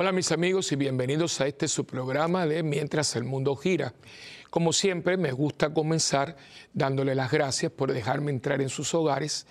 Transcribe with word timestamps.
Hola 0.00 0.12
mis 0.12 0.30
amigos 0.30 0.70
y 0.70 0.76
bienvenidos 0.76 1.40
a 1.40 1.48
este 1.48 1.66
su 1.66 1.84
programa 1.84 2.46
de 2.46 2.62
Mientras 2.62 3.16
el 3.16 3.24
mundo 3.24 3.56
gira. 3.56 3.94
Como 4.48 4.72
siempre 4.72 5.16
me 5.16 5.32
gusta 5.32 5.74
comenzar 5.74 6.36
dándole 6.72 7.16
las 7.16 7.32
gracias 7.32 7.72
por 7.72 7.92
dejarme 7.92 8.30
entrar 8.30 8.62
en 8.62 8.68
sus 8.68 8.94
hogares 8.94 9.48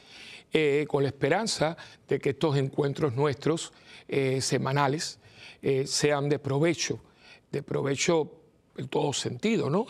eh, 0.53 0.85
con 0.87 1.03
la 1.03 1.09
esperanza 1.09 1.75
de 2.07 2.19
que 2.19 2.29
estos 2.29 2.55
encuentros 2.55 3.13
nuestros 3.13 3.73
eh, 4.07 4.39
semanales 4.39 5.19
eh, 5.61 5.85
sean 5.85 6.29
de 6.29 6.39
provecho, 6.39 7.01
de 7.51 7.61
provecho 7.61 8.31
en 8.77 8.87
todo 8.87 9.11
sentido, 9.11 9.69
¿no? 9.69 9.85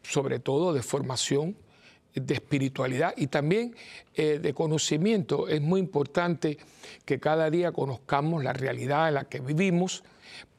sobre 0.00 0.38
todo 0.38 0.74
de 0.74 0.82
formación 0.84 1.56
de 2.16 2.34
espiritualidad 2.34 3.14
y 3.16 3.26
también 3.26 3.76
eh, 4.14 4.38
de 4.38 4.54
conocimiento. 4.54 5.48
Es 5.48 5.60
muy 5.60 5.80
importante 5.80 6.58
que 7.04 7.20
cada 7.20 7.50
día 7.50 7.72
conozcamos 7.72 8.42
la 8.42 8.52
realidad 8.52 9.08
en 9.08 9.14
la 9.14 9.24
que 9.24 9.40
vivimos 9.40 10.02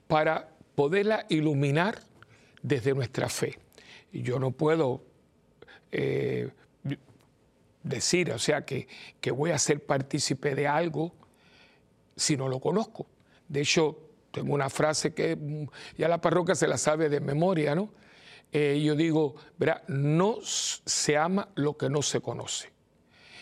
para 0.07 0.49
poderla 0.75 1.25
iluminar 1.29 1.99
desde 2.61 2.93
nuestra 2.93 3.27
fe. 3.27 3.57
Yo 4.13 4.39
no 4.39 4.51
puedo 4.51 5.03
eh, 5.91 6.51
decir, 7.83 8.31
o 8.31 8.39
sea, 8.39 8.63
que, 8.63 8.87
que 9.19 9.31
voy 9.31 9.51
a 9.51 9.57
ser 9.57 9.83
partícipe 9.83 10.53
de 10.53 10.67
algo 10.67 11.13
si 12.15 12.37
no 12.37 12.47
lo 12.47 12.59
conozco. 12.59 13.07
De 13.47 13.61
hecho, 13.61 13.97
tengo 14.31 14.53
una 14.53 14.69
frase 14.69 15.13
que 15.13 15.35
mm, 15.35 15.65
ya 15.97 16.07
la 16.07 16.21
parroquia 16.21 16.53
se 16.53 16.67
la 16.67 16.77
sabe 16.77 17.09
de 17.09 17.19
memoria, 17.19 17.73
¿no? 17.73 17.89
Eh, 18.51 18.81
yo 18.83 18.95
digo, 18.95 19.35
verá, 19.57 19.83
no 19.87 20.37
se 20.41 21.17
ama 21.17 21.49
lo 21.55 21.77
que 21.77 21.89
no 21.89 22.01
se 22.01 22.21
conoce. 22.21 22.71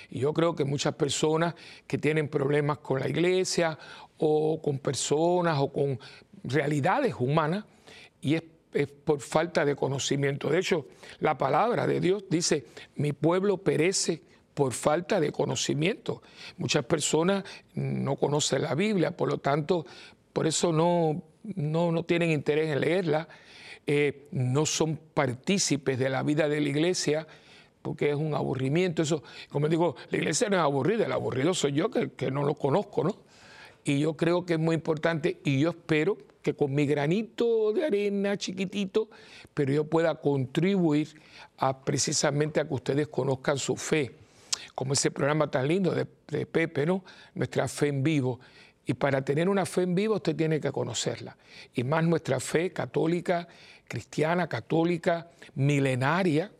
Y 0.09 0.19
yo 0.19 0.33
creo 0.33 0.55
que 0.55 0.65
muchas 0.65 0.95
personas 0.95 1.55
que 1.87 1.97
tienen 1.97 2.27
problemas 2.27 2.79
con 2.79 2.99
la 2.99 3.07
iglesia 3.07 3.77
o 4.17 4.61
con 4.61 4.79
personas 4.79 5.57
o 5.59 5.71
con 5.71 5.99
realidades 6.43 7.15
humanas, 7.17 7.65
y 8.21 8.35
es, 8.35 8.43
es 8.73 8.87
por 8.87 9.21
falta 9.21 9.65
de 9.65 9.75
conocimiento. 9.75 10.49
De 10.49 10.59
hecho, 10.59 10.87
la 11.19 11.37
palabra 11.37 11.87
de 11.87 11.99
Dios 11.99 12.25
dice, 12.29 12.65
mi 12.95 13.13
pueblo 13.13 13.57
perece 13.57 14.21
por 14.53 14.73
falta 14.73 15.19
de 15.19 15.31
conocimiento. 15.31 16.23
Muchas 16.57 16.85
personas 16.85 17.43
no 17.73 18.15
conocen 18.15 18.61
la 18.61 18.73
Biblia, 18.73 19.15
por 19.15 19.29
lo 19.29 19.37
tanto, 19.37 19.85
por 20.33 20.47
eso 20.47 20.71
no, 20.71 21.23
no, 21.43 21.91
no 21.91 22.03
tienen 22.03 22.31
interés 22.31 22.69
en 22.69 22.81
leerla 22.81 23.27
eh, 23.87 24.27
no 24.31 24.65
son 24.65 24.97
partícipes 25.13 25.99
de 25.99 26.09
la 26.09 26.23
vida 26.23 26.49
de 26.49 26.59
la 26.59 26.69
iglesia, 26.69 27.27
porque 27.81 28.09
es 28.09 28.15
un 28.15 28.33
aburrimiento. 28.33 29.03
Eso, 29.03 29.23
como 29.49 29.67
digo, 29.67 29.95
la 30.09 30.17
iglesia 30.17 30.49
no 30.49 30.55
es 30.55 30.63
aburrida, 30.63 31.05
el 31.05 31.11
aburrido 31.11 31.53
soy 31.53 31.73
yo 31.73 31.91
que, 31.91 32.11
que 32.11 32.31
no 32.31 32.43
lo 32.43 32.55
conozco, 32.55 33.03
¿no? 33.03 33.15
Y 33.83 33.99
yo 33.99 34.17
creo 34.17 34.45
que 34.45 34.53
es 34.53 34.59
muy 34.59 34.73
importante 34.73 35.39
y 35.43 35.59
yo 35.59 35.69
espero 35.69 36.17
que 36.41 36.55
con 36.55 36.73
mi 36.73 36.87
granito 36.87 37.73
de 37.73 37.85
arena 37.85 38.37
chiquitito, 38.37 39.09
pero 39.53 39.71
yo 39.71 39.83
pueda 39.83 40.15
contribuir 40.15 41.21
a, 41.57 41.83
precisamente 41.83 42.59
a 42.59 42.67
que 42.67 42.73
ustedes 42.73 43.07
conozcan 43.07 43.59
su 43.59 43.75
fe, 43.75 44.15
como 44.73 44.93
ese 44.93 45.11
programa 45.11 45.49
tan 45.49 45.67
lindo 45.67 45.91
de, 45.91 46.07
de 46.27 46.45
Pepe, 46.47 46.85
¿no? 46.87 47.03
Nuestra 47.35 47.67
fe 47.67 47.87
en 47.87 48.01
vivo. 48.03 48.39
Y 48.85 48.93
para 48.93 49.23
tener 49.23 49.49
una 49.49 49.65
fe 49.65 49.83
en 49.83 49.95
vivo 49.95 50.15
usted 50.15 50.35
tiene 50.35 50.59
que 50.59 50.71
conocerla. 50.71 51.37
Y 51.73 51.83
más 51.83 52.03
nuestra 52.03 52.39
fe 52.39 52.71
católica, 52.71 53.47
cristiana, 53.87 54.47
católica, 54.47 55.29
milenaria, 55.55 56.51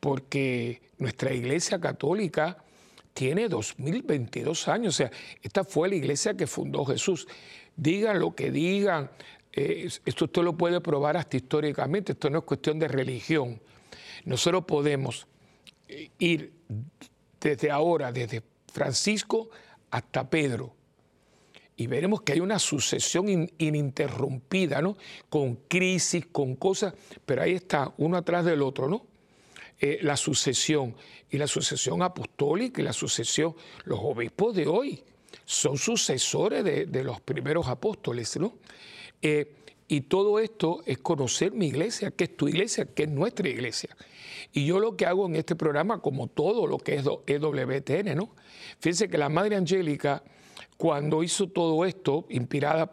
porque 0.00 0.82
nuestra 0.98 1.32
iglesia 1.32 1.80
católica 1.80 2.56
tiene 3.14 3.48
2022 3.48 4.68
años. 4.68 4.94
O 4.94 4.96
sea, 4.96 5.10
esta 5.42 5.64
fue 5.64 5.88
la 5.88 5.94
iglesia 5.96 6.34
que 6.34 6.46
fundó 6.46 6.84
Jesús. 6.84 7.28
Digan 7.76 8.18
lo 8.18 8.34
que 8.34 8.50
digan, 8.50 9.10
esto 9.52 10.24
usted 10.24 10.42
lo 10.42 10.56
puede 10.56 10.80
probar 10.80 11.16
hasta 11.16 11.36
históricamente, 11.36 12.12
esto 12.12 12.30
no 12.30 12.38
es 12.38 12.44
cuestión 12.44 12.78
de 12.78 12.88
religión. 12.88 13.60
Nosotros 14.24 14.64
podemos 14.64 15.26
eh, 15.88 16.10
ir 16.18 16.52
desde 17.40 17.70
ahora, 17.70 18.12
desde 18.12 18.42
Francisco 18.72 19.50
hasta 19.90 20.28
Pedro, 20.28 20.74
y 21.82 21.88
veremos 21.88 22.22
que 22.22 22.34
hay 22.34 22.38
una 22.38 22.60
sucesión 22.60 23.50
ininterrumpida, 23.58 24.80
¿no? 24.80 24.96
Con 25.28 25.56
crisis, 25.66 26.26
con 26.30 26.54
cosas, 26.54 26.94
pero 27.26 27.42
ahí 27.42 27.54
está, 27.54 27.92
uno 27.98 28.16
atrás 28.16 28.44
del 28.44 28.62
otro, 28.62 28.88
¿no? 28.88 29.04
Eh, 29.80 29.98
la 30.02 30.16
sucesión, 30.16 30.94
y 31.28 31.38
la 31.38 31.48
sucesión 31.48 32.00
apostólica 32.02 32.80
y 32.80 32.84
la 32.84 32.92
sucesión, 32.92 33.56
los 33.84 33.98
obispos 34.00 34.54
de 34.54 34.68
hoy 34.68 35.02
son 35.44 35.76
sucesores 35.76 36.62
de, 36.62 37.02
los 37.02 37.20
primeros 37.20 37.66
apóstoles, 37.66 38.38
¿no? 38.38 38.54
Eh, 39.20 39.52
y 39.88 40.02
todo 40.02 40.38
esto 40.38 40.84
es 40.86 40.98
conocer 40.98 41.50
mi 41.50 41.66
iglesia, 41.66 42.12
que 42.12 42.24
es 42.24 42.36
tu 42.36 42.46
iglesia, 42.46 42.86
que 42.86 43.02
es 43.02 43.08
nuestra 43.08 43.48
iglesia. 43.48 43.96
Y 44.52 44.66
yo 44.66 44.78
lo 44.78 44.96
que 44.96 45.04
hago 45.04 45.26
en 45.26 45.34
este 45.34 45.56
programa, 45.56 46.00
como 46.00 46.28
todo 46.28 46.68
lo 46.68 46.78
que 46.78 46.94
es 46.94 47.04
EWTN, 47.26 48.14
¿no? 48.14 48.36
Fíjense 48.78 49.08
que 49.08 49.18
la 49.18 49.28
Madre 49.28 49.56
Angélica 49.56 50.22
cuando 50.82 51.22
hizo 51.22 51.46
todo 51.46 51.84
esto, 51.84 52.26
inspirada 52.28 52.90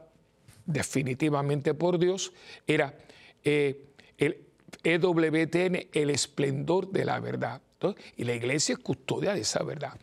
definitivamente 0.67 1.73
por 1.73 1.97
Dios, 1.97 2.31
era 2.67 2.95
eh, 3.43 3.83
el 4.19 4.45
EWTN, 4.83 5.87
el 5.91 6.11
esplendor 6.11 6.91
de 6.91 7.03
la 7.03 7.19
verdad. 7.19 7.63
y 8.15 8.25
la 8.25 8.35
iglesia 8.35 8.73
es 8.73 8.79
custodia 8.79 9.33
de 9.33 9.41
esa 9.41 9.63
verdad. 9.63 9.97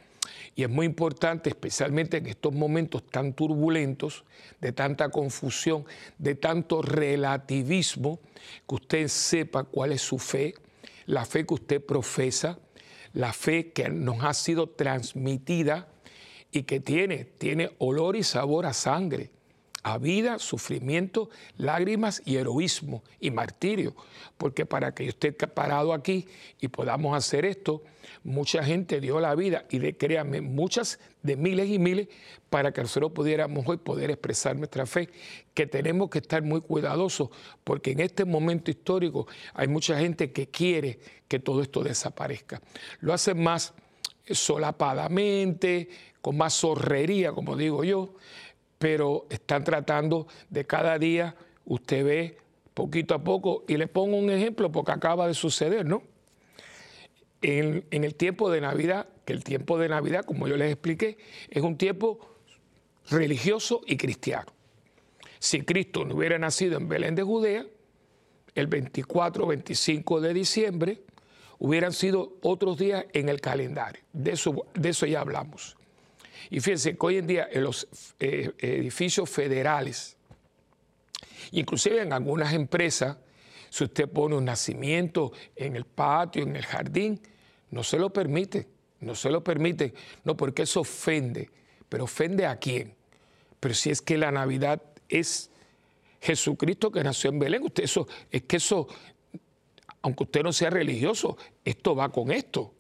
Y 0.56 0.64
es 0.64 0.68
muy 0.68 0.84
importante, 0.84 1.48
especialmente 1.48 2.16
en 2.16 2.26
estos 2.26 2.52
momentos 2.52 3.06
tan 3.06 3.34
turbulentos, 3.34 4.24
de 4.60 4.72
tanta 4.72 5.08
confusión, 5.08 5.84
de 6.18 6.34
tanto 6.34 6.82
relativismo, 6.82 8.18
que 8.68 8.74
usted 8.74 9.06
sepa 9.06 9.62
cuál 9.62 9.92
es 9.92 10.02
su 10.02 10.18
fe, 10.18 10.56
la 11.04 11.24
fe 11.24 11.46
que 11.46 11.54
usted 11.54 11.86
profesa, 11.86 12.58
la 13.12 13.32
fe 13.32 13.70
que 13.70 13.88
nos 13.90 14.24
ha 14.24 14.34
sido 14.34 14.70
transmitida 14.70 15.86
y 16.52 16.62
que 16.62 16.80
tiene, 16.80 17.24
tiene 17.24 17.70
olor 17.78 18.16
y 18.16 18.22
sabor 18.22 18.66
a 18.66 18.72
sangre, 18.72 19.30
a 19.86 19.98
vida, 19.98 20.40
sufrimiento, 20.40 21.30
lágrimas 21.58 22.20
y 22.24 22.36
heroísmo 22.38 23.04
y 23.20 23.30
martirio. 23.30 23.94
Porque 24.36 24.66
para 24.66 24.92
que 24.92 25.04
yo 25.04 25.10
esté 25.10 25.32
parado 25.32 25.92
aquí 25.92 26.26
y 26.60 26.66
podamos 26.66 27.16
hacer 27.16 27.44
esto, 27.44 27.84
mucha 28.24 28.64
gente 28.64 29.00
dio 29.00 29.20
la 29.20 29.36
vida 29.36 29.64
y 29.70 29.78
de, 29.78 29.96
créanme, 29.96 30.40
muchas 30.40 30.98
de 31.22 31.36
miles 31.36 31.68
y 31.70 31.78
miles 31.78 32.08
para 32.50 32.72
que 32.72 32.80
nosotros 32.80 33.12
pudiéramos 33.12 33.64
hoy 33.68 33.76
poder 33.76 34.10
expresar 34.10 34.56
nuestra 34.56 34.86
fe, 34.86 35.08
que 35.54 35.68
tenemos 35.68 36.10
que 36.10 36.18
estar 36.18 36.42
muy 36.42 36.60
cuidadosos 36.60 37.30
porque 37.62 37.92
en 37.92 38.00
este 38.00 38.24
momento 38.24 38.72
histórico 38.72 39.28
hay 39.54 39.68
mucha 39.68 39.96
gente 39.98 40.32
que 40.32 40.48
quiere 40.48 40.98
que 41.28 41.38
todo 41.38 41.62
esto 41.62 41.84
desaparezca. 41.84 42.60
Lo 42.98 43.12
hacen 43.12 43.40
más 43.40 43.72
solapadamente, 44.28 45.88
con 46.26 46.36
más 46.36 46.58
zorrería, 46.58 47.30
como 47.30 47.54
digo 47.54 47.84
yo, 47.84 48.12
pero 48.78 49.28
están 49.30 49.62
tratando 49.62 50.26
de 50.50 50.66
cada 50.66 50.98
día, 50.98 51.36
usted 51.64 52.04
ve 52.04 52.38
poquito 52.74 53.14
a 53.14 53.22
poco, 53.22 53.62
y 53.68 53.76
le 53.76 53.86
pongo 53.86 54.16
un 54.16 54.28
ejemplo 54.30 54.72
porque 54.72 54.90
acaba 54.90 55.28
de 55.28 55.34
suceder, 55.34 55.86
¿no? 55.86 56.02
En, 57.42 57.86
el 57.92 58.16
tiempo 58.16 58.50
de 58.50 58.60
Navidad, 58.60 59.06
que 59.24 59.34
el 59.34 59.44
tiempo 59.44 59.78
de 59.78 59.88
Navidad, 59.88 60.24
como 60.24 60.48
yo 60.48 60.56
les 60.56 60.72
expliqué, 60.72 61.16
es 61.48 61.62
un 61.62 61.78
tiempo 61.78 62.18
religioso 63.08 63.82
y 63.86 63.96
cristiano. 63.96 64.52
Si 65.38 65.62
Cristo 65.62 66.04
no 66.04 66.16
hubiera 66.16 66.40
nacido 66.40 66.76
en 66.76 66.88
Belén 66.88 67.14
de 67.14 67.22
Judea, 67.22 67.64
el 68.56 68.66
24 68.66 69.44
o 69.44 69.46
25 69.46 70.20
de 70.20 70.34
diciembre, 70.34 71.02
hubieran 71.60 71.92
sido 71.92 72.32
otros 72.42 72.78
días 72.78 73.04
en 73.12 73.28
el 73.28 73.40
calendario. 73.40 74.02
De 74.12 74.32
eso 74.32 75.06
ya 75.06 75.20
hablamos. 75.20 75.76
Y 76.50 76.60
fíjense 76.60 76.96
que 76.96 77.06
hoy 77.06 77.16
en 77.18 77.26
día 77.26 77.48
en 77.50 77.64
los 77.64 77.88
eh, 78.20 78.52
edificios 78.58 79.28
federales, 79.28 80.16
inclusive 81.52 82.02
en 82.02 82.12
algunas 82.12 82.52
empresas, 82.52 83.16
si 83.70 83.84
usted 83.84 84.08
pone 84.08 84.36
un 84.36 84.44
nacimiento 84.44 85.32
en 85.54 85.76
el 85.76 85.84
patio, 85.84 86.42
en 86.42 86.56
el 86.56 86.64
jardín, 86.64 87.20
no 87.70 87.82
se 87.82 87.98
lo 87.98 88.12
permite, 88.12 88.68
no 89.00 89.14
se 89.14 89.30
lo 89.30 89.42
permite, 89.42 89.92
no 90.24 90.36
porque 90.36 90.62
eso 90.62 90.80
ofende, 90.80 91.50
pero 91.88 92.04
ofende 92.04 92.46
a 92.46 92.56
quién. 92.56 92.94
Pero 93.60 93.74
si 93.74 93.90
es 93.90 94.00
que 94.00 94.16
la 94.16 94.30
Navidad 94.30 94.82
es 95.08 95.50
Jesucristo 96.20 96.90
que 96.90 97.02
nació 97.02 97.30
en 97.30 97.38
Belén, 97.38 97.62
usted 97.62 97.84
eso 97.84 98.06
es 98.30 98.42
que 98.42 98.56
eso 98.56 98.88
aunque 100.06 100.22
usted 100.22 100.44
no 100.44 100.52
sea 100.52 100.70
religioso, 100.70 101.36
esto 101.64 101.96
va 101.96 102.12
con 102.12 102.30
esto. 102.30 102.72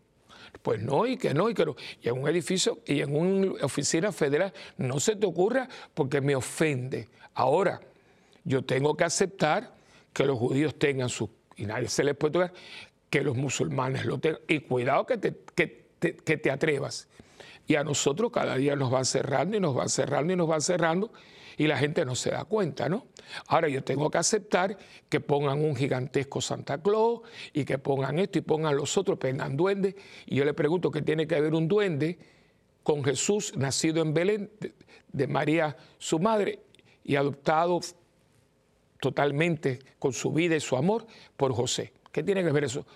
Pues 0.62 0.82
no, 0.82 1.06
y 1.06 1.16
que 1.16 1.34
no, 1.34 1.48
y 1.50 1.54
que 1.54 1.64
no. 1.64 1.76
Y 2.02 2.08
en 2.08 2.20
un 2.20 2.28
edificio 2.28 2.80
y 2.86 3.00
en 3.00 3.16
una 3.16 3.64
oficina 3.64 4.12
federal 4.12 4.52
no 4.76 5.00
se 5.00 5.16
te 5.16 5.26
ocurra 5.26 5.68
porque 5.94 6.20
me 6.20 6.34
ofende. 6.34 7.08
Ahora, 7.34 7.80
yo 8.44 8.62
tengo 8.64 8.96
que 8.96 9.04
aceptar 9.04 9.74
que 10.12 10.24
los 10.24 10.38
judíos 10.38 10.78
tengan 10.78 11.08
su, 11.08 11.30
y 11.56 11.66
nadie 11.66 11.88
se 11.88 12.04
les 12.04 12.16
puede 12.16 12.32
tocar, 12.32 12.52
que 13.10 13.22
los 13.22 13.36
musulmanes 13.36 14.04
lo 14.06 14.18
tengan. 14.18 14.40
Y 14.48 14.60
cuidado 14.60 15.06
que 15.06 15.18
te, 15.18 15.34
que 15.54 16.36
te 16.36 16.50
atrevas. 16.50 17.08
Y 17.66 17.74
a 17.76 17.84
nosotros 17.84 18.30
cada 18.32 18.56
día 18.56 18.76
nos 18.76 18.90
van 18.90 19.04
cerrando 19.04 19.56
y 19.56 19.60
nos 19.60 19.74
van 19.74 19.88
cerrando 19.88 20.32
y 20.32 20.36
nos 20.36 20.48
van 20.48 20.60
cerrando 20.60 21.10
y 21.56 21.66
la 21.66 21.78
gente 21.78 22.04
no 22.04 22.14
se 22.14 22.30
da 22.30 22.44
cuenta, 22.44 22.88
¿no? 22.88 23.06
Ahora 23.48 23.68
yo 23.68 23.82
tengo 23.82 24.10
que 24.10 24.18
aceptar 24.18 24.76
que 25.08 25.20
pongan 25.20 25.64
un 25.64 25.74
gigantesco 25.74 26.40
Santa 26.40 26.80
Claus 26.82 27.20
y 27.52 27.64
que 27.64 27.78
pongan 27.78 28.18
esto 28.18 28.38
y 28.38 28.42
pongan 28.42 28.76
los 28.76 28.96
otros, 28.98 29.18
pongan 29.18 29.56
duendes. 29.56 29.94
Y 30.26 30.36
yo 30.36 30.44
le 30.44 30.54
pregunto 30.54 30.90
qué 30.90 31.02
tiene 31.02 31.26
que 31.26 31.40
ver 31.40 31.54
un 31.54 31.66
duende 31.66 32.18
con 32.82 33.02
Jesús 33.02 33.56
nacido 33.56 34.02
en 34.02 34.14
Belén, 34.14 34.50
de 35.12 35.26
María 35.26 35.76
su 35.98 36.18
madre, 36.18 36.60
y 37.02 37.16
adoptado 37.16 37.80
totalmente 39.00 39.78
con 39.98 40.12
su 40.12 40.32
vida 40.32 40.56
y 40.56 40.60
su 40.60 40.76
amor 40.76 41.06
por 41.36 41.52
José. 41.52 41.92
¿Qué 42.12 42.22
tiene 42.22 42.42
que 42.42 42.52
ver 42.52 42.64
eso? 42.64 42.86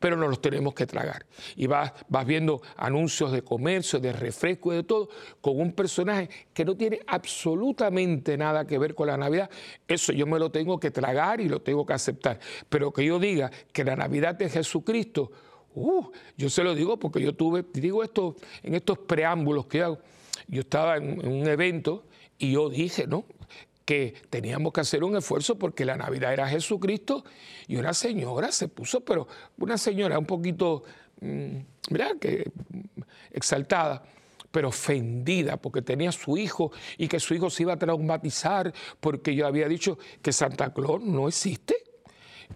Pero 0.00 0.16
nos 0.16 0.28
los 0.28 0.40
tenemos 0.40 0.74
que 0.74 0.86
tragar. 0.86 1.26
Y 1.56 1.66
vas, 1.66 1.92
vas 2.08 2.26
viendo 2.26 2.60
anuncios 2.76 3.32
de 3.32 3.42
comercio, 3.42 3.98
de 3.98 4.12
refresco 4.12 4.72
y 4.72 4.76
de 4.76 4.82
todo, 4.82 5.08
con 5.40 5.60
un 5.60 5.72
personaje 5.72 6.28
que 6.52 6.64
no 6.64 6.76
tiene 6.76 7.00
absolutamente 7.06 8.36
nada 8.36 8.66
que 8.66 8.78
ver 8.78 8.94
con 8.94 9.08
la 9.08 9.16
Navidad. 9.16 9.50
Eso 9.86 10.12
yo 10.12 10.26
me 10.26 10.38
lo 10.38 10.50
tengo 10.50 10.78
que 10.78 10.90
tragar 10.90 11.40
y 11.40 11.48
lo 11.48 11.60
tengo 11.60 11.86
que 11.86 11.92
aceptar. 11.92 12.38
Pero 12.68 12.92
que 12.92 13.04
yo 13.04 13.18
diga 13.18 13.50
que 13.72 13.84
la 13.84 13.96
Navidad 13.96 14.34
de 14.34 14.48
Jesucristo, 14.48 15.30
uh, 15.74 16.10
yo 16.36 16.50
se 16.50 16.62
lo 16.62 16.74
digo 16.74 16.98
porque 16.98 17.20
yo 17.20 17.34
tuve, 17.34 17.64
digo 17.72 18.02
esto 18.02 18.36
en 18.62 18.74
estos 18.74 18.98
preámbulos 18.98 19.66
que 19.66 19.82
hago. 19.82 19.98
Yo 20.48 20.60
estaba 20.60 20.96
en 20.96 21.26
un 21.26 21.46
evento 21.48 22.04
y 22.38 22.52
yo 22.52 22.68
dije, 22.68 23.06
¿no? 23.06 23.24
Que 23.86 24.14
teníamos 24.28 24.72
que 24.72 24.80
hacer 24.80 25.04
un 25.04 25.16
esfuerzo 25.16 25.58
porque 25.58 25.84
la 25.84 25.96
Navidad 25.96 26.32
era 26.32 26.48
Jesucristo 26.48 27.24
y 27.68 27.76
una 27.76 27.94
señora 27.94 28.50
se 28.50 28.68
puso, 28.68 29.00
pero 29.00 29.28
una 29.58 29.78
señora 29.78 30.18
un 30.18 30.26
poquito, 30.26 30.82
mm, 31.20 31.56
mira, 31.90 32.12
que 32.20 32.50
exaltada, 33.30 34.02
pero 34.50 34.68
ofendida 34.68 35.56
porque 35.56 35.82
tenía 35.82 36.10
su 36.10 36.36
hijo 36.36 36.72
y 36.98 37.06
que 37.06 37.20
su 37.20 37.34
hijo 37.34 37.48
se 37.48 37.62
iba 37.62 37.74
a 37.74 37.78
traumatizar 37.78 38.74
porque 39.00 39.34
yo 39.34 39.46
había 39.46 39.68
dicho 39.68 39.98
que 40.20 40.32
Santa 40.32 40.74
Claus 40.74 41.02
no 41.02 41.28
existe 41.28 41.76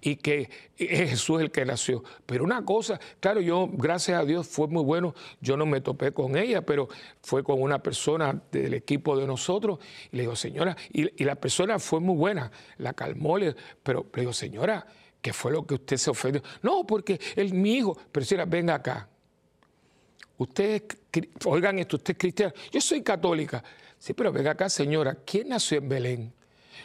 y 0.00 0.16
que 0.16 0.50
es 0.76 1.10
Jesús 1.10 1.40
el 1.40 1.50
que 1.50 1.64
nació. 1.64 2.02
Pero 2.26 2.44
una 2.44 2.64
cosa, 2.64 3.00
claro, 3.20 3.40
yo, 3.40 3.69
gracias 3.72 4.20
a 4.20 4.25
Dios, 4.25 4.46
fue 4.46 4.69
muy 4.69 4.82
bueno, 4.82 5.14
yo 5.40 5.56
no 5.56 5.66
me 5.66 5.81
topé 5.81 6.12
con 6.12 6.37
ella, 6.37 6.62
pero 6.62 6.88
fue 7.22 7.42
con 7.42 7.60
una 7.60 7.82
persona 7.82 8.40
del 8.50 8.75
equipo 8.75 9.16
de 9.16 9.26
nosotros, 9.26 9.78
y 10.12 10.16
le 10.16 10.22
digo, 10.22 10.37
señora, 10.37 10.76
y, 10.92 11.25
la 11.25 11.34
persona 11.34 11.78
fue 11.78 12.00
muy 12.00 12.16
buena, 12.16 12.50
la 12.78 12.92
calmó, 12.92 13.37
pero 13.82 14.06
le 14.14 14.20
digo, 14.20 14.32
señora, 14.32 14.87
¿qué 15.20 15.32
fue 15.32 15.52
lo 15.52 15.66
que 15.66 15.75
usted 15.75 15.96
se 15.96 16.10
ofendió? 16.10 16.42
No, 16.62 16.87
porque 16.87 17.20
él, 17.37 17.52
mi 17.54 17.76
hijo, 17.76 17.96
pero 18.10 18.25
señora, 18.25 18.46
venga 18.46 18.75
acá. 18.75 19.08
Usted, 20.38 20.84
oigan 21.44 21.78
esto, 21.78 21.96
usted 21.96 22.14
es 22.14 22.19
cristiano, 22.19 22.52
yo 22.72 22.81
soy 22.81 23.02
católica. 23.02 23.62
Sí, 23.98 24.14
pero 24.14 24.32
venga 24.32 24.52
acá, 24.52 24.70
señora, 24.70 25.14
¿quién 25.26 25.50
nació 25.50 25.78
en 25.78 25.88
Belén? 25.88 26.32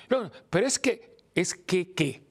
No, 0.09 0.29
pero 0.49 0.67
es 0.67 0.77
que, 0.77 1.15
es 1.33 1.55
que, 1.55 1.93
¿qué? 1.93 2.24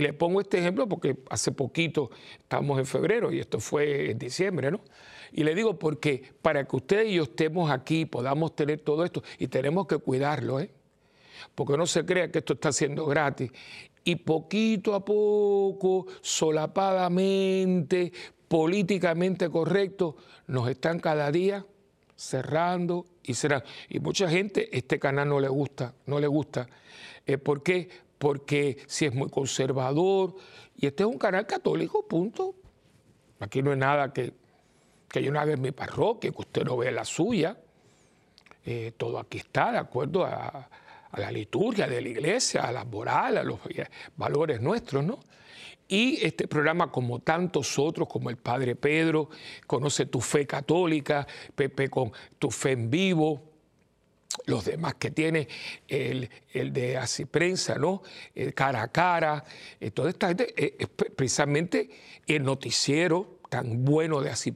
Y 0.00 0.02
le 0.02 0.14
pongo 0.14 0.40
este 0.40 0.58
ejemplo 0.58 0.88
porque 0.88 1.18
hace 1.28 1.52
poquito, 1.52 2.10
estamos 2.38 2.78
en 2.78 2.86
febrero 2.86 3.30
y 3.30 3.38
esto 3.38 3.60
fue 3.60 4.12
en 4.12 4.18
diciembre, 4.18 4.70
¿no? 4.70 4.80
Y 5.30 5.44
le 5.44 5.54
digo 5.54 5.78
porque 5.78 6.22
para 6.40 6.64
que 6.64 6.74
usted 6.74 7.04
y 7.04 7.16
yo 7.16 7.24
estemos 7.24 7.70
aquí, 7.70 8.06
podamos 8.06 8.56
tener 8.56 8.80
todo 8.80 9.04
esto, 9.04 9.22
y 9.36 9.48
tenemos 9.48 9.86
que 9.86 9.98
cuidarlo, 9.98 10.58
¿eh? 10.58 10.70
Porque 11.54 11.76
no 11.76 11.84
se 11.84 12.06
crea 12.06 12.32
que 12.32 12.38
esto 12.38 12.54
está 12.54 12.72
siendo 12.72 13.04
gratis. 13.04 13.52
Y 14.02 14.16
poquito 14.16 14.94
a 14.94 15.04
poco, 15.04 16.06
solapadamente, 16.22 18.10
políticamente 18.48 19.50
correcto, 19.50 20.16
nos 20.46 20.66
están 20.70 20.98
cada 20.98 21.30
día 21.30 21.66
cerrando 22.16 23.04
y 23.22 23.34
cerrando. 23.34 23.66
Y 23.90 24.00
mucha 24.00 24.30
gente, 24.30 24.74
este 24.74 24.98
canal 24.98 25.28
no 25.28 25.40
le 25.40 25.48
gusta, 25.48 25.92
no 26.06 26.18
le 26.18 26.26
gusta. 26.26 26.70
Eh, 27.26 27.36
¿Por 27.36 27.62
qué? 27.62 27.90
Porque 28.20 28.76
si 28.86 29.06
es 29.06 29.14
muy 29.14 29.30
conservador, 29.30 30.34
y 30.76 30.86
este 30.86 31.04
es 31.04 31.08
un 31.08 31.16
canal 31.16 31.46
católico, 31.46 32.06
punto. 32.06 32.54
Aquí 33.38 33.62
no 33.62 33.72
es 33.72 33.78
nada 33.78 34.12
que, 34.12 34.34
que 35.08 35.22
yo 35.22 35.32
no 35.32 35.40
haga 35.40 35.54
en 35.54 35.62
mi 35.62 35.70
parroquia, 35.72 36.30
que 36.30 36.38
usted 36.38 36.62
no 36.64 36.76
vea 36.76 36.90
la 36.90 37.06
suya. 37.06 37.56
Eh, 38.66 38.92
todo 38.98 39.18
aquí 39.18 39.38
está 39.38 39.72
de 39.72 39.78
acuerdo 39.78 40.26
a, 40.26 40.68
la 41.16 41.32
liturgia 41.32 41.88
de 41.88 42.02
la 42.02 42.08
iglesia, 42.10 42.60
a 42.60 42.72
las 42.72 42.86
morales, 42.86 43.40
a 43.40 43.42
los 43.42 43.58
valores 44.18 44.60
nuestros, 44.60 45.02
¿no? 45.02 45.18
Y 45.88 46.22
este 46.22 46.46
programa, 46.46 46.92
como 46.92 47.20
tantos 47.20 47.78
otros, 47.78 48.06
como 48.06 48.28
el 48.28 48.36
Padre 48.36 48.76
Pedro, 48.76 49.30
Conoce 49.66 50.04
tu 50.04 50.20
fe 50.20 50.46
católica, 50.46 51.26
Pepe 51.54 51.88
con 51.88 52.12
tu 52.38 52.50
fe 52.50 52.72
en 52.72 52.90
vivo, 52.90 53.49
los 54.46 54.64
demás 54.64 54.94
que 54.94 55.10
tiene 55.10 55.48
el, 55.88 56.28
de 56.52 56.96
así 56.96 57.24
prensa, 57.24 57.76
¿no? 57.76 58.02
El 58.34 58.54
cara 58.54 58.82
a 58.82 58.88
cara, 58.88 59.44
eh, 59.80 59.90
toda 59.90 60.10
esta 60.10 60.28
gente, 60.28 60.54
eh, 60.56 60.86
precisamente 60.86 61.90
el 62.26 62.42
noticiero 62.42 63.40
tan 63.48 63.84
bueno 63.84 64.20
de 64.20 64.30
así. 64.30 64.54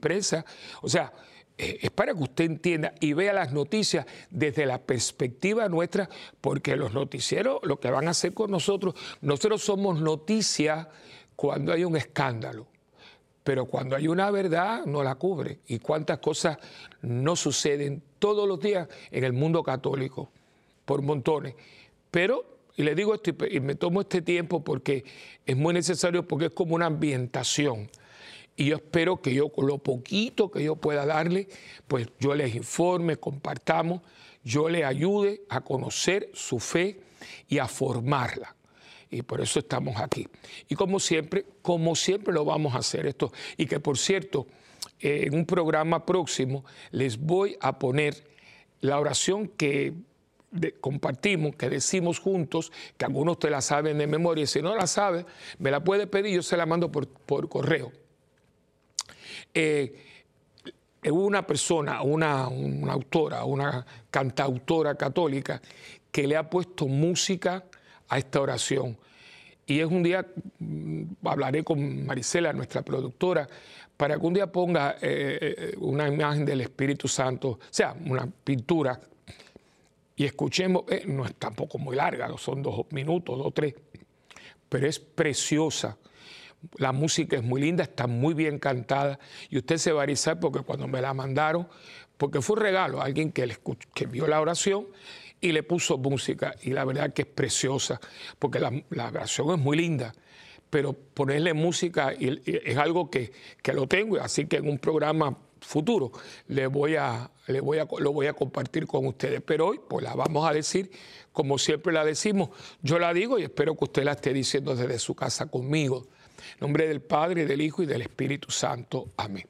O 0.82 0.88
sea, 0.88 1.12
eh, 1.58 1.78
es 1.82 1.90
para 1.90 2.14
que 2.14 2.22
usted 2.22 2.44
entienda 2.44 2.94
y 3.00 3.12
vea 3.12 3.32
las 3.32 3.52
noticias 3.52 4.06
desde 4.30 4.66
la 4.66 4.78
perspectiva 4.82 5.68
nuestra, 5.68 6.08
porque 6.40 6.76
los 6.76 6.92
noticieros 6.94 7.60
lo 7.62 7.78
que 7.78 7.90
van 7.90 8.08
a 8.08 8.12
hacer 8.12 8.32
con 8.32 8.50
nosotros, 8.50 8.94
nosotros 9.20 9.62
somos 9.62 10.00
noticias 10.00 10.86
cuando 11.36 11.72
hay 11.72 11.84
un 11.84 11.96
escándalo 11.96 12.68
pero 13.44 13.67
cuando 13.67 13.94
hay 13.94 14.08
una 14.08 14.31
verdad 14.31 14.87
no 14.87 15.02
la 15.05 15.14
cubre. 15.17 15.61
¿Y 15.67 15.79
cuántas 15.79 16.19
cosas 16.19 16.56
no 17.02 17.37
suceden 17.37 18.02
todos 18.19 18.49
los 18.49 18.58
días 18.58 18.88
en 19.11 19.23
el 19.23 19.35
mundo 19.35 19.62
católico? 19.62 20.31
Por 20.87 21.02
montones. 21.02 21.55
Pero, 22.11 22.58
y 22.75 22.82
le 22.82 22.94
digo 22.94 23.14
esto, 23.14 23.32
y 23.50 23.61
me 23.61 23.75
tomo 23.75 24.00
este 24.00 24.23
tiempo 24.23 24.64
porque 24.64 25.05
es 25.44 25.56
muy 25.56 25.75
necesario, 25.75 26.26
porque 26.26 26.46
es 26.46 26.52
como 26.52 26.75
una 26.75 26.87
ambientación. 26.87 27.91
Y 28.56 28.67
yo 28.67 28.76
espero 28.76 29.20
que 29.20 29.35
yo, 29.35 29.50
con 29.50 29.67
lo 29.67 29.79
poquito 29.79 30.50
que 30.50 30.64
yo 30.64 30.76
pueda 30.76 31.05
darle, 31.05 31.49
pues 31.87 32.08
yo 32.19 32.35
les 32.35 32.55
informe, 32.55 33.19
compartamos, 33.19 34.01
yo 34.43 34.70
le 34.70 34.84
ayude 34.84 35.43
a 35.51 35.60
conocer 35.60 36.31
su 36.32 36.60
fe 36.60 36.98
y 37.48 37.58
a 37.58 37.69
formarla 37.69 38.55
y 39.14 39.22
por 39.22 39.40
eso 39.40 39.60
estamos 39.60 40.00
aquí. 40.00 40.26
Y 40.68 40.74
como 40.74 40.98
siempre, 40.98 41.46
como 41.62 41.94
siempre 41.94 42.34
lo 42.34 42.44
vamos 42.44 42.74
a 42.74 42.78
hacer 42.78 43.06
esto. 43.06 43.32
Y 43.56 43.66
que 43.66 43.78
por 43.78 43.96
cierto, 43.96 44.46
en 44.98 45.34
un 45.34 45.46
programa 45.46 46.04
próximo 46.04 46.64
les 46.90 47.18
voy 47.18 47.56
a 47.60 47.78
poner 47.78 48.24
la 48.80 48.98
oración 48.98 49.48
que 49.48 49.94
compartimos, 50.80 51.56
que 51.56 51.68
decimos 51.68 52.18
juntos, 52.18 52.72
que 52.96 53.04
algunos 53.04 53.38
te 53.38 53.50
la 53.50 53.60
saben 53.60 53.98
de 53.98 54.06
memoria, 54.06 54.44
y 54.44 54.46
si 54.46 54.62
no 54.62 54.74
la 54.74 54.86
sabe, 54.86 55.26
me 55.58 55.70
la 55.70 55.82
puede 55.82 56.06
pedir, 56.06 56.34
yo 56.34 56.42
se 56.42 56.56
la 56.56 56.66
mando 56.66 56.90
por, 56.92 57.48
correo. 57.48 57.92
Eh, 59.52 59.94
una 61.10 61.46
persona, 61.46 62.02
una, 62.02 62.48
una 62.48 62.92
autora, 62.92 63.44
una 63.44 63.84
cantautora 64.10 64.94
católica, 64.94 65.60
que 66.10 66.26
le 66.26 66.36
ha 66.36 66.48
puesto 66.48 66.86
música 66.86 67.64
a 68.08 68.19
esta 68.19 68.41
oración. 68.41 68.96
Y 69.67 69.81
es 69.81 69.87
un 69.87 70.03
día, 70.03 70.27
mm, 70.58 71.03
hablaré 71.25 71.65
con 71.65 72.05
Marisela, 72.05 72.53
nuestra 72.53 72.82
productora, 72.82 73.49
para 73.96 74.19
que 74.19 74.27
un 74.27 74.34
día 74.34 74.51
ponga 74.51 74.96
eh, 75.01 75.39
eh, 75.41 75.75
una 75.79 76.08
imagen 76.08 76.44
del 76.44 76.61
Espíritu 76.61 77.08
Santo, 77.08 77.49
o 77.51 77.58
sea, 77.70 77.94
una 78.06 78.27
pintura, 78.27 79.01
y 80.17 80.25
escuchemos, 80.25 80.84
eh, 80.89 81.05
no 81.06 81.25
es 81.25 81.34
tampoco 81.34 81.79
muy 81.79 81.96
larga, 81.96 82.29
son 82.37 82.63
dos 82.63 82.87
minutos, 82.91 83.39
dos, 83.39 83.55
tres, 83.55 83.75
pero 84.69 84.87
es 84.87 84.99
preciosa. 84.99 85.96
La 86.77 86.93
música 86.93 87.37
es 87.37 87.43
muy 87.43 87.61
linda, 87.61 87.84
está 87.84 88.06
muy 88.06 88.34
bien 88.34 88.58
cantada, 88.58 89.19
y 89.51 89.58
usted 89.58 89.77
se 89.77 89.93
va 89.93 90.03
a 90.03 90.05
erizar 90.05 90.41
porque 90.41 90.61
cuando 90.61 90.89
me 90.89 91.01
la 91.01 91.15
mandaron, 91.15 91.69
porque 92.17 92.41
fue 92.41 92.56
un 92.56 92.63
regalo 92.63 93.01
alguien 93.01 93.32
que, 93.32 93.46
le 93.46 93.56
que 93.94 94.06
vio 94.06 94.27
la 94.27 94.41
oración 94.41 94.87
y 95.44 95.53
le 95.53 95.63
puso 95.63 95.98
música 95.98 96.55
y 96.63 96.70
la 96.70 96.86
verdad 96.86 97.13
que 97.13 97.22
es 97.22 97.29
preciosa, 97.29 98.01
porque 98.39 98.58
la, 98.58 98.72
la 98.89 99.13
es 99.24 99.39
muy 99.58 99.77
linda, 99.77 100.15
pero 100.70 100.94
ponerle 100.94 101.53
música 101.53 102.15
es 102.19 102.79
algo 102.79 103.10
que, 103.10 103.31
que, 103.63 103.74
lo 103.74 103.86
tengo, 103.86 104.17
así 104.17 104.46
que 104.46 104.56
en 104.56 104.69
un 104.70 104.79
programa 104.79 105.36
futuro 105.60 106.13
le 106.48 106.67
voy 106.67 106.96
a, 106.96 107.31
le 107.46 107.60
voy 107.60 107.77
a, 107.77 107.86
lo 107.98 108.13
voy 108.13 108.27
a 108.27 108.32
compartir 108.32 108.86
con 108.86 109.06
ustedes. 109.06 109.43
Pero 109.43 109.67
hoy 109.67 109.81
pues 109.86 110.03
la 110.03 110.15
vamos 110.15 110.48
a 110.48 110.53
decir 110.55 110.91
como 111.31 111.58
siempre 111.58 111.93
la 111.93 112.06
decimos. 112.06 112.48
Yo 112.81 112.98
la 112.98 113.13
digo 113.13 113.39
y 113.39 113.43
espero 113.43 113.77
que 113.77 113.84
usted 113.84 114.03
la 114.03 114.13
esté 114.13 114.32
diciendo 114.32 114.74
desde 114.74 114.98
su 114.98 115.15
casa 115.15 115.46
conmigo. 115.46 116.06
En 116.55 116.60
nombre 116.60 116.89
del 116.89 117.03
Padre, 117.03 117.44
del 117.44 117.60
Hijo 117.60 117.82
y 117.82 117.86
del 117.86 118.01
Espíritu 118.01 118.51
Santo. 118.51 119.10
Amén. 119.19 119.46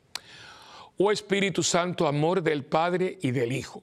Oh 0.96 1.12
Espíritu 1.12 1.62
Santo, 1.62 2.08
amor 2.08 2.42
del 2.42 2.64
Padre 2.64 3.16
y 3.22 3.30
del 3.30 3.52
Hijo 3.52 3.82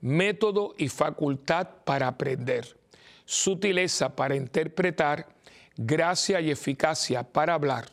método 0.00 0.74
y 0.78 0.88
facultad 0.88 1.68
para 1.84 2.08
aprender, 2.08 2.76
sutileza 3.24 4.14
para 4.14 4.36
interpretar, 4.36 5.28
gracia 5.76 6.40
y 6.40 6.50
eficacia 6.50 7.22
para 7.22 7.54
hablar. 7.54 7.88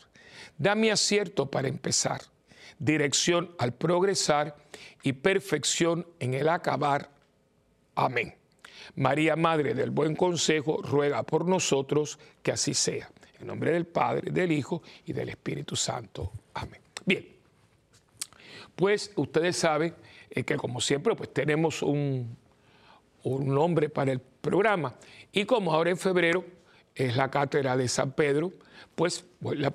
Dame 0.58 0.92
acierto 0.92 1.50
para 1.50 1.68
empezar, 1.68 2.22
dirección 2.80 3.54
al 3.58 3.74
progresar 3.74 4.56
y 5.04 5.14
perfección 5.14 6.08
en 6.20 6.34
el 6.34 6.50
acabar. 6.50 7.10
Amén. 7.96 8.36
María, 8.96 9.36
Madre 9.36 9.74
del 9.74 9.92
Buen 9.92 10.16
Consejo, 10.16 10.82
ruega 10.82 11.24
por 11.24 11.48
nosotros 11.48 12.20
que 12.42 12.52
así 12.52 12.74
sea. 12.74 13.10
En 13.40 13.48
nombre 13.48 13.72
del 13.72 13.86
Padre, 13.86 14.32
del 14.32 14.52
Hijo 14.52 14.82
y 15.06 15.14
del 15.14 15.30
Espíritu 15.30 15.76
Santo. 15.76 16.32
Amén. 16.54 16.82
Bien, 17.06 17.28
pues 18.76 19.12
ustedes 19.16 19.58
saben 19.58 19.94
eh, 20.36 20.44
que 20.44 20.58
como 20.58 20.82
siempre 20.82 21.16
pues 21.16 21.34
tenemos 21.34 21.82
un, 21.82 22.38
un 23.24 23.48
nombre 23.48 23.90
para 23.90 24.12
el 24.12 24.20
programa 24.20 24.96
y 25.32 25.46
como 25.46 25.74
ahora 25.74 25.90
en 25.90 25.98
febrero 25.98 26.46
es 26.94 27.16
la 27.16 27.30
cátedra 27.30 27.76
de 27.76 27.88
San 27.88 28.12
Pedro, 28.12 28.54
pues, 28.96 29.26
la 29.42 29.74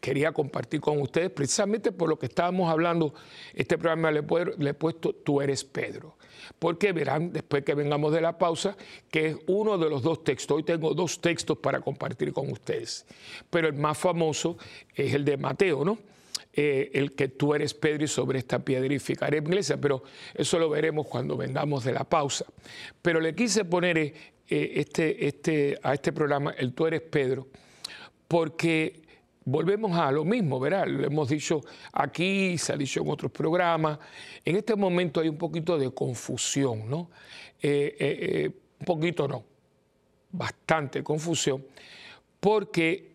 quería 0.00 0.32
compartir 0.32 0.80
con 0.80 1.00
ustedes 1.00 1.30
precisamente 1.30 1.92
por 1.92 2.08
lo 2.08 2.18
que 2.18 2.26
estábamos 2.26 2.70
hablando. 2.70 3.14
Este 3.54 3.76
programa 3.76 4.10
le 4.10 4.20
he 4.20 4.74
puesto 4.74 5.12
Tú 5.12 5.40
eres 5.40 5.64
Pedro 5.64 6.16
porque 6.58 6.92
verán 6.92 7.32
después 7.32 7.64
que 7.64 7.74
vengamos 7.74 8.12
de 8.12 8.20
la 8.20 8.36
pausa 8.38 8.76
que 9.10 9.28
es 9.28 9.36
uno 9.46 9.78
de 9.78 9.88
los 9.88 10.02
dos 10.02 10.24
textos. 10.24 10.56
Hoy 10.56 10.62
tengo 10.62 10.94
dos 10.94 11.20
textos 11.20 11.58
para 11.58 11.80
compartir 11.80 12.32
con 12.32 12.50
ustedes, 12.50 13.06
pero 13.50 13.68
el 13.68 13.74
más 13.74 13.98
famoso 13.98 14.56
es 14.94 15.14
el 15.14 15.24
de 15.24 15.36
Mateo, 15.36 15.84
¿no? 15.84 15.98
Eh, 16.52 16.90
el 16.94 17.12
que 17.14 17.28
tú 17.28 17.54
eres 17.54 17.74
Pedro 17.74 18.04
y 18.04 18.08
sobre 18.08 18.40
esta 18.40 18.58
piedra 18.58 18.84
edificaré 18.84 19.38
iglesia, 19.38 19.80
pero 19.80 20.02
eso 20.34 20.58
lo 20.58 20.68
veremos 20.68 21.06
cuando 21.06 21.36
vengamos 21.36 21.84
de 21.84 21.92
la 21.92 22.02
pausa. 22.02 22.44
Pero 23.00 23.20
le 23.20 23.36
quise 23.36 23.64
poner 23.64 23.98
eh, 23.98 24.12
este, 24.48 25.28
este, 25.28 25.78
a 25.80 25.94
este 25.94 26.12
programa 26.12 26.50
el 26.58 26.72
tú 26.72 26.88
eres 26.88 27.02
Pedro, 27.02 27.46
porque 28.26 29.00
volvemos 29.44 29.96
a 29.96 30.10
lo 30.10 30.24
mismo, 30.24 30.58
¿verdad? 30.58 30.88
Lo 30.88 31.06
hemos 31.06 31.28
dicho 31.28 31.60
aquí, 31.92 32.58
se 32.58 32.72
ha 32.72 32.76
dicho 32.76 33.00
en 33.00 33.10
otros 33.10 33.30
programas. 33.30 34.00
En 34.44 34.56
este 34.56 34.74
momento 34.74 35.20
hay 35.20 35.28
un 35.28 35.38
poquito 35.38 35.78
de 35.78 35.92
confusión, 35.92 36.90
¿no? 36.90 37.12
Eh, 37.62 38.50
un 38.80 38.86
poquito 38.86 39.28
no, 39.28 39.44
bastante 40.32 41.04
confusión, 41.04 41.64
porque 42.40 43.10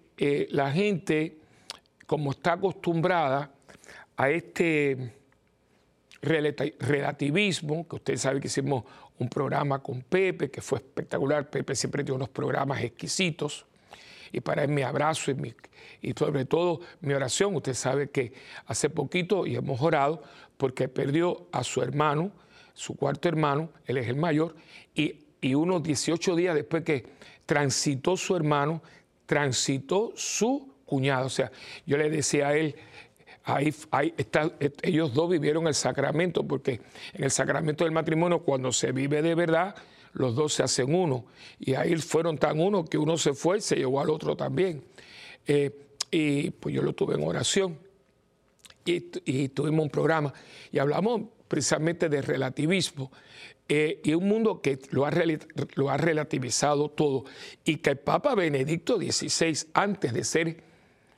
la 0.51 0.71
gente, 0.71 1.44
como 2.05 2.31
está 2.31 2.53
acostumbrada 2.53 3.51
a 4.17 4.29
este 4.29 5.13
relativismo, 6.21 7.87
que 7.87 7.95
ustedes 7.97 8.21
saben 8.21 8.41
que 8.41 8.47
hicimos 8.47 8.83
un 9.17 9.29
programa 9.29 9.79
con 9.79 10.01
Pepe, 10.01 10.49
que 10.49 10.61
fue 10.61 10.79
espectacular, 10.79 11.49
Pepe 11.49 11.75
siempre 11.75 12.03
tiene 12.03 12.17
unos 12.17 12.29
programas 12.29 12.81
exquisitos, 12.81 13.65
y 14.31 14.41
para 14.41 14.63
él 14.63 14.69
mi 14.69 14.81
abrazo 14.81 15.31
y, 15.31 15.55
y 16.01 16.13
sobre 16.13 16.45
todo 16.45 16.81
mi 17.01 17.13
oración. 17.13 17.55
Usted 17.55 17.73
sabe 17.73 18.09
que 18.09 18.33
hace 18.65 18.89
poquito 18.89 19.45
y 19.45 19.55
hemos 19.55 19.81
orado 19.81 20.21
porque 20.57 20.87
perdió 20.87 21.47
a 21.51 21.63
su 21.63 21.81
hermano, 21.81 22.31
su 22.73 22.95
cuarto 22.95 23.29
hermano, 23.29 23.69
él 23.85 23.97
es 23.97 24.07
el 24.07 24.17
mayor, 24.17 24.55
y, 24.93 25.21
unos 25.53 25.83
18 25.83 26.35
días 26.35 26.55
después 26.55 26.83
que 26.83 27.05
transitó 27.45 28.17
su 28.17 28.35
hermano, 28.35 28.81
transitó 29.27 30.11
su 30.15 30.73
cuñado. 30.85 31.27
O 31.27 31.29
sea, 31.29 31.51
yo 31.85 31.97
le 31.97 32.09
decía 32.09 32.49
a 32.49 32.57
él, 32.57 32.75
Ahí, 33.47 33.71
ahí 33.91 34.11
está, 34.17 34.51
ellos 34.81 35.13
dos 35.13 35.29
vivieron 35.29 35.67
el 35.67 35.75
sacramento, 35.75 36.43
porque 36.43 36.81
en 37.13 37.25
el 37.25 37.29
sacramento 37.29 37.83
del 37.83 37.93
matrimonio, 37.93 38.39
cuando 38.39 38.71
se 38.71 38.91
vive 38.91 39.21
de 39.21 39.35
verdad, 39.35 39.75
los 40.13 40.33
dos 40.33 40.53
se 40.53 40.63
hacen 40.63 40.95
uno. 40.95 41.25
Y 41.59 41.75
ahí 41.75 41.95
fueron 41.97 42.39
tan 42.39 42.59
uno 42.59 42.85
que 42.85 42.97
uno 42.97 43.17
se 43.17 43.33
fue 43.33 43.59
y 43.59 43.61
se 43.61 43.75
llevó 43.75 44.01
al 44.01 44.09
otro 44.09 44.35
también. 44.35 44.83
Eh, 45.45 45.69
y 46.09 46.49
pues 46.49 46.73
yo 46.73 46.81
lo 46.81 46.93
tuve 46.93 47.15
en 47.15 47.23
oración 47.23 47.77
y, 48.85 49.49
tuvimos 49.49 49.83
un 49.83 49.89
programa 49.89 50.33
y 50.71 50.79
hablamos 50.79 51.21
precisamente 51.47 52.07
de 52.07 52.21
relativismo 52.21 53.11
eh, 53.67 53.99
y 54.03 54.13
un 54.13 54.27
mundo 54.27 54.61
que 54.61 54.79
lo 54.91 55.05
ha, 55.05 55.11
lo 55.75 55.89
ha 55.89 55.97
relativizado 55.97 56.89
todo 56.89 57.25
y 57.63 57.77
que 57.77 57.91
el 57.91 57.97
Papa 57.97 58.35
Benedicto 58.35 58.97
XVI, 58.97 59.67
antes 59.73 60.13
de 60.13 60.23
ser 60.23 60.63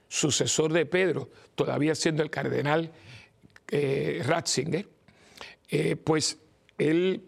sucesor 0.08 0.74
de 0.74 0.86
Pedro, 0.86 1.30
todavía 1.56 1.96
siendo 1.96 2.24
el 2.24 2.30
cardenal 2.30 2.92
eh, 3.70 4.22
Ratzinger, 4.26 4.88
pues 6.04 6.38
él 6.78 7.24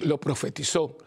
lo 0.00 0.18
profetizó. 0.18 0.98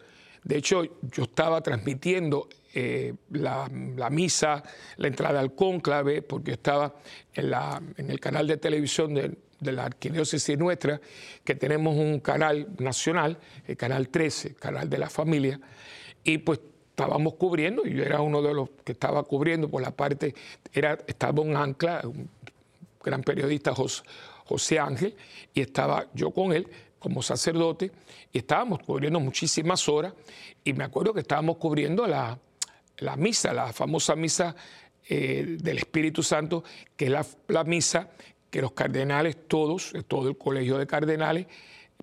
De 0.42 0.58
hecho, 0.58 0.84
yo 1.02 1.24
estaba 1.24 1.60
transmitiendo 1.60 2.48
eh, 2.72 3.14
la, 3.30 3.68
misa, 4.10 4.62
la 4.98 5.08
entrada 5.08 5.40
al 5.40 5.54
cónclave, 5.54 6.22
porque 6.22 6.52
estaba 6.52 6.94
en, 7.34 8.10
el 8.10 8.20
canal 8.20 8.46
de 8.46 8.58
televisión 8.58 9.14
de, 9.14 9.32
la 9.72 9.84
arquidiócesis 9.84 10.58
nuestra, 10.58 11.00
que 11.42 11.54
tenemos 11.54 11.96
un 11.96 12.20
canal 12.20 12.68
nacional, 12.78 13.38
el 13.66 13.76
canal 13.76 14.10
13, 14.10 14.56
canal 14.56 14.90
de 14.90 14.98
la 14.98 15.08
familia, 15.08 15.58
y 16.22 16.38
pues 16.38 16.60
estábamos 16.96 17.34
cubriendo, 17.34 17.86
y 17.86 17.94
yo 17.94 18.02
era 18.02 18.22
uno 18.22 18.40
de 18.40 18.54
los 18.54 18.70
que 18.82 18.92
estaba 18.92 19.22
cubriendo 19.22 19.68
por 19.68 19.82
la 19.82 19.90
parte, 19.90 20.34
era, 20.72 20.98
estaba 21.06 21.42
un 21.42 21.54
ancla, 21.54 22.00
un 22.04 22.28
gran 23.04 23.22
periodista 23.22 23.74
José 23.74 24.78
Ángel, 24.78 25.14
y 25.52 25.60
estaba 25.60 26.06
yo 26.14 26.30
con 26.30 26.52
él, 26.52 26.66
como 26.98 27.22
sacerdote 27.22 27.92
y 28.32 28.38
estábamos 28.38 28.80
cubriendo 28.80 29.20
muchísimas 29.20 29.88
horas 29.88 30.12
y 30.64 30.72
me 30.72 30.82
acuerdo 30.82 31.14
que 31.14 31.20
estábamos 31.20 31.56
cubriendo 31.58 32.06
la, 32.06 32.38
misa, 33.16 33.52
la 33.52 33.72
famosa 33.72 34.16
misa 34.16 34.56
eh, 35.08 35.56
del 35.60 35.78
Espíritu 35.78 36.22
Santo, 36.22 36.64
que 36.96 37.06
es 37.06 37.12
la, 37.46 37.64
misa 37.64 38.10
que 38.50 38.60
los 38.60 38.72
cardenales 38.72 39.46
todos, 39.46 39.92
todo 40.08 40.28
el 40.28 40.36
colegio 40.36 40.78
de 40.78 40.86
cardenales, 40.86 41.46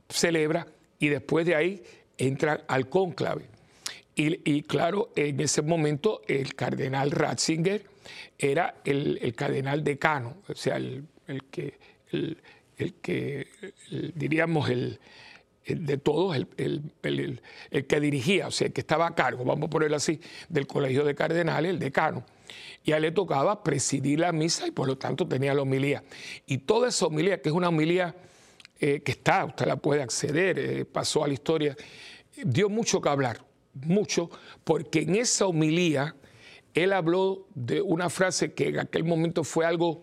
celebra 0.07 0.67
y 0.99 1.09
después 1.09 1.45
de 1.45 1.55
ahí 1.55 1.83
entran 2.17 2.61
al 2.67 2.87
cónclave. 2.87 3.52
Y, 4.15 4.61
claro, 4.63 5.11
en 5.15 5.39
ese 5.39 5.61
momento 5.63 6.21
el 6.27 6.53
cardenal 6.53 7.09
Ratzinger 7.09 7.83
era 8.37 8.75
el, 8.85 9.33
cardenal 9.35 9.83
decano, 9.83 10.37
o 10.47 10.53
sea, 10.53 10.77
el, 10.77 11.05
que, 11.49 11.79
el 12.11 12.93
que, 13.01 13.47
diríamos, 14.13 14.69
el, 14.69 14.99
de 15.65 15.97
todos, 15.97 16.35
el, 16.35 17.41
que 17.87 17.99
dirigía, 17.99 18.47
o 18.47 18.51
sea, 18.51 18.67
el 18.67 18.73
que 18.73 18.81
estaba 18.81 19.07
a 19.07 19.15
cargo, 19.15 19.45
vamos 19.45 19.67
a 19.67 19.69
ponerlo 19.69 19.95
así, 19.95 20.19
del 20.47 20.67
colegio 20.67 21.03
de 21.05 21.15
cardenales, 21.15 21.71
el 21.71 21.79
decano. 21.79 22.23
Y 22.83 22.91
a 22.91 22.97
él 22.97 23.03
le 23.03 23.11
tocaba 23.11 23.63
presidir 23.63 24.19
la 24.19 24.31
misa 24.31 24.67
y 24.67 24.71
por 24.71 24.87
lo 24.87 24.97
tanto 24.97 25.27
tenía 25.27 25.53
la 25.53 25.61
homilía. 25.61 26.03
Y 26.45 26.59
toda 26.59 26.89
esa 26.89 27.07
homilía, 27.07 27.41
que 27.41 27.49
es 27.49 27.55
una 27.55 27.69
homilía 27.69 28.13
eh, 28.79 29.01
que 29.01 29.13
está, 29.13 29.45
usted 29.45 29.65
la 29.65 29.77
puede 29.77 30.01
acceder, 30.01 30.59
eh, 30.59 30.85
pasó 30.85 31.23
a 31.23 31.27
la 31.27 31.33
historia, 31.33 31.75
dio 32.43 32.69
mucho 32.69 32.99
que 33.01 33.09
hablar, 33.09 33.43
mucho, 33.73 34.29
porque 34.63 35.01
en 35.01 35.15
esa 35.15 35.47
homilía 35.47 36.15
él 36.73 36.93
habló 36.93 37.47
de 37.53 37.81
una 37.81 38.09
frase 38.09 38.53
que 38.53 38.69
en 38.69 38.79
aquel 38.79 39.03
momento 39.03 39.43
fue 39.43 39.65
algo 39.65 40.01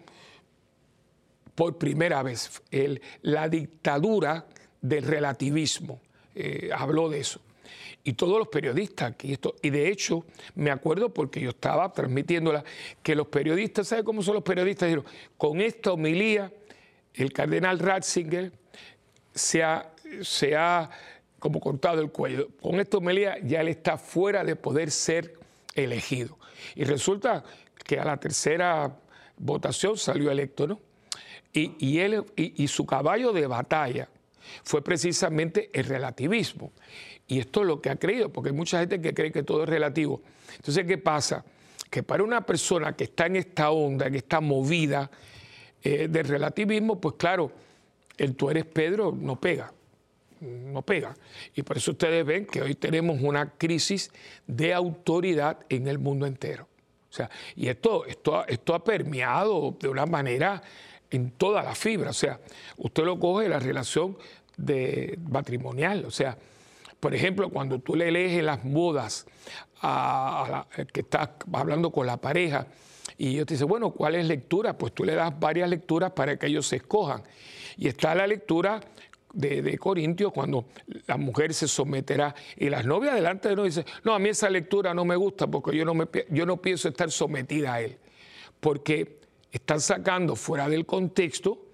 por 1.55 1.79
primera 1.79 2.23
vez. 2.23 2.63
El, 2.71 3.03
la 3.23 3.49
dictadura 3.49 4.47
del 4.81 5.05
relativismo, 5.05 6.01
eh, 6.35 6.71
habló 6.75 7.09
de 7.09 7.21
eso. 7.21 7.41
Y 8.03 8.15
todos 8.15 8.39
los 8.39 8.49
periodistas, 8.49 9.15
y, 9.23 9.35
esto, 9.35 9.57
y 9.61 9.71
de 9.71 9.91
hecho 9.91 10.25
me 10.55 10.71
acuerdo 10.71 11.13
porque 11.13 11.41
yo 11.41 11.51
estaba 11.51 11.93
transmitiéndola, 11.93 12.65
que 13.03 13.15
los 13.15 13.27
periodistas, 13.27 13.89
¿sabe 13.89 14.05
cómo 14.05 14.23
son 14.23 14.35
los 14.35 14.43
periodistas? 14.43 14.89
Dijeron, 14.89 15.05
con 15.37 15.61
esta 15.61 15.93
homilía, 15.93 16.51
el 17.13 17.33
cardenal 17.33 17.79
Ratzinger 17.79 18.53
se 19.35 19.63
ha, 19.63 19.93
se 20.23 20.57
ha 20.57 20.89
como 21.41 21.59
cortado 21.59 22.01
el 22.01 22.13
cuello. 22.13 22.49
Con 22.61 22.79
esta 22.79 22.99
homilía 22.99 23.39
ya 23.43 23.63
él 23.63 23.69
está 23.69 23.99
fuera 23.99 24.45
de 24.45 24.55
poder 24.55 24.93
ser 24.93 25.35
elegido. 25.75 26.39
Y 26.77 26.85
resulta 26.85 27.43
que 27.85 27.99
a 27.99 28.05
la 28.05 28.19
tercera 28.19 28.97
votación 29.37 29.97
salió 29.97 30.31
electo, 30.31 30.69
¿no? 30.69 30.81
Y, 31.53 31.99
él, 31.99 32.25
y, 32.37 32.69
su 32.69 32.87
caballo 32.87 33.33
de 33.33 33.49
batalla 33.49 34.09
fue 34.63 34.85
precisamente 34.85 35.69
el 35.73 35.85
relativismo. 35.85 36.71
Y 37.27 37.41
esto 37.41 37.63
es 37.63 37.67
lo 37.67 37.81
que 37.81 37.91
ha 37.91 37.97
creído, 37.97 38.29
porque 38.29 38.51
hay 38.51 38.55
mucha 38.55 38.79
gente 38.79 39.01
que 39.01 39.13
cree 39.13 39.33
que 39.33 39.43
todo 39.43 39.65
es 39.65 39.69
relativo. 39.69 40.23
Entonces, 40.55 40.87
¿qué 40.87 40.97
pasa? 40.97 41.45
Que 41.91 42.05
para 42.05 42.23
una 42.23 42.47
persona 42.47 42.95
que 42.95 43.05
está 43.05 43.27
en 43.27 43.35
esta 43.35 43.73
onda, 43.73 44.07
en 44.07 44.15
esta 44.15 44.41
movida 44.41 45.11
eh, 45.83 46.07
del 46.07 46.29
relativismo, 46.29 47.01
pues 47.01 47.17
claro, 47.17 47.51
el 48.17 48.37
tú 48.37 48.49
eres 48.49 48.67
Pedro 48.67 49.11
no 49.11 49.41
pega, 49.41 49.73
no 50.41 50.83
pega. 50.83 51.15
Y 51.55 51.63
por 51.63 51.77
eso 51.77 51.93
ustedes 51.93 52.25
ven 52.25 52.47
que 52.47 52.63
hoy 52.63 52.75
tenemos 52.75 53.21
una 53.21 53.51
crisis 53.51 54.11
de 54.47 54.73
autoridad 54.75 55.59
en 55.69 55.89
el 55.89 55.99
mundo 55.99 56.27
entero. 56.27 56.69
O 57.11 57.13
sea, 57.13 57.29
y 57.57 57.69
esto, 57.69 58.07
esto, 58.07 58.47
esto 58.47 58.75
ha 58.75 58.85
permeado 58.85 59.77
de 59.81 59.89
una 59.89 60.07
manera 60.07 60.63
en 61.11 61.33
toda 61.33 61.63
la 61.63 61.75
fibra. 61.75 62.11
O 62.11 62.15
sea, 62.15 62.41
usted 62.77 63.05
lo 63.05 63.19
coge 63.19 63.49
la 63.49 63.59
relación 63.59 64.17
de 64.57 65.19
matrimonial. 65.29 66.05
O 66.05 66.11
sea, 66.11 66.37
por 67.01 67.15
ejemplo, 67.15 67.49
cuando 67.51 67.81
tú 67.81 67.97
le 67.97 68.11
lees 68.13 68.39
en 68.39 68.47
las 68.47 68.63
bodas 68.63 69.27
a, 69.81 70.67
la, 70.77 70.85
que 70.87 71.01
estás 71.01 71.31
hablando 71.53 71.91
con 71.91 72.07
la 72.07 72.19
pareja 72.19 72.67
y 73.19 73.35
ellos 73.35 73.47
te 73.47 73.55
dicen, 73.55 73.69
bueno, 73.69 73.91
¿cuál 73.91 74.15
es 74.15 74.27
lectura? 74.27 74.79
Pues 74.79 74.93
tú 74.93 75.05
le 75.05 75.15
das 75.15 75.39
varias 75.39 75.69
lecturas 75.69 76.13
para 76.13 76.39
que 76.39 76.47
ellos 76.47 76.67
se 76.67 76.77
escojan. 76.77 77.23
Y 77.77 77.89
está 77.89 78.15
la 78.15 78.27
lectura 78.27 78.81
de, 79.33 79.79
Corintios 79.79 80.33
cuando 80.33 80.67
la 81.07 81.17
mujer 81.17 81.55
se 81.55 81.69
someterá 81.69 82.35
y 82.57 82.69
las 82.69 82.85
novias 82.85 83.15
delante 83.15 83.49
de 83.49 83.57
nosotros 83.57 83.85
dicen, 83.85 84.01
no, 84.05 84.15
a 84.15 84.19
mí 84.19 84.29
esa 84.29 84.51
lectura 84.51 84.95
no 84.95 85.05
me 85.05 85.17
gusta 85.17 85.47
porque 85.47 85.77
yo 85.77 85.85
no, 85.85 85.95
me, 85.95 86.07
yo 86.31 86.47
no 86.47 86.61
pienso 86.61 86.89
estar 86.89 87.11
sometida 87.11 87.75
a 87.75 87.81
él. 87.81 87.99
Porque 88.59 89.21
están 89.51 89.81
sacando 89.81 90.37
fuera 90.37 90.69
del 90.69 90.87
contexto 90.87 91.67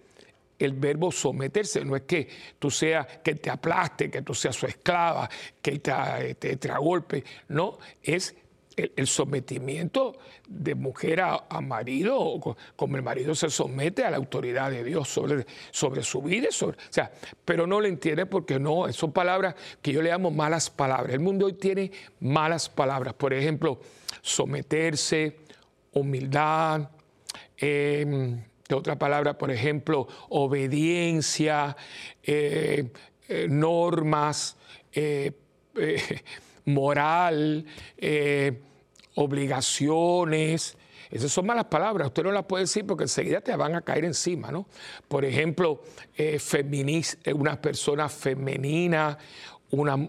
el 0.58 0.72
verbo 0.72 1.12
someterse. 1.12 1.84
No 1.84 1.96
es 1.96 2.02
que 2.02 2.28
tú 2.58 2.70
seas, 2.70 3.06
que 3.22 3.34
te 3.34 3.50
aplaste, 3.50 4.10
que 4.10 4.22
tú 4.22 4.34
seas 4.34 4.56
su 4.56 4.66
esclava, 4.66 5.28
que 5.60 5.78
te, 5.78 6.34
te, 6.36 6.56
te 6.56 6.68
golpe. 6.78 7.24
No, 7.48 7.78
es 8.02 8.34
el, 8.76 9.06
sometimiento 9.06 10.18
de 10.46 10.74
mujer 10.74 11.20
a, 11.22 11.60
marido, 11.60 12.40
como 12.76 12.96
el 12.96 13.02
marido 13.02 13.34
se 13.34 13.50
somete 13.50 14.04
a 14.04 14.10
la 14.10 14.18
autoridad 14.18 14.70
de 14.70 14.84
Dios 14.84 15.08
sobre, 15.08 15.46
sobre 15.70 16.02
su 16.02 16.22
vida, 16.22 16.48
o 16.50 16.74
sea, 16.90 17.10
pero 17.44 17.66
no 17.66 17.80
lo 17.80 17.86
entiende 17.86 18.26
porque 18.26 18.58
no, 18.58 18.92
son 18.92 19.12
palabras 19.12 19.54
que 19.80 19.92
yo 19.92 20.02
le 20.02 20.10
llamo 20.10 20.30
malas 20.30 20.70
palabras. 20.70 21.14
El 21.14 21.20
mundo 21.20 21.46
hoy 21.46 21.54
tiene 21.54 21.90
malas 22.20 22.68
palabras, 22.68 23.14
por 23.14 23.32
ejemplo, 23.32 23.80
someterse, 24.22 25.38
humildad, 25.92 26.90
eh, 27.58 28.36
otra 28.74 28.98
palabra, 28.98 29.38
por 29.38 29.50
ejemplo, 29.50 30.08
obediencia, 30.28 31.76
eh, 32.22 32.90
eh, 33.28 33.46
normas, 33.48 34.56
eh, 34.92 35.32
moral, 36.66 37.64
obligaciones. 39.14 40.76
Esas 41.10 41.30
son 41.30 41.46
malas 41.46 41.66
palabras, 41.66 42.08
usted 42.08 42.24
no 42.24 42.32
las 42.32 42.44
puede 42.44 42.64
decir 42.64 42.84
porque 42.84 43.04
enseguida 43.04 43.40
te 43.40 43.54
van 43.56 43.74
a 43.74 43.80
caer 43.80 44.04
encima, 44.04 44.50
¿no? 44.50 44.66
Por 45.08 45.24
ejemplo, 45.24 45.82
una 47.34 47.60
persona 47.60 48.08
femenina, 48.08 49.16
una 49.70 50.08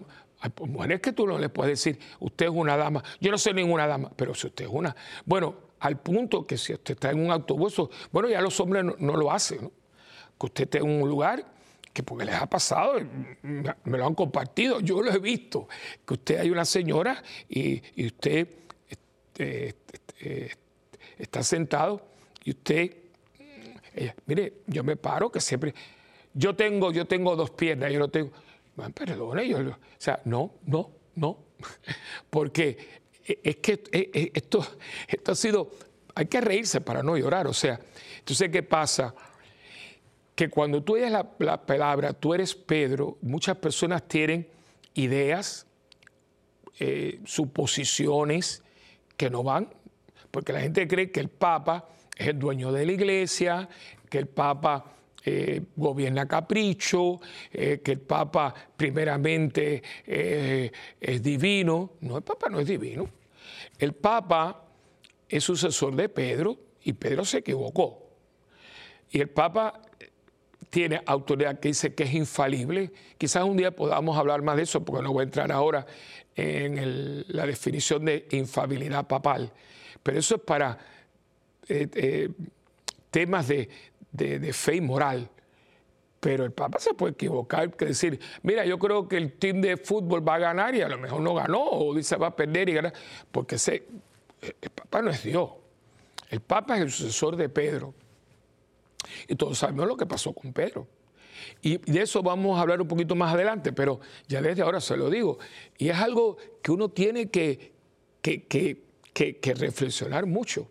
mujeres 0.66 1.00
que 1.00 1.12
tú 1.12 1.26
no 1.26 1.38
le 1.38 1.48
puedes 1.48 1.72
decir, 1.72 1.98
usted 2.20 2.46
es 2.46 2.52
una 2.52 2.76
dama, 2.76 3.02
yo 3.20 3.30
no 3.30 3.38
soy 3.38 3.54
ninguna 3.54 3.86
dama, 3.86 4.10
pero 4.14 4.34
si 4.34 4.46
usted 4.46 4.66
es 4.66 4.70
una, 4.70 4.94
bueno, 5.24 5.54
al 5.80 5.98
punto 5.98 6.46
que 6.46 6.56
si 6.56 6.72
usted 6.72 6.94
está 6.94 7.10
en 7.10 7.24
un 7.24 7.30
autobús, 7.30 7.80
bueno, 8.12 8.28
ya 8.28 8.40
los 8.40 8.58
hombres 8.60 8.84
no, 8.98 9.16
lo 9.16 9.32
hacen, 9.32 9.70
que 10.38 10.46
usted 10.46 10.64
esté 10.64 10.78
en 10.78 11.02
un 11.02 11.08
lugar 11.08 11.44
que 11.98 12.04
porque 12.04 12.24
les 12.24 12.36
ha 12.36 12.46
pasado, 12.46 13.00
me 13.42 13.98
lo 13.98 14.06
han 14.06 14.14
compartido, 14.14 14.78
yo 14.78 15.02
lo 15.02 15.10
he 15.10 15.18
visto, 15.18 15.66
que 16.06 16.14
usted 16.14 16.38
hay 16.38 16.48
una 16.48 16.64
señora 16.64 17.20
y, 17.48 17.82
usted 18.06 18.46
este, 18.88 19.66
este, 19.66 20.56
está 21.18 21.42
sentado 21.42 22.00
y 22.44 22.50
usted, 22.50 22.96
mire, 24.26 24.58
yo 24.68 24.84
me 24.84 24.94
paro 24.94 25.28
que 25.28 25.40
siempre, 25.40 25.74
yo 26.32 26.54
tengo, 26.54 26.92
yo 26.92 27.04
tengo 27.04 27.34
dos 27.34 27.50
piernas, 27.50 27.92
yo 27.92 27.98
no 27.98 28.06
tengo, 28.06 28.30
perdone, 28.94 29.48
yo, 29.48 29.58
o 29.58 29.76
sea, 29.98 30.20
no, 30.24 30.52
no, 30.66 30.92
no, 31.16 31.36
porque 32.30 32.78
es 33.24 33.56
que 33.56 33.82
esto, 34.34 34.64
esto 35.08 35.32
ha 35.32 35.34
sido, 35.34 35.72
hay 36.14 36.26
que 36.26 36.40
reírse 36.40 36.80
para 36.80 37.02
no 37.02 37.16
llorar, 37.16 37.48
o 37.48 37.52
sea, 37.52 37.80
entonces, 38.20 38.50
¿qué 38.50 38.62
pasa? 38.62 39.12
Que 40.38 40.48
cuando 40.48 40.84
tú 40.84 40.94
oyes 40.94 41.10
la, 41.10 41.28
la 41.40 41.66
palabra, 41.66 42.12
tú 42.12 42.32
eres 42.32 42.54
Pedro, 42.54 43.18
muchas 43.22 43.56
personas 43.56 44.06
tienen 44.06 44.46
ideas, 44.94 45.66
eh, 46.78 47.18
suposiciones 47.24 48.62
que 49.16 49.30
no 49.30 49.42
van, 49.42 49.68
porque 50.30 50.52
la 50.52 50.60
gente 50.60 50.86
cree 50.86 51.10
que 51.10 51.18
el 51.18 51.28
Papa 51.28 51.88
es 52.16 52.28
el 52.28 52.38
dueño 52.38 52.70
de 52.70 52.86
la 52.86 52.92
iglesia, 52.92 53.68
que 54.08 54.18
el 54.18 54.28
Papa 54.28 54.84
eh, 55.24 55.60
gobierna 55.74 56.28
capricho, 56.28 57.20
eh, 57.50 57.80
que 57.82 57.90
el 57.90 58.00
Papa 58.00 58.54
primeramente 58.76 59.82
es 60.06 61.20
divino. 61.20 61.94
No, 62.00 62.16
el 62.16 62.22
Papa 62.22 62.48
no 62.48 62.60
es 62.60 62.66
divino. 62.68 63.10
El 63.76 63.92
Papa 63.92 64.68
es 65.28 65.42
sucesor 65.42 65.96
de 65.96 66.08
Pedro 66.08 66.56
y 66.84 66.92
Pedro 66.92 67.24
se 67.24 67.38
equivocó. 67.38 68.06
Y 69.10 69.20
el 69.20 69.30
Papa 69.30 69.82
tiene 70.70 71.02
autoridad 71.06 71.58
que 71.58 71.68
dice 71.68 71.94
que 71.94 72.04
es 72.04 72.14
infalible. 72.14 72.92
Quizás 73.16 73.44
un 73.44 73.56
día 73.56 73.70
podamos 73.70 74.16
hablar 74.16 74.42
más 74.42 74.56
de 74.56 74.62
eso, 74.62 74.84
porque 74.84 75.02
no 75.02 75.12
voy 75.12 75.22
a 75.22 75.24
entrar 75.24 75.50
ahora 75.52 75.86
en 76.36 77.24
la 77.28 77.46
definición 77.46 78.04
de 78.04 78.26
infabilidad 78.30 79.06
papal. 79.06 79.52
Pero 80.02 80.18
eso 80.18 80.36
es 80.36 80.42
para 80.42 80.78
eh, 81.68 81.88
eh, 81.94 82.30
temas 83.10 83.48
de, 83.48 83.68
fe 84.52 84.76
y 84.76 84.80
moral. 84.80 85.28
Pero 86.20 86.44
el 86.44 86.52
Papa 86.52 86.78
se 86.80 86.94
puede 86.94 87.12
equivocar, 87.12 87.70
que 87.76 87.86
decir, 87.86 88.18
mira, 88.42 88.64
yo 88.64 88.78
creo 88.78 89.06
que 89.08 89.16
el 89.16 89.32
team 89.34 89.60
de 89.60 89.76
fútbol 89.76 90.26
va 90.26 90.34
a 90.34 90.38
ganar 90.38 90.74
y 90.74 90.80
a 90.80 90.88
lo 90.88 90.98
mejor 90.98 91.20
no 91.20 91.34
ganó, 91.34 91.62
o 91.62 91.94
dice 91.94 92.16
va 92.16 92.28
a 92.28 92.36
perder 92.36 92.68
y 92.68 92.72
ganar, 92.72 92.92
porque 93.30 93.56
el 94.40 94.70
Papa 94.70 95.02
no 95.02 95.10
es 95.10 95.22
Dios. 95.22 95.50
El 96.28 96.40
Papa 96.40 96.76
es 96.76 96.82
el 96.82 96.90
sucesor 96.90 97.36
de 97.36 97.48
Pedro. 97.48 97.94
Y 99.28 99.36
todos 99.36 99.58
sabemos 99.58 99.86
lo 99.86 99.96
que 99.96 100.06
pasó 100.06 100.32
con 100.32 100.52
Pedro. 100.52 100.86
Y 101.62 101.78
de 101.78 102.02
eso 102.02 102.22
vamos 102.22 102.58
a 102.58 102.62
hablar 102.62 102.80
un 102.80 102.88
poquito 102.88 103.14
más 103.14 103.32
adelante, 103.32 103.72
pero 103.72 104.00
ya 104.26 104.42
desde 104.42 104.62
ahora 104.62 104.80
se 104.80 104.96
lo 104.96 105.08
digo. 105.08 105.38
Y 105.76 105.88
es 105.88 105.96
algo 105.96 106.36
que 106.62 106.72
uno 106.72 106.88
tiene 106.88 107.30
que, 107.30 107.72
que, 108.20 108.46
que 109.12 109.54
reflexionar 109.54 110.26
mucho. 110.26 110.68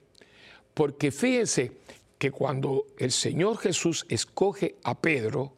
Porque 0.73 1.11
fíjense, 1.11 1.71
que 2.17 2.31
cuando 2.31 2.85
el 2.97 3.11
Señor 3.11 3.57
Jesús 3.57 4.05
escoge 4.09 4.75
a 4.83 4.99
Pedro, 4.99 5.53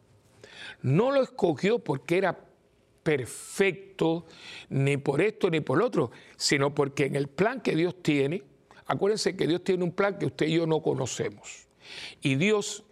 no 0.81 1.11
lo 1.11 1.23
escogió 1.23 1.79
porque 1.79 2.17
era 2.17 2.37
perfecto, 3.03 4.25
ni 4.69 4.97
por 4.97 5.21
esto 5.21 5.49
ni 5.49 5.61
por 5.61 5.77
lo 5.77 5.85
otro, 5.85 6.11
sino 6.35 6.75
porque 6.75 7.05
en 7.05 7.15
el 7.15 7.27
plan 7.27 7.61
que 7.61 7.75
Dios 7.75 8.01
tiene, 8.01 8.43
acuérdense 8.85 9.35
que 9.35 9.47
Dios 9.47 9.63
tiene 9.63 9.83
un 9.83 9.91
plan 9.91 10.17
que 10.17 10.25
usted 10.25 10.47
y 10.47 10.55
yo 10.55 10.67
no 10.67 10.81
conocemos. 10.81 11.68
Y 12.21 12.35
Dios, 12.35 12.83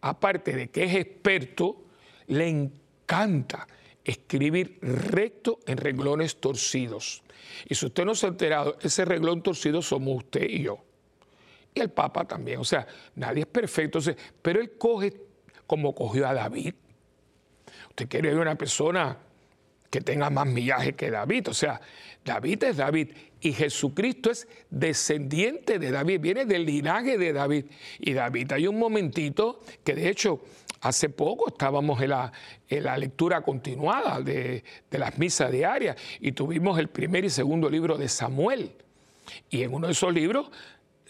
aparte 0.00 0.52
de 0.54 0.70
que 0.70 0.84
es 0.84 0.94
experto, 0.94 1.84
le 2.26 2.48
encanta 2.48 3.66
escribir 4.04 4.78
recto 4.82 5.60
en 5.66 5.76
reglones 5.76 6.40
torcidos. 6.40 7.22
Y 7.68 7.74
si 7.74 7.86
usted 7.86 8.04
no 8.04 8.14
se 8.14 8.26
ha 8.26 8.28
enterado, 8.30 8.76
ese 8.80 9.04
reglón 9.04 9.42
torcido 9.42 9.82
somos 9.82 10.16
usted 10.18 10.48
y 10.48 10.62
yo 10.62 10.84
y 11.74 11.80
el 11.80 11.90
Papa 11.90 12.24
también. 12.24 12.60
O 12.60 12.64
sea, 12.64 12.86
nadie 13.14 13.42
es 13.42 13.46
perfecto, 13.46 13.98
pero 14.42 14.60
él 14.60 14.72
coge 14.76 15.12
como 15.66 15.94
cogió 15.94 16.26
a 16.28 16.34
David. 16.34 16.74
Usted 17.90 18.08
quiere 18.08 18.30
ver 18.30 18.38
una 18.38 18.56
persona 18.56 19.16
que 19.90 20.00
tenga 20.00 20.30
más 20.30 20.46
millaje 20.46 20.94
que 20.94 21.10
David. 21.10 21.48
O 21.48 21.54
sea, 21.54 21.80
David 22.24 22.64
es 22.64 22.76
David 22.76 23.08
y 23.40 23.52
Jesucristo 23.52 24.30
es 24.30 24.46
descendiente 24.70 25.78
de 25.78 25.90
David, 25.90 26.20
viene 26.20 26.44
del 26.44 26.64
linaje 26.64 27.18
de 27.18 27.32
David. 27.32 27.66
Y 27.98 28.12
David, 28.12 28.52
hay 28.52 28.66
un 28.66 28.78
momentito 28.78 29.60
que 29.84 29.94
de 29.94 30.08
hecho 30.08 30.40
hace 30.80 31.08
poco 31.08 31.48
estábamos 31.48 32.00
en 32.00 32.10
la, 32.10 32.32
en 32.68 32.84
la 32.84 32.96
leptura 32.96 33.42
continuada 33.42 34.20
de, 34.20 34.64
de 34.90 34.98
las 34.98 35.18
misas 35.18 35.50
diarias 35.50 35.96
y 36.20 36.32
tuvimos 36.32 36.78
el 36.78 36.88
primer 36.88 37.24
y 37.24 37.30
segundo 37.30 37.68
libro 37.68 37.98
de 37.98 38.08
Samuel. 38.08 38.72
Y 39.48 39.62
en 39.62 39.74
uno 39.74 39.86
de 39.86 39.92
esos 39.92 40.12
libros 40.12 40.50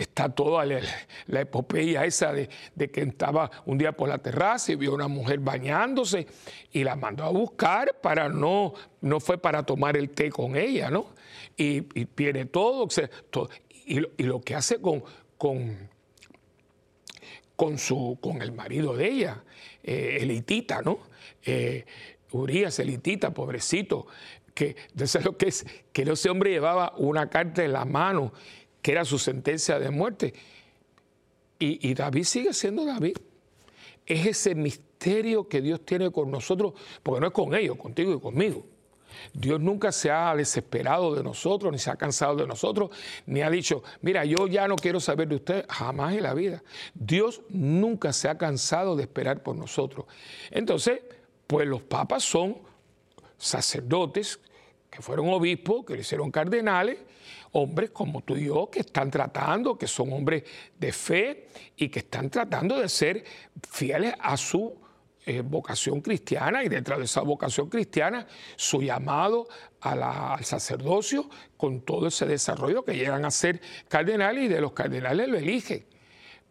está 0.00 0.30
toda 0.30 0.64
la, 0.64 1.40
epopeya 1.40 2.04
esa 2.04 2.32
de, 2.32 2.48
que 2.90 3.02
estaba 3.02 3.50
un 3.66 3.76
día 3.76 3.92
por 3.92 4.08
la 4.08 4.18
terraza 4.18 4.72
y 4.72 4.76
vio 4.76 4.92
a 4.92 4.94
una 4.94 5.08
mujer 5.08 5.40
bañándose 5.40 6.26
y 6.72 6.84
la 6.84 6.96
mandó 6.96 7.24
a 7.24 7.28
buscar 7.28 8.00
para 8.00 8.28
no, 8.28 8.72
no 9.02 9.20
fue 9.20 9.36
para 9.36 9.62
tomar 9.64 9.96
el 9.96 10.10
té 10.10 10.30
con 10.30 10.56
ella, 10.56 10.90
¿no? 10.90 11.06
Y, 11.56 12.00
y 12.00 12.06
tiene 12.06 12.46
todo, 12.46 12.88
y, 13.86 14.24
lo, 14.24 14.40
que 14.40 14.54
hace 14.54 14.80
con, 14.80 15.04
con, 15.36 15.90
con, 17.54 17.76
su, 17.76 18.16
con 18.22 18.40
el 18.40 18.52
marido 18.52 18.96
de 18.96 19.06
ella, 19.06 19.44
eh, 19.82 20.18
elitita, 20.20 20.80
¿no? 20.80 21.00
Eh, 21.44 21.84
Urias, 22.32 22.78
elitita, 22.78 23.34
pobrecito, 23.34 24.06
que 24.54 24.76
eso 24.98 25.20
lo 25.20 25.36
que 25.36 25.48
es, 25.48 25.66
que 25.92 26.02
ese 26.02 26.30
hombre 26.30 26.50
llevaba 26.50 26.94
una 26.96 27.28
carta 27.28 27.64
en 27.64 27.72
la 27.72 27.84
mano 27.84 28.32
que 28.82 28.92
era 28.92 29.04
su 29.04 29.18
sentencia 29.18 29.78
de 29.78 29.90
muerte. 29.90 30.34
Y, 31.58 31.92
David 31.92 32.24
sigue 32.24 32.54
siendo 32.54 32.86
David. 32.86 33.18
Es 34.06 34.26
ese 34.26 34.54
misterio 34.54 35.46
que 35.46 35.60
Dios 35.60 35.84
tiene 35.84 36.10
con 36.10 36.30
nosotros, 36.30 36.72
porque 37.02 37.20
no 37.20 37.26
es 37.26 37.32
con 37.34 37.54
ellos, 37.54 37.76
contigo 37.76 38.14
y 38.14 38.20
conmigo. 38.20 38.64
Dios 39.34 39.60
nunca 39.60 39.92
se 39.92 40.10
ha 40.10 40.34
desesperado 40.34 41.14
de 41.14 41.22
nosotros, 41.22 41.70
ni 41.70 41.78
se 41.78 41.90
ha 41.90 41.96
cansado 41.96 42.36
de 42.36 42.46
nosotros, 42.46 42.90
ni 43.26 43.42
ha 43.42 43.50
dicho, 43.50 43.82
mira, 44.00 44.24
yo 44.24 44.46
ya 44.46 44.66
no 44.68 44.76
quiero 44.76 45.00
saber 45.00 45.28
de 45.28 45.34
usted, 45.34 45.66
jamás 45.68 46.14
en 46.14 46.22
la 46.22 46.32
vida. 46.32 46.62
Dios 46.94 47.42
nunca 47.50 48.14
se 48.14 48.28
ha 48.28 48.38
cansado 48.38 48.96
de 48.96 49.02
esperar 49.02 49.42
por 49.42 49.54
nosotros. 49.54 50.06
Entonces, 50.50 51.02
pues 51.46 51.68
los 51.68 51.82
papas 51.82 52.22
son 52.22 52.56
sacerdotes 53.36 54.40
que 54.90 55.02
fueron 55.02 55.28
obispos, 55.28 55.84
que 55.84 55.94
le 55.94 56.00
hicieron 56.00 56.30
cardenales, 56.30 56.98
hombres 57.52 57.90
como 57.90 58.22
tú 58.22 58.36
y 58.36 58.46
yo 58.46 58.68
que 58.70 58.80
están 58.80 59.10
tratando, 59.10 59.78
que 59.78 59.86
son 59.86 60.12
hombres 60.12 60.44
de 60.78 60.92
fe 60.92 61.48
y 61.76 61.88
que 61.88 62.00
están 62.00 62.28
tratando 62.30 62.78
de 62.78 62.88
ser 62.88 63.24
fieles 63.68 64.14
a 64.18 64.36
su 64.36 64.76
eh, 65.26 65.42
vocación 65.42 66.00
cristiana. 66.00 66.64
Y 66.64 66.68
detrás 66.68 66.98
de 66.98 67.04
esa 67.04 67.20
vocación 67.22 67.68
cristiana 67.68 68.26
su 68.56 68.82
llamado 68.82 69.48
al 69.80 70.44
sacerdocio 70.44 71.28
con 71.56 71.82
todo 71.82 72.08
ese 72.08 72.26
desarrollo 72.26 72.84
que 72.84 72.96
llegan 72.96 73.24
a 73.24 73.30
ser 73.30 73.60
cardenales 73.88 74.44
y 74.44 74.48
de 74.48 74.60
los 74.60 74.72
cardenales 74.72 75.28
lo 75.28 75.38
eligen 75.38 75.84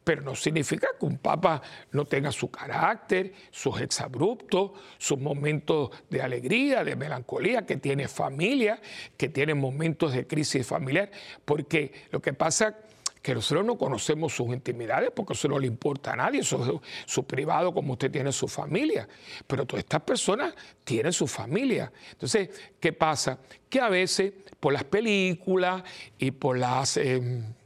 pero 0.03 0.21
no 0.21 0.35
significa 0.35 0.87
que 0.99 1.05
un 1.05 1.17
papa 1.17 1.61
no 1.91 2.05
tenga 2.05 2.31
su 2.31 2.49
carácter, 2.49 3.33
sus 3.51 3.79
exabruptos, 3.81 4.71
sus 4.97 5.19
momentos 5.19 5.91
de 6.09 6.21
alegría, 6.21 6.83
de 6.83 6.95
melancolía, 6.95 7.65
que 7.65 7.77
tiene 7.77 8.07
familia, 8.07 8.81
que 9.17 9.29
tiene 9.29 9.53
momentos 9.53 10.13
de 10.13 10.25
crisis 10.25 10.65
familiar, 10.65 11.11
porque 11.45 11.93
lo 12.11 12.21
que 12.21 12.33
pasa 12.33 12.75
que 13.21 13.33
nosotros 13.33 13.65
no 13.65 13.77
conocemos 13.77 14.33
sus 14.33 14.47
intimidades 14.47 15.11
porque 15.13 15.33
eso 15.33 15.47
no 15.47 15.59
le 15.59 15.67
importa 15.67 16.13
a 16.13 16.15
nadie, 16.15 16.39
eso 16.39 16.81
es 17.05 17.11
su 17.11 17.25
privado 17.25 17.73
como 17.73 17.93
usted 17.93 18.09
tiene 18.09 18.31
su 18.31 18.47
familia, 18.47 19.07
pero 19.45 19.65
todas 19.65 19.83
estas 19.83 20.01
personas 20.01 20.53
tienen 20.83 21.11
su 21.11 21.27
familia. 21.27 21.91
Entonces, 22.11 22.49
¿qué 22.79 22.93
pasa? 22.93 23.39
Que 23.69 23.81
a 23.81 23.89
veces 23.89 24.33
por 24.59 24.73
las 24.73 24.85
películas 24.85 25.83
y 26.17 26.31
por 26.31 26.57
las... 26.57 26.97
Em, 26.97 27.58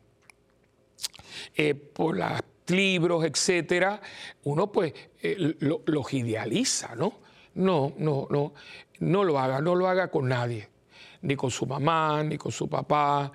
eh, 1.56 1.74
por 1.74 2.18
los 2.18 2.40
libros, 2.68 3.26
etcétera, 3.26 4.02
uno 4.44 4.72
pues 4.72 4.94
eh, 5.22 5.56
los 5.60 6.14
idealiza, 6.14 6.96
¿no? 6.96 7.20
No, 7.56 7.94
no, 7.98 8.28
no, 8.30 8.54
no 9.00 9.24
lo 9.24 9.40
haga, 9.40 9.62
no 9.62 9.76
lo 9.76 9.88
haga 9.88 10.10
con 10.10 10.28
nadie, 10.28 10.70
ni 11.22 11.36
con 11.36 11.52
su 11.52 11.66
mamá, 11.66 12.24
ni 12.24 12.38
con 12.38 12.52
su 12.52 12.68
papá, 12.68 13.32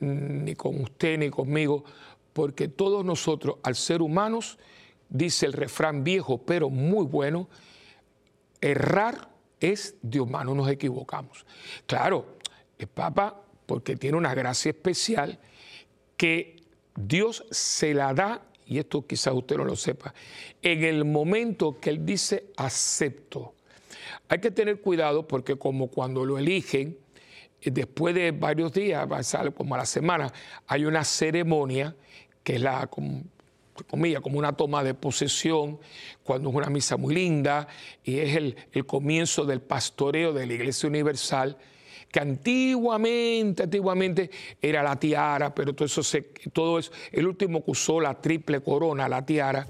ni 0.00 0.54
con 0.54 0.80
usted, 0.80 1.18
ni 1.18 1.28
conmigo, 1.28 1.84
porque 2.32 2.68
todos 2.68 3.04
nosotros, 3.04 3.56
al 3.62 3.74
ser 3.74 4.00
humanos, 4.00 4.58
dice 5.08 5.46
el 5.46 5.52
refrán 5.52 6.04
viejo, 6.04 6.38
pero 6.38 6.70
muy 6.70 7.04
bueno, 7.04 7.48
errar 8.60 9.28
es 9.60 9.96
de 10.02 10.20
humano, 10.20 10.54
nos 10.54 10.68
equivocamos. 10.70 11.44
Claro, 11.86 12.38
el 12.78 12.86
Papa, 12.86 13.42
porque 13.66 13.96
tiene 13.96 14.16
una 14.16 14.34
gracia 14.34 14.70
especial, 14.70 15.38
que 16.16 16.57
Dios 17.06 17.44
se 17.50 17.94
la 17.94 18.12
da, 18.12 18.42
y 18.66 18.78
esto 18.78 19.06
quizás 19.06 19.34
usted 19.34 19.56
no 19.56 19.64
lo 19.64 19.76
sepa, 19.76 20.12
en 20.62 20.84
el 20.84 21.04
momento 21.04 21.78
que 21.80 21.90
Él 21.90 22.04
dice 22.04 22.46
acepto. 22.56 23.54
Hay 24.28 24.40
que 24.40 24.50
tener 24.50 24.80
cuidado 24.80 25.26
porque 25.26 25.56
como 25.56 25.88
cuando 25.88 26.24
lo 26.24 26.38
eligen, 26.38 26.98
eh, 27.60 27.70
después 27.70 28.14
de 28.14 28.32
varios 28.32 28.72
días, 28.72 29.06
como 29.56 29.74
a 29.74 29.78
la 29.78 29.86
semana, 29.86 30.32
hay 30.66 30.84
una 30.84 31.04
ceremonia 31.04 31.94
que 32.42 32.56
es 32.56 32.60
la, 32.60 32.86
como, 32.86 33.22
como 33.86 34.38
una 34.38 34.52
toma 34.52 34.82
de 34.82 34.94
posesión, 34.94 35.78
cuando 36.22 36.50
es 36.50 36.54
una 36.54 36.68
misa 36.68 36.96
muy 36.96 37.14
linda 37.14 37.68
y 38.04 38.18
es 38.18 38.36
el 38.36 38.86
comienzo 38.86 39.44
del 39.44 39.60
pastoreo 39.60 40.32
de 40.32 40.46
la 40.46 40.54
Iglesia 40.54 40.88
Universal 40.88 41.56
que 42.10 42.20
antiguamente, 42.20 43.64
antiguamente 43.64 44.30
era 44.60 44.82
la 44.82 44.98
tiara, 44.98 45.54
pero 45.54 45.74
todo 45.74 45.84
eso, 45.84 46.02
se, 46.02 46.22
todo 46.52 46.78
eso 46.78 46.90
el 47.12 47.26
último 47.26 47.64
que 47.64 47.72
usó 47.72 48.00
la 48.00 48.18
triple 48.20 48.60
corona, 48.60 49.08
la 49.08 49.24
tiara, 49.24 49.66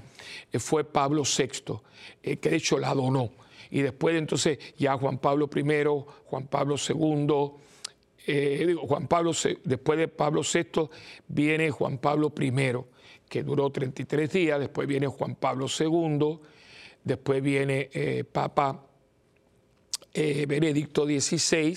eh, 0.52 0.58
fue 0.58 0.84
Pablo 0.84 1.22
VI, 1.22 1.80
eh, 2.22 2.36
que 2.36 2.50
de 2.50 2.56
hecho 2.56 2.78
la 2.78 2.94
donó. 2.94 3.30
Y 3.70 3.82
después 3.82 4.14
entonces 4.16 4.58
ya 4.78 4.96
Juan 4.96 5.18
Pablo 5.18 5.50
I, 5.54 5.84
Juan 6.24 6.46
Pablo 6.46 6.76
II, 6.76 7.50
eh, 8.26 8.74
Juan 8.80 9.08
Pablo, 9.08 9.32
después 9.64 9.98
de 9.98 10.08
Pablo 10.08 10.42
VI 10.42 10.88
viene 11.26 11.70
Juan 11.70 11.98
Pablo 11.98 12.32
I, 12.40 12.52
que 13.28 13.42
duró 13.42 13.70
33 13.70 14.30
días, 14.30 14.60
después 14.60 14.86
viene 14.86 15.06
Juan 15.06 15.34
Pablo 15.34 15.66
II, 15.66 16.38
después 17.04 17.42
viene 17.42 17.90
Papa 18.32 18.84
Benedicto 20.14 21.04
XVI 21.04 21.76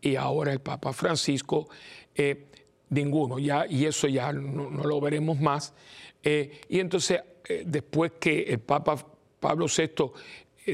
y 0.00 0.16
ahora 0.16 0.52
el 0.52 0.60
Papa 0.60 0.92
Francisco, 0.92 1.68
eh, 2.14 2.46
ninguno, 2.90 3.38
ya, 3.38 3.66
y 3.66 3.84
eso 3.84 4.08
ya 4.08 4.32
no, 4.32 4.70
lo 4.70 5.00
veremos 5.00 5.40
más. 5.40 5.74
Eh, 6.22 6.60
y 6.68 6.80
entonces, 6.80 7.20
eh, 7.48 7.64
después 7.66 8.12
que 8.18 8.42
el 8.42 8.60
Papa 8.60 8.96
Pablo 9.40 9.66
VI 9.66 10.12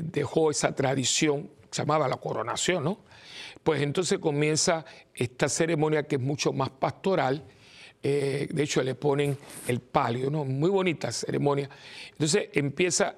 dejó 0.02 0.50
esa 0.50 0.74
tradición, 0.74 1.50
se 1.70 1.82
llamaba 1.82 2.08
la 2.08 2.16
coronación, 2.16 2.84
¿no? 2.84 2.98
Pues 3.62 3.80
entonces 3.82 4.18
comienza 4.18 4.84
esta 5.14 5.48
ceremonia 5.48 6.02
que 6.02 6.16
es 6.16 6.20
mucho 6.20 6.52
más 6.52 6.70
pastoral. 6.70 7.44
de 8.02 8.62
hecho, 8.62 8.82
le 8.82 8.94
ponen 8.94 9.38
el 9.66 9.80
palio, 9.80 10.30
¿no? 10.30 10.44
Muy 10.44 10.68
bonita 10.68 11.10
ceremonia. 11.10 11.70
Entonces 12.12 12.50
empieza 12.52 13.16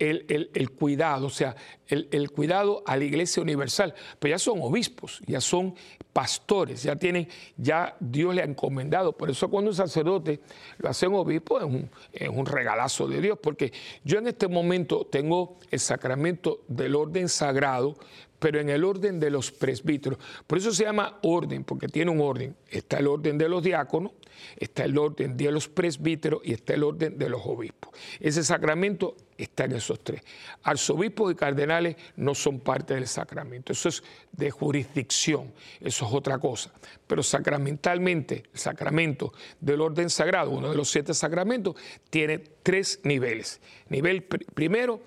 el, 0.00 0.70
cuidado, 0.70 1.26
o 1.26 1.30
sea, 1.30 1.54
el, 1.86 2.30
cuidado 2.30 2.82
a 2.86 2.96
la 2.96 3.04
iglesia 3.04 3.42
universal. 3.42 3.94
Pero 4.18 4.34
ya 4.34 4.38
son 4.38 4.60
obispos, 4.62 5.20
ya 5.26 5.40
son 5.40 5.74
pastores, 6.12 6.82
ya 6.82 6.96
tienen, 6.96 7.28
ya 7.56 7.96
Dios 8.00 8.34
le 8.34 8.42
ha 8.42 8.44
encomendado. 8.44 9.16
Por 9.16 9.30
eso 9.30 9.48
cuando 9.48 9.70
un 9.70 9.76
sacerdote 9.76 10.40
lo 10.78 10.88
hace 10.88 11.06
un 11.06 11.14
obispo 11.14 11.58
es 11.58 11.64
un, 11.64 11.90
es 12.12 12.28
un 12.28 12.46
regalazo 12.46 13.06
de 13.06 13.20
Dios, 13.20 13.38
porque 13.40 13.72
yo 14.04 14.18
en 14.18 14.28
este 14.28 14.48
momento 14.48 15.06
tengo 15.06 15.58
el 15.70 15.78
sacramento 15.78 16.62
del 16.66 16.96
orden 16.96 17.28
sagrado, 17.28 17.96
pero 18.38 18.58
en 18.58 18.70
el 18.70 18.84
orden 18.84 19.20
de 19.20 19.30
los 19.30 19.52
presbíteros. 19.52 20.18
Por 20.46 20.58
eso 20.58 20.72
se 20.72 20.84
llama 20.84 21.18
orden, 21.22 21.62
porque 21.62 21.88
tiene 21.88 22.10
un 22.10 22.20
orden. 22.20 22.56
Está 22.68 22.98
el 22.98 23.06
orden 23.06 23.36
de 23.36 23.48
los 23.48 23.62
diáconos, 23.62 24.12
está 24.56 24.84
el 24.84 24.96
orden 24.98 25.36
de 25.36 25.50
los 25.50 25.68
presbíteros 25.68 26.40
y 26.44 26.52
está 26.52 26.74
el 26.74 26.84
orden 26.84 27.18
de 27.18 27.28
los 27.28 27.42
obispos. 27.44 27.90
Ese 28.18 28.42
sacramento 28.44 29.16
está 29.36 29.64
en 29.64 29.72
esos 29.72 30.00
tres. 30.00 30.22
Arzobispos 30.62 31.32
y 31.32 31.34
cardenales 31.34 31.96
no 32.16 32.34
son 32.34 32.60
parte 32.60 32.94
del 32.94 33.06
sacramento. 33.06 33.72
Eso 33.72 33.88
es 33.88 34.02
de 34.32 34.50
jurisdicción, 34.50 35.52
eso 35.80 36.06
es 36.06 36.12
otra 36.12 36.38
cosa. 36.38 36.72
Pero 37.06 37.22
sacramentalmente, 37.22 38.44
el 38.52 38.58
sacramento 38.58 39.32
del 39.60 39.80
orden 39.80 40.10
sagrado, 40.10 40.50
uno 40.50 40.70
de 40.70 40.76
los 40.76 40.90
siete 40.90 41.14
sacramentos, 41.14 41.74
tiene 42.10 42.38
tres 42.38 43.00
niveles. 43.04 43.60
Nivel 43.88 44.22
primero, 44.22 45.00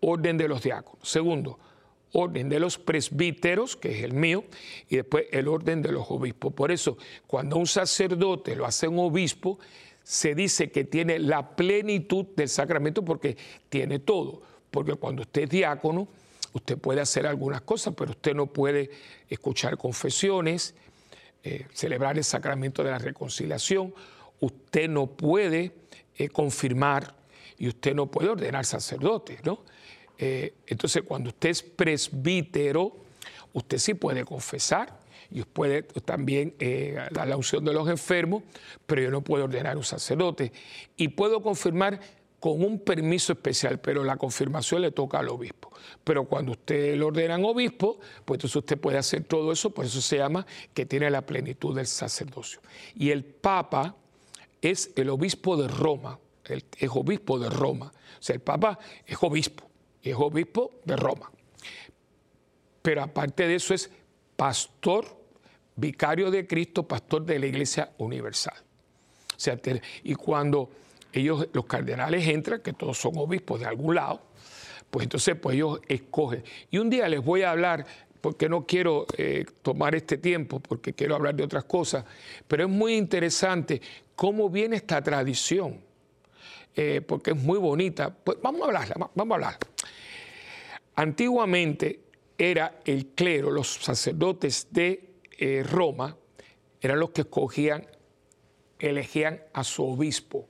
orden 0.00 0.36
de 0.36 0.48
los 0.48 0.62
diáconos. 0.62 1.08
Segundo, 1.08 1.58
orden 2.12 2.48
de 2.48 2.60
los 2.60 2.78
presbíteros, 2.78 3.76
que 3.76 3.96
es 3.98 4.04
el 4.04 4.12
mío, 4.12 4.44
y 4.88 4.96
después 4.96 5.26
el 5.30 5.48
orden 5.48 5.82
de 5.82 5.92
los 5.92 6.10
obispos. 6.10 6.52
Por 6.52 6.72
eso, 6.72 6.98
cuando 7.26 7.56
un 7.56 7.66
sacerdote 7.66 8.56
lo 8.56 8.66
hace 8.66 8.88
un 8.88 8.98
obispo, 8.98 9.58
se 10.02 10.34
dice 10.34 10.70
que 10.70 10.84
tiene 10.84 11.18
la 11.18 11.54
plenitud 11.54 12.26
del 12.36 12.48
sacramento 12.48 13.04
porque 13.04 13.36
tiene 13.68 14.00
todo. 14.00 14.42
Porque 14.70 14.94
cuando 14.94 15.22
usted 15.22 15.42
es 15.42 15.50
diácono, 15.50 16.08
usted 16.52 16.78
puede 16.78 17.00
hacer 17.00 17.26
algunas 17.26 17.60
cosas, 17.62 17.94
pero 17.96 18.10
usted 18.10 18.34
no 18.34 18.46
puede 18.46 18.90
escuchar 19.28 19.76
confesiones, 19.76 20.74
eh, 21.44 21.66
celebrar 21.72 22.18
el 22.18 22.24
sacramento 22.24 22.82
de 22.82 22.90
la 22.90 22.98
reconciliación, 22.98 23.94
usted 24.40 24.88
no 24.88 25.06
puede 25.06 25.72
eh, 26.16 26.28
confirmar 26.28 27.14
y 27.58 27.68
usted 27.68 27.94
no 27.94 28.10
puede 28.10 28.30
ordenar 28.30 28.64
sacerdotes, 28.64 29.44
¿no? 29.44 29.60
Eh, 30.22 30.52
entonces, 30.66 31.02
cuando 31.02 31.30
usted 31.30 31.48
es 31.48 31.62
presbítero, 31.62 32.94
usted 33.54 33.78
sí 33.78 33.94
puede 33.94 34.26
confesar 34.26 35.00
y 35.30 35.42
puede 35.44 35.82
también 35.82 36.54
eh, 36.58 36.98
dar 37.10 37.26
la 37.26 37.38
unción 37.38 37.64
de 37.64 37.72
los 37.72 37.88
enfermos, 37.88 38.42
pero 38.86 39.00
yo 39.00 39.10
no 39.10 39.22
puedo 39.22 39.44
ordenar 39.44 39.78
un 39.78 39.84
sacerdote. 39.84 40.52
Y 40.98 41.08
puedo 41.08 41.40
confirmar 41.40 42.00
con 42.38 42.62
un 42.62 42.80
permiso 42.80 43.32
especial, 43.32 43.80
pero 43.80 44.04
la 44.04 44.16
confirmación 44.16 44.82
le 44.82 44.90
toca 44.90 45.20
al 45.20 45.28
obispo. 45.30 45.70
Pero 46.04 46.24
cuando 46.24 46.52
usted 46.52 46.96
lo 46.96 47.06
ordena 47.06 47.36
en 47.36 47.44
obispo, 47.46 47.98
pues 48.26 48.36
entonces 48.36 48.56
usted 48.56 48.78
puede 48.78 48.98
hacer 48.98 49.24
todo 49.24 49.52
eso, 49.52 49.70
por 49.70 49.86
eso 49.86 50.02
se 50.02 50.18
llama 50.18 50.46
que 50.74 50.84
tiene 50.84 51.08
la 51.10 51.22
plenitud 51.22 51.74
del 51.74 51.86
sacerdocio. 51.86 52.60
Y 52.94 53.10
el 53.10 53.24
Papa 53.24 53.96
es 54.60 54.90
el 54.96 55.08
obispo 55.08 55.56
de 55.56 55.68
Roma, 55.68 56.18
es 56.44 56.90
obispo 56.90 57.38
de 57.38 57.48
Roma. 57.48 57.92
O 58.18 58.22
sea, 58.22 58.34
el 58.34 58.42
Papa 58.42 58.78
es 59.06 59.16
obispo 59.22 59.69
es 60.02 60.14
obispo 60.16 60.72
de 60.84 60.96
Roma. 60.96 61.30
Pero 62.82 63.02
aparte 63.02 63.46
de 63.46 63.56
eso 63.56 63.74
es 63.74 63.90
pastor, 64.36 65.06
vicario 65.76 66.30
de 66.30 66.46
Cristo, 66.46 66.86
pastor 66.86 67.24
de 67.24 67.38
la 67.38 67.46
Iglesia 67.46 67.92
Universal. 67.98 68.56
O 69.36 69.40
sea, 69.40 69.58
y 70.02 70.14
cuando 70.14 70.70
ellos, 71.12 71.48
los 71.52 71.66
cardenales 71.66 72.26
entran, 72.28 72.60
que 72.60 72.72
todos 72.72 72.98
son 72.98 73.16
obispos 73.16 73.60
de 73.60 73.66
algún 73.66 73.94
lado, 73.94 74.22
pues 74.90 75.04
entonces 75.04 75.36
pues 75.36 75.56
ellos 75.56 75.80
escogen. 75.88 76.42
Y 76.70 76.78
un 76.78 76.90
día 76.90 77.08
les 77.08 77.22
voy 77.22 77.42
a 77.42 77.50
hablar 77.50 77.86
porque 78.20 78.48
no 78.48 78.66
quiero 78.66 79.06
eh, 79.16 79.46
tomar 79.62 79.94
este 79.94 80.18
tiempo, 80.18 80.60
porque 80.60 80.92
quiero 80.92 81.14
hablar 81.14 81.34
de 81.34 81.42
otras 81.42 81.64
cosas, 81.64 82.04
pero 82.46 82.64
es 82.64 82.70
muy 82.70 82.94
interesante 82.96 83.80
cómo 84.14 84.50
viene 84.50 84.76
esta 84.76 85.02
tradición, 85.02 85.80
eh, 86.74 87.00
porque 87.06 87.32
es 87.32 87.36
muy 87.36 87.58
bonita. 87.58 88.10
Pues 88.10 88.38
vamos 88.42 88.62
a 88.62 88.64
hablarla, 88.66 89.10
vamos 89.14 89.32
a 89.32 89.34
hablar. 89.34 89.58
Antiguamente 90.96 92.00
era 92.36 92.80
el 92.84 93.08
clero, 93.08 93.50
los 93.50 93.74
sacerdotes 93.74 94.68
de 94.70 95.10
eh, 95.38 95.62
Roma, 95.62 96.16
eran 96.80 96.98
los 96.98 97.10
que 97.10 97.22
escogían, 97.22 97.86
elegían 98.78 99.42
a 99.52 99.64
su 99.64 99.84
obispo. 99.84 100.48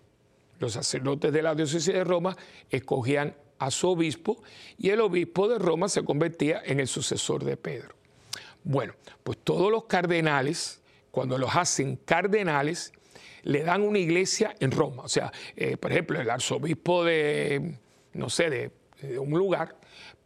Los 0.58 0.74
sacerdotes 0.74 1.32
de 1.32 1.42
la 1.42 1.54
diócesis 1.54 1.92
de 1.92 2.04
Roma 2.04 2.36
escogían 2.68 3.34
a 3.58 3.70
su 3.70 3.88
obispo 3.88 4.42
y 4.78 4.90
el 4.90 5.00
obispo 5.00 5.48
de 5.48 5.58
Roma 5.58 5.88
se 5.88 6.04
convertía 6.04 6.62
en 6.64 6.80
el 6.80 6.88
sucesor 6.88 7.44
de 7.44 7.56
Pedro. 7.56 7.94
Bueno, 8.62 8.94
pues 9.22 9.38
todos 9.38 9.70
los 9.70 9.84
cardenales, 9.84 10.80
cuando 11.10 11.38
los 11.38 11.54
hacen 11.56 11.96
cardenales, 11.96 12.92
le 13.42 13.62
dan 13.62 13.82
una 13.82 13.98
iglesia 13.98 14.54
en 14.60 14.70
Roma. 14.70 15.02
O 15.02 15.08
sea, 15.08 15.32
eh, 15.56 15.76
por 15.76 15.92
ejemplo, 15.92 16.20
el 16.20 16.28
arzobispo 16.28 17.04
de, 17.04 17.78
no 18.14 18.30
sé, 18.30 18.50
de 18.50 19.18
un 19.18 19.30
lugar, 19.30 19.76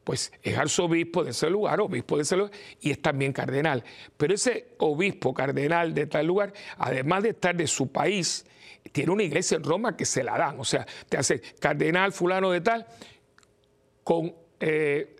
pues 0.04 0.32
es 0.42 0.56
arzobispo 0.56 1.24
de 1.24 1.30
ese 1.30 1.48
lugar, 1.48 1.80
obispo 1.80 2.16
de 2.16 2.22
ese 2.22 2.36
lugar, 2.36 2.52
y 2.80 2.90
es 2.90 3.00
también 3.00 3.32
cardenal. 3.32 3.82
Pero 4.16 4.34
ese 4.34 4.74
obispo 4.78 5.32
cardenal 5.32 5.94
de 5.94 6.06
tal 6.06 6.26
lugar, 6.26 6.52
además 6.76 7.22
de 7.22 7.30
estar 7.30 7.56
de 7.56 7.66
su 7.66 7.90
país, 7.90 8.46
tiene 8.92 9.10
una 9.10 9.22
iglesia 9.22 9.56
en 9.56 9.64
Roma 9.64 9.96
que 9.96 10.04
se 10.04 10.22
la 10.22 10.36
dan. 10.36 10.60
O 10.60 10.64
sea, 10.64 10.86
te 11.08 11.16
hace 11.16 11.40
cardenal 11.58 12.12
fulano 12.12 12.50
de 12.50 12.60
tal, 12.60 12.86
con 14.04 14.34
eh, 14.60 15.16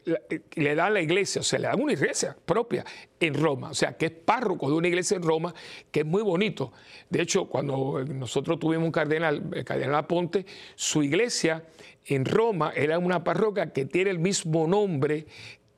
le 0.55 0.75
dan 0.75 0.95
la 0.95 1.01
iglesia, 1.01 1.41
o 1.41 1.45
sea, 1.45 1.59
le 1.59 1.67
dan 1.67 1.81
una 1.81 1.93
iglesia 1.93 2.37
propia 2.45 2.85
en 3.19 3.35
Roma, 3.35 3.71
o 3.71 3.75
sea, 3.75 3.97
que 3.97 4.07
es 4.07 4.13
párroco 4.13 4.69
de 4.71 4.77
una 4.77 4.89
iglesia 4.89 5.17
en 5.17 5.23
Roma, 5.23 5.55
que 5.91 6.01
es 6.01 6.07
muy 6.07 6.23
bonito. 6.23 6.73
De 7.11 7.23
hecho, 7.23 7.47
cuando 7.47 8.05
nosotros 8.05 8.59
tuvimos 8.59 8.87
un 8.87 8.93
cardenal, 8.93 9.43
el 9.53 9.65
cardenal 9.65 9.97
Aponte, 9.97 10.47
su 10.75 11.03
iglesia 11.03 11.65
en 12.07 12.25
Roma 12.25 12.73
era 12.75 12.99
una 12.99 13.25
parroquia 13.25 13.73
que 13.73 13.87
tiene 13.87 14.11
el 14.11 14.19
mismo 14.19 14.67
nombre 14.67 15.27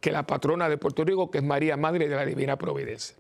que 0.01 0.11
la 0.11 0.27
patrona 0.27 0.69
de 0.69 0.77
Puerto 0.77 1.05
Rico, 1.05 1.31
que 1.31 1.39
es 1.39 1.45
María 1.45 1.77
Madre 1.77 2.09
de 2.09 2.15
la 2.15 2.25
Divina 2.25 2.57
Providencia. 2.57 3.17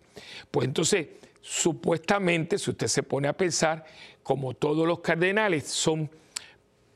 Pues 0.50 0.66
entonces, 0.66 1.08
supuestamente, 1.40 2.58
si 2.58 2.70
usted 2.70 2.86
se 2.86 3.02
pone 3.02 3.28
a 3.28 3.32
pensar, 3.32 3.84
como 4.22 4.54
todos 4.54 4.86
los 4.86 5.00
cardenales 5.00 5.64
son 5.64 6.10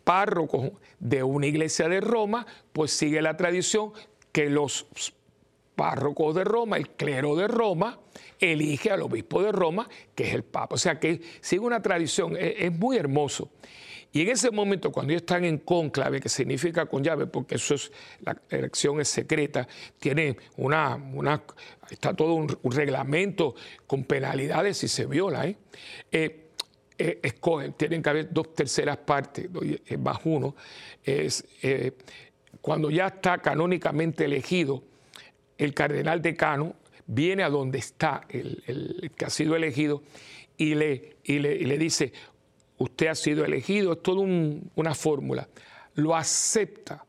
párrocos 0.05 0.73
de 0.99 1.23
una 1.23 1.47
iglesia 1.47 1.89
de 1.89 2.01
Roma, 2.01 2.47
pues 2.73 2.93
sigue 2.93 3.23
la 3.23 3.37
tradición 3.37 3.93
que 4.33 4.49
los 4.49 4.87
párrocos 5.77 6.35
de 6.35 6.45
Roma, 6.45 6.77
el 6.77 6.91
clero 6.91 7.37
de 7.37 7.49
Roma, 7.49 7.99
elige 8.39 8.91
al 8.91 9.03
obispo 9.03 9.43
de 9.43 9.53
Roma, 9.53 9.89
que 10.15 10.25
es 10.25 10.35
el 10.35 10.45
Papa. 10.45 10.75
O 10.75 10.79
sea 10.79 11.01
que 11.01 11.21
sigue 11.41 11.61
una 11.61 11.81
tradición, 11.81 12.37
es, 12.39 12.73
muy 12.73 12.97
hermoso. 12.97 13.51
Y 14.13 14.23
en 14.23 14.29
ese 14.29 14.51
momento, 14.51 14.91
cuando 14.91 15.13
ellos 15.13 15.23
están 15.23 15.45
en 15.45 15.59
conclave, 15.59 16.21
que 16.21 16.29
significa 16.29 16.87
con 16.87 17.05
llave, 17.05 17.27
porque 17.27 17.55
eso 17.55 17.77
es, 17.77 17.93
la 18.21 18.37
elección 18.51 19.01
es 19.01 19.09
secreta, 19.09 19.69
tiene 19.99 20.37
una, 20.57 20.97
una 20.97 21.45
está 21.91 22.13
todo 22.15 22.35
un, 22.35 22.49
reglamento 22.63 23.55
con 23.87 24.05
penalidades 24.05 24.79
si 24.79 24.89
se 24.89 25.07
viola. 25.07 25.47
¿eh? 25.47 25.57
eh 26.11 26.50
eh, 27.03 27.19
escogen, 27.23 27.73
tienen 27.73 28.03
que 28.03 28.11
haber 28.11 28.31
dos 28.31 28.55
terceras 28.55 28.99
partes, 28.99 29.49
más 29.99 30.19
uno, 30.25 30.55
eh, 31.03 31.93
cuando 32.61 32.91
ya 32.91 33.07
está 33.07 33.39
canónicamente 33.39 34.27
elegido, 34.27 34.83
el 35.57 35.73
cardenal 35.73 36.21
decano 36.21 36.75
viene 37.07 37.43
a 37.43 37.49
donde 37.49 37.79
está 37.79 38.21
el, 38.29 39.11
que 39.17 39.25
ha 39.25 39.31
sido 39.31 39.57
elegido 39.57 40.03
y 40.59 40.75
le, 40.75 41.17
y 41.25 41.39
le, 41.39 41.79
dice, 41.79 42.13
usted 42.77 43.07
ha 43.07 43.15
sido 43.15 43.47
elegido, 43.47 43.95
es 43.95 44.03
toda 44.03 44.21
una 44.21 44.95
fórmula, 44.95 45.49
lo 45.95 46.15
acepta. 46.15 47.07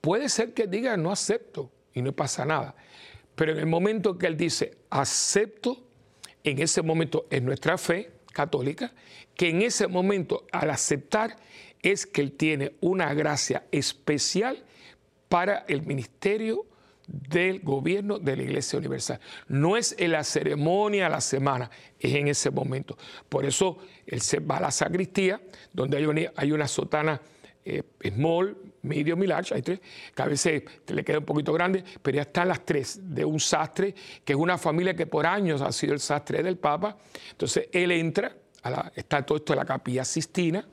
Puede 0.00 0.28
ser 0.28 0.52
que 0.52 0.66
diga 0.66 0.96
no 0.96 1.12
acepto 1.12 1.70
y 1.94 2.02
no 2.02 2.12
pasa 2.12 2.44
nada, 2.44 2.74
pero 3.36 3.52
en 3.52 3.58
el 3.58 3.66
momento 3.66 4.18
que 4.18 4.26
él 4.26 4.36
dice 4.36 4.78
acepto, 4.90 5.86
en 6.42 6.58
ese 6.60 6.82
momento 6.82 7.26
es 7.30 7.40
nuestra 7.40 7.78
fe, 7.78 8.10
católica, 8.32 8.92
que 9.36 9.50
en 9.50 9.62
ese 9.62 9.86
momento, 9.86 10.46
al 10.52 10.70
aceptar, 10.70 11.36
es 11.82 12.06
que 12.06 12.20
él 12.20 12.32
tiene 12.32 12.72
una 12.80 13.12
gracia 13.14 13.64
especial 13.72 14.64
para 15.28 15.64
el 15.68 15.82
ministerio 15.82 16.66
del 17.06 17.60
gobierno 17.60 18.18
de 18.18 18.36
la 18.36 18.42
Iglesia 18.42 18.78
Universal. 18.78 19.20
No 19.48 19.76
es 19.76 19.94
en 19.98 20.12
la 20.12 20.24
ceremonia, 20.24 21.08
la 21.08 21.20
semana, 21.20 21.70
es 21.98 22.14
en 22.14 22.28
ese 22.28 22.50
momento. 22.50 22.96
Por 23.28 23.44
eso 23.44 23.78
él 24.06 24.20
se 24.20 24.40
va 24.40 24.58
a 24.58 24.62
la 24.62 24.70
sacristía, 24.70 25.40
donde 25.72 25.96
hay 26.36 26.52
una, 26.52 26.68
sotana 26.68 27.20
eh, 27.64 27.82
small, 28.14 28.56
medium 28.82 29.22
y 29.22 29.26
large, 29.26 29.54
hay 29.54 29.62
tres, 29.62 29.80
que 30.14 30.22
a 30.22 30.26
veces 30.26 30.62
le 30.88 31.04
queda 31.04 31.18
un 31.18 31.24
poquito 31.24 31.52
grande, 31.52 31.84
pero 32.02 32.16
ya 32.16 32.22
están 32.22 32.48
las 32.48 32.64
tres 32.66 33.00
de 33.02 33.24
un 33.24 33.38
sastre, 33.38 33.94
que 34.24 34.32
es 34.32 34.38
una 34.38 34.58
familia 34.58 34.94
que 34.94 35.06
por 35.06 35.26
años 35.26 35.62
ha 35.62 35.70
sido 35.72 35.92
el 35.92 36.00
sastre 36.00 36.42
del 36.42 36.56
Papa. 36.56 36.96
Entonces 37.30 37.68
él 37.72 37.92
entra, 37.92 38.34
está 38.94 39.24
todo 39.24 39.38
esto 39.38 39.52
en 39.52 39.58
la 39.60 39.64
capilla 39.64 40.04
Sistina, 40.04 40.66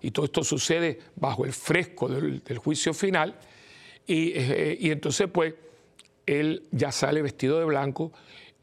y 0.00 0.10
todo 0.10 0.26
esto 0.26 0.44
sucede 0.44 0.98
bajo 1.16 1.44
el 1.44 1.52
fresco 1.52 2.08
del, 2.08 2.58
juicio 2.58 2.92
final, 2.92 3.38
y, 4.06 4.32
eh, 4.34 4.76
y 4.78 4.90
entonces 4.90 5.28
pues 5.32 5.54
él 6.26 6.64
ya 6.70 6.90
sale 6.90 7.22
vestido 7.22 7.58
de 7.58 7.64
blanco 7.64 8.12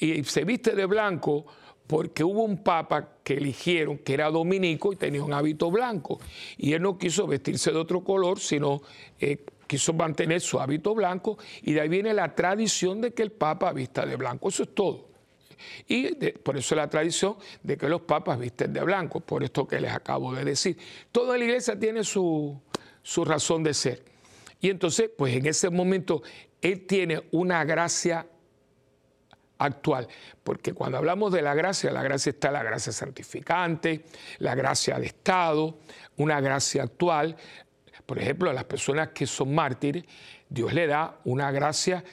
y 0.02 0.24
se 0.24 0.44
viste 0.44 0.76
de 0.76 0.86
blanco 0.88 1.46
porque 1.92 2.24
hubo 2.24 2.44
un 2.46 2.64
papa 2.64 3.18
que 3.22 3.34
eligieron 3.34 3.98
que 3.98 4.14
era 4.14 4.32
dominico 4.32 4.94
y 4.94 4.96
tenía 4.96 5.22
un 5.22 5.34
hábito 5.34 5.70
blanco. 5.70 6.22
Y 6.56 6.72
él 6.72 6.82
no 6.82 6.98
quiso 6.98 7.28
vestirse 7.28 7.70
de 7.70 7.78
otro 7.78 8.02
color, 8.02 8.40
sino 8.40 8.82
eh, 9.20 9.44
quiso 9.68 9.92
mantener 9.92 10.40
su 10.40 10.58
hábito 10.62 10.96
blanco. 10.96 11.38
Y 11.64 11.74
de 11.74 11.82
ahí 11.82 11.90
viene 11.90 12.14
la 12.14 12.34
tradición 12.34 13.02
de 13.02 13.14
que 13.14 13.24
el 13.24 13.34
papa 13.34 13.74
vista 13.74 14.06
de 14.06 14.16
blanco. 14.16 14.48
Eso 14.48 14.64
es 14.64 14.74
todo. 14.74 15.10
Y 15.86 16.16
por 16.32 16.56
eso 16.56 16.76
la 16.76 16.90
tradición 16.90 17.36
de 17.62 17.76
que 17.76 17.90
los 17.90 18.00
papas 18.00 18.40
visten 18.40 18.72
de 18.72 18.82
blanco, 18.84 19.20
por 19.20 19.44
esto 19.44 19.68
que 19.68 19.82
les 19.82 19.92
acabo 19.92 20.34
de 20.34 20.46
decir. 20.46 20.78
Toda 21.12 21.38
la 21.38 21.44
iglesia 21.44 21.78
tiene 21.78 22.06
su, 22.06 22.58
su 23.04 23.26
razón 23.26 23.64
de 23.64 23.74
ser. 23.74 24.06
Y 24.62 24.70
entonces, 24.70 25.10
pues 25.18 25.36
en 25.36 25.46
ese 25.46 25.70
momento, 25.70 26.24
él 26.62 26.88
tiene 26.88 27.22
una 27.32 27.66
gracia 27.66 28.28
actual. 29.62 30.08
Porque 30.44 30.74
cuando 30.74 30.98
hablamos 30.98 31.32
de 31.32 31.42
la 31.42 31.54
gracia, 31.54 31.92
la 31.92 32.04
gracia 32.04 32.32
está 32.32 32.52
la 32.52 32.64
gracia 32.64 32.92
santificante, 32.92 34.06
la 34.40 34.56
gracia 34.56 35.00
de 35.00 35.06
Estado, 35.06 35.78
una 36.18 36.42
gracia 36.42 36.84
actual. 36.84 37.36
Por 38.06 38.20
ejemplo, 38.20 38.50
a 38.50 38.54
las 38.54 38.66
personas 38.66 39.10
que 39.10 39.28
son 39.28 39.54
mártires, 39.54 40.04
Dios 40.50 40.74
le 40.74 40.88
da 40.88 41.20
una 41.26 41.52
gracia 41.52 42.04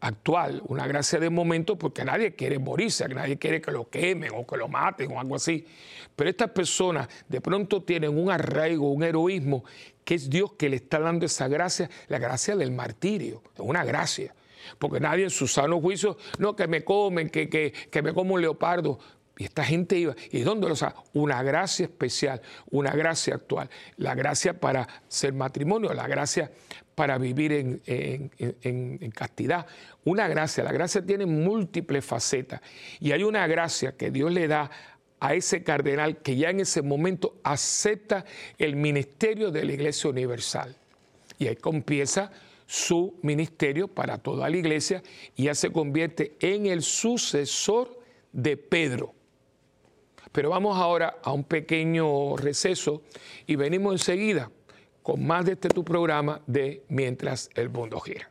actual, 0.00 0.62
una 0.66 0.86
gracia 0.86 1.18
de 1.18 1.28
momento, 1.28 1.76
porque 1.76 2.04
nadie 2.04 2.34
quiere 2.34 2.58
morirse, 2.58 3.08
nadie 3.08 3.36
quiere 3.36 3.60
que 3.60 3.72
lo 3.72 3.90
quemen 3.90 4.30
o 4.34 4.46
que 4.46 4.56
lo 4.56 4.68
maten 4.68 5.10
o 5.10 5.20
algo 5.20 5.34
así. 5.34 5.66
Pero 6.14 6.30
estas 6.30 6.50
personas 6.50 7.08
de 7.28 7.40
pronto 7.40 7.82
tienen 7.82 8.16
un 8.16 8.30
arraigo, 8.30 8.92
un 8.92 9.02
heroísmo, 9.02 9.64
que 10.04 10.14
es 10.14 10.30
Dios 10.30 10.52
que 10.52 10.68
le 10.68 10.76
está 10.76 11.00
dando 11.00 11.26
esa 11.26 11.48
gracia, 11.48 11.90
la 12.06 12.18
gracia 12.18 12.56
del 12.56 12.70
martirio, 12.70 13.42
una 13.58 13.84
gracia 13.84 14.32
porque 14.78 15.00
nadie 15.00 15.24
en 15.24 15.30
su 15.30 15.46
sano 15.46 15.80
juicio, 15.80 16.16
no, 16.38 16.54
que 16.56 16.66
me 16.66 16.84
comen, 16.84 17.30
que, 17.30 17.48
que, 17.48 18.02
me 18.02 18.12
como 18.12 18.34
un 18.34 18.40
leopardo. 18.40 18.98
Y 19.36 19.44
esta 19.44 19.64
gente 19.64 19.96
iba, 19.96 20.16
¿y 20.32 20.40
dónde 20.40 20.68
lo 20.68 20.74
sabe? 20.74 20.94
Una 21.12 21.42
gracia 21.42 21.84
especial, 21.84 22.42
una 22.70 22.90
gracia 22.90 23.36
actual, 23.36 23.70
la 23.96 24.14
gracia 24.16 24.58
para 24.58 24.88
ser 25.06 25.32
matrimonio, 25.32 25.94
la 25.94 26.08
gracia 26.08 26.50
para 26.96 27.16
vivir 27.18 27.52
en, 27.52 27.80
en, 27.86 29.10
castidad. 29.12 29.66
Una 30.04 30.26
gracia, 30.26 30.64
la 30.64 30.72
gracia 30.72 31.06
tiene 31.06 31.26
múltiples 31.26 32.04
facetas 32.04 32.60
y 32.98 33.12
hay 33.12 33.22
una 33.22 33.46
gracia 33.46 33.96
que 33.96 34.10
Dios 34.10 34.32
le 34.32 34.48
da 34.48 34.68
a 35.20 35.34
ese 35.34 35.62
cardenal 35.62 36.18
que 36.18 36.36
ya 36.36 36.50
en 36.50 36.58
ese 36.58 36.82
momento 36.82 37.36
acepta 37.44 38.24
el 38.58 38.74
ministerio 38.74 39.52
de 39.52 39.64
la 39.64 39.72
Iglesia 39.72 40.10
Universal. 40.10 40.74
Y 41.38 41.46
ahí 41.46 41.54
comienza 41.54 42.32
su 42.68 43.18
ministerio 43.22 43.88
para 43.88 44.18
toda 44.18 44.50
la 44.50 44.56
iglesia 44.56 45.02
y 45.34 45.44
ya 45.44 45.54
se 45.54 45.72
convierte 45.72 46.36
en 46.38 46.66
el 46.66 46.82
sucesor 46.82 47.98
de 48.30 48.58
Pedro. 48.58 49.14
Pero 50.32 50.50
vamos 50.50 50.76
ahora 50.76 51.16
a 51.22 51.32
un 51.32 51.44
pequeño 51.44 52.36
receso 52.36 53.02
y 53.46 53.56
venimos 53.56 53.94
enseguida 53.94 54.50
con 55.02 55.26
más 55.26 55.46
de 55.46 55.52
este 55.52 55.70
tu 55.70 55.82
programa 55.82 56.42
de 56.46 56.84
Mientras 56.90 57.48
el 57.54 57.70
mundo 57.70 57.98
gira. 58.00 58.30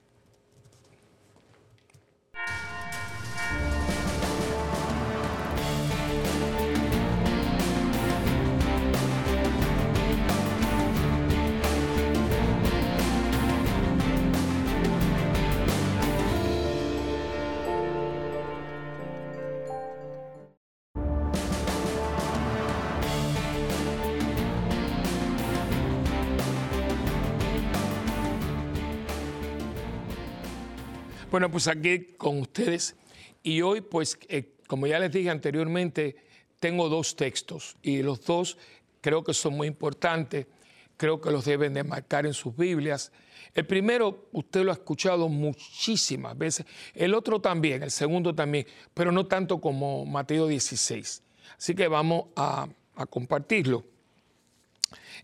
Bueno, 31.30 31.52
pues 31.52 31.68
aquí 31.68 32.14
con 32.18 32.40
ustedes. 32.40 32.96
Y 33.44 33.62
hoy, 33.62 33.82
pues, 33.82 34.18
eh, 34.30 34.54
como 34.66 34.88
ya 34.88 34.98
les 34.98 35.12
dije 35.12 35.30
anteriormente, 35.30 36.16
tengo 36.60 36.88
dos 36.88 37.18
textos 37.18 37.76
y 37.82 38.02
los 38.02 38.24
dos 38.26 38.58
creo 39.02 39.26
que 39.26 39.34
son 39.34 39.56
muy 39.56 39.68
importantes, 39.68 40.48
creo 40.96 41.20
que 41.20 41.30
los 41.30 41.44
deben 41.44 41.74
de 41.74 41.84
marcar 41.84 42.26
en 42.26 42.34
sus 42.34 42.56
Biblias. 42.56 43.12
El 43.54 43.66
primero, 43.66 44.30
usted 44.32 44.64
lo 44.64 44.72
ha 44.72 44.76
escuchado 44.76 45.28
muchísimas 45.28 46.38
veces, 46.38 46.66
el 46.94 47.14
otro 47.14 47.42
también, 47.42 47.84
el 47.84 47.92
segundo 47.92 48.34
también, 48.34 48.66
pero 48.94 49.12
no 49.12 49.28
tanto 49.28 49.60
como 49.60 50.06
Mateo 50.06 50.48
16. 50.48 51.24
Así 51.58 51.76
que 51.76 51.90
vamos 51.90 52.28
a, 52.38 52.70
compartirlo. 53.10 53.84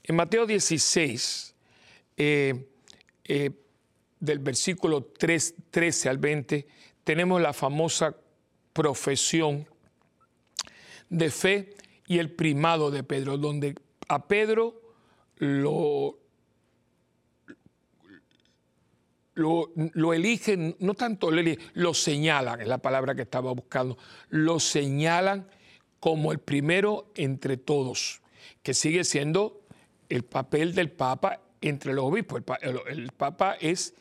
En 0.04 0.16
Mateo 0.16 0.46
16, 0.46 1.56
eh, 2.18 2.68
eh, 3.24 3.63
del 4.24 4.40
versículo 4.40 5.04
3, 5.04 5.56
13 5.70 6.08
al 6.08 6.18
20, 6.18 6.66
tenemos 7.04 7.42
la 7.42 7.52
famosa 7.52 8.16
profesión 8.72 9.68
de 11.10 11.30
fe 11.30 11.76
y 12.08 12.20
el 12.20 12.32
primado 12.32 12.90
de 12.90 13.04
Pedro, 13.04 13.38
donde 13.38 13.76
a 14.08 14.26
Pedro 14.26 14.82
lo, 15.36 16.20
lo, 19.34 20.14
eligen, 20.14 20.78
no 20.80 20.94
tanto 20.94 21.30
lo, 21.30 21.42
eligen, 21.42 21.66
lo 21.74 21.94
señalan, 21.94 22.62
es 22.62 22.68
la 22.70 22.78
palabra 22.78 23.16
que 23.16 23.24
estaba 23.24 23.52
buscando, 23.52 23.98
lo 24.30 24.62
señalan 24.62 25.50
como 26.00 26.32
el 26.32 26.40
primero 26.40 27.12
entre 27.16 27.58
todos, 27.58 28.22
que 28.62 28.74
sigue 28.74 29.04
siendo 29.04 29.64
el 30.08 30.24
papel 30.24 30.74
del 30.74 30.92
Papa 30.92 31.42
entre 31.60 31.94
los 31.94 32.06
obispos. 32.06 32.42
El, 32.62 33.12
Papa 33.12 33.58
es 33.60 33.96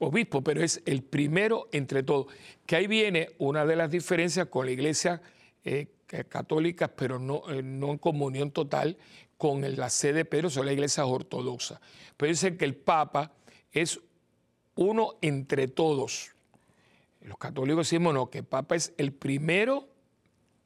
obispo, 0.00 0.42
pero 0.42 0.62
es 0.62 0.82
el 0.86 1.02
primero 1.02 1.68
entre 1.72 2.02
todos. 2.02 2.26
Que 2.66 2.76
ahí 2.76 2.86
viene 2.86 3.30
una 3.38 3.64
de 3.64 3.76
las 3.76 3.90
diferencias 3.90 4.48
con 4.48 4.66
la 4.66 4.72
iglesia 4.72 5.22
eh, 5.64 5.86
católica, 6.28 6.88
pero 6.88 7.18
no, 7.18 7.42
eh, 7.50 7.62
no 7.62 7.92
en 7.92 7.98
comunión 7.98 8.50
total 8.50 8.96
con 9.36 9.62
la 9.76 9.88
sede 9.88 10.14
de 10.14 10.24
Pedro, 10.24 10.50
son 10.50 10.66
las 10.66 10.74
iglesias 10.74 11.06
ortodoxas. 11.08 11.80
Pero 12.16 12.30
dicen 12.30 12.58
que 12.58 12.64
el 12.64 12.74
Papa 12.74 13.32
es 13.72 14.00
uno 14.74 15.14
entre 15.22 15.68
todos. 15.68 16.32
Los 17.22 17.38
católicos 17.38 17.86
decimos 17.86 18.12
no, 18.12 18.28
que 18.28 18.38
el 18.38 18.44
Papa 18.44 18.76
es 18.76 18.92
el 18.96 19.12
primero 19.12 19.88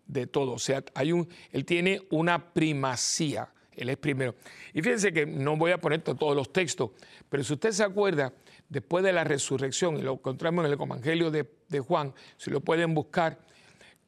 de 0.07 0.27
todos. 0.27 0.55
O 0.55 0.59
sea, 0.59 0.85
hay 0.95 1.13
un, 1.13 1.29
él 1.51 1.65
tiene 1.65 2.01
una 2.11 2.53
primacía. 2.53 3.49
Él 3.77 3.89
es 3.89 3.97
primero. 3.97 4.37
Y 4.73 4.83
fíjense 4.83 5.13
que 5.13 5.27
no 5.27 5.57
voy 5.57 5.73
a 5.73 5.79
poner 5.79 6.01
todos 6.03 6.37
los 6.37 6.53
textos, 6.53 6.91
pero 7.29 7.43
si 7.43 7.55
usted 7.55 7.73
se 7.73 7.83
acuerda, 7.83 8.33
después 8.75 9.05
de 9.05 9.13
la 9.13 9.23
resurrección, 9.23 9.97
y 9.97 10.03
lo 10.03 10.15
encontramos 10.15 10.65
en 10.65 10.73
el 10.73 10.79
Evangelio 10.79 11.31
de, 11.31 11.47
Juan, 11.79 12.13
si 12.37 12.51
lo 12.51 12.61
pueden 12.61 12.93
buscar, 12.93 13.39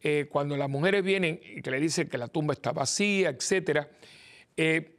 eh, 0.03 0.27
cuando 0.29 0.57
las 0.57 0.69
mujeres 0.69 1.05
vienen 1.05 1.41
y 1.41 1.63
que 1.63 1.71
le 1.71 1.81
dicen 1.81 2.09
que 2.09 2.19
la 2.19 2.27
tumba 2.27 2.53
está 2.53 2.73
vacía, 2.73 3.29
etc., 3.31 3.87
eh, 4.57 4.99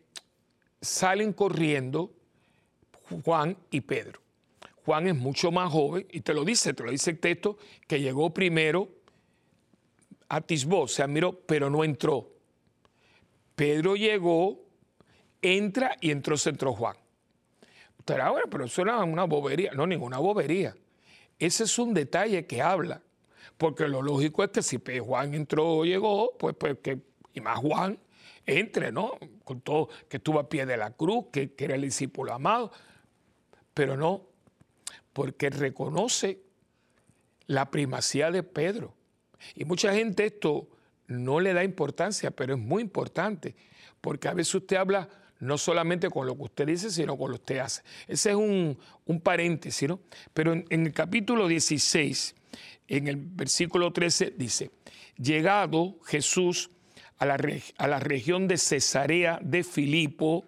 salen 0.81 1.33
corriendo 1.33 2.13
Juan 3.25 3.57
y 3.69 3.81
Pedro. 3.81 4.21
Juan 4.85 5.07
es 5.07 5.15
mucho 5.15 5.51
más 5.51 5.69
joven 5.69 6.07
y 6.11 6.21
te 6.21 6.33
lo 6.33 6.45
dice, 6.45 6.73
te 6.73 6.83
lo 6.83 6.91
dice 6.91 7.11
el 7.11 7.19
texto, 7.19 7.57
que 7.87 7.99
llegó 7.99 8.33
primero, 8.33 8.87
atisbó, 10.29 10.87
se 10.87 11.03
admiró, 11.03 11.41
pero 11.45 11.69
no 11.69 11.83
entró. 11.83 12.31
Pedro 13.53 13.97
llegó, 13.97 14.63
entra 15.41 15.97
y 15.99 16.11
entró, 16.11 16.37
se 16.37 16.51
entró 16.51 16.71
Juan. 16.71 16.95
Usted 18.07 18.15
dirá, 18.15 18.29
bueno, 18.29 18.47
pero 18.49 18.63
eso 18.63 18.81
era 18.83 19.03
una 19.03 19.25
bobería. 19.25 19.73
No, 19.73 19.85
ninguna 19.85 20.17
bobería. 20.17 20.73
Ese 21.37 21.65
es 21.65 21.77
un 21.77 21.93
detalle 21.93 22.47
que 22.47 22.61
habla. 22.61 23.01
Porque 23.57 23.85
lo 23.85 24.01
lógico 24.01 24.45
es 24.45 24.51
que 24.51 24.61
si 24.61 24.79
Juan 25.01 25.33
entró 25.33 25.79
o 25.79 25.83
llegó, 25.83 26.37
pues, 26.37 26.55
pues 26.57 26.77
que, 26.81 27.01
y 27.33 27.41
más 27.41 27.59
Juan, 27.59 27.99
entre, 28.45 28.93
¿no? 28.93 29.17
Con 29.43 29.59
todo, 29.59 29.89
que 30.07 30.17
estuvo 30.17 30.39
a 30.39 30.47
pie 30.47 30.65
de 30.65 30.77
la 30.77 30.91
cruz, 30.91 31.25
que, 31.33 31.53
que 31.53 31.65
era 31.65 31.75
el 31.75 31.81
discípulo 31.81 32.31
amado. 32.33 32.71
Pero 33.73 33.97
no, 33.97 34.25
porque 35.11 35.49
reconoce 35.49 36.39
la 37.45 37.69
primacía 37.69 38.31
de 38.31 38.41
Pedro. 38.41 38.93
Y 39.53 39.65
mucha 39.65 39.93
gente 39.93 40.27
esto 40.27 40.69
no 41.07 41.41
le 41.41 41.51
da 41.51 41.65
importancia, 41.65 42.31
pero 42.31 42.53
es 42.53 42.59
muy 42.59 42.83
importante, 42.83 43.53
porque 43.99 44.29
a 44.29 44.33
veces 44.33 44.55
usted 44.55 44.77
habla 44.77 45.09
no 45.39 45.57
solamente 45.57 46.09
con 46.09 46.25
lo 46.25 46.35
que 46.35 46.43
usted 46.43 46.67
dice, 46.67 46.89
sino 46.89 47.17
con 47.17 47.31
lo 47.31 47.37
que 47.37 47.41
usted 47.41 47.57
hace. 47.59 47.83
Ese 48.07 48.31
es 48.31 48.35
un, 48.35 48.77
paréntesis, 49.21 49.87
¿no? 49.87 49.99
Pero 50.33 50.53
en, 50.53 50.65
el 50.69 50.93
capítulo 50.93 51.47
16, 51.47 52.35
en 52.87 53.07
el 53.07 53.17
versículo 53.17 53.91
13, 53.93 54.33
dice, 54.37 54.71
llegado 55.17 55.99
Jesús 56.05 56.69
a 57.17 57.25
la, 57.25 57.37
a 57.77 57.87
la 57.87 57.99
región 57.99 58.47
de 58.47 58.57
Cesarea 58.57 59.39
de 59.41 59.63
Filipo, 59.63 60.45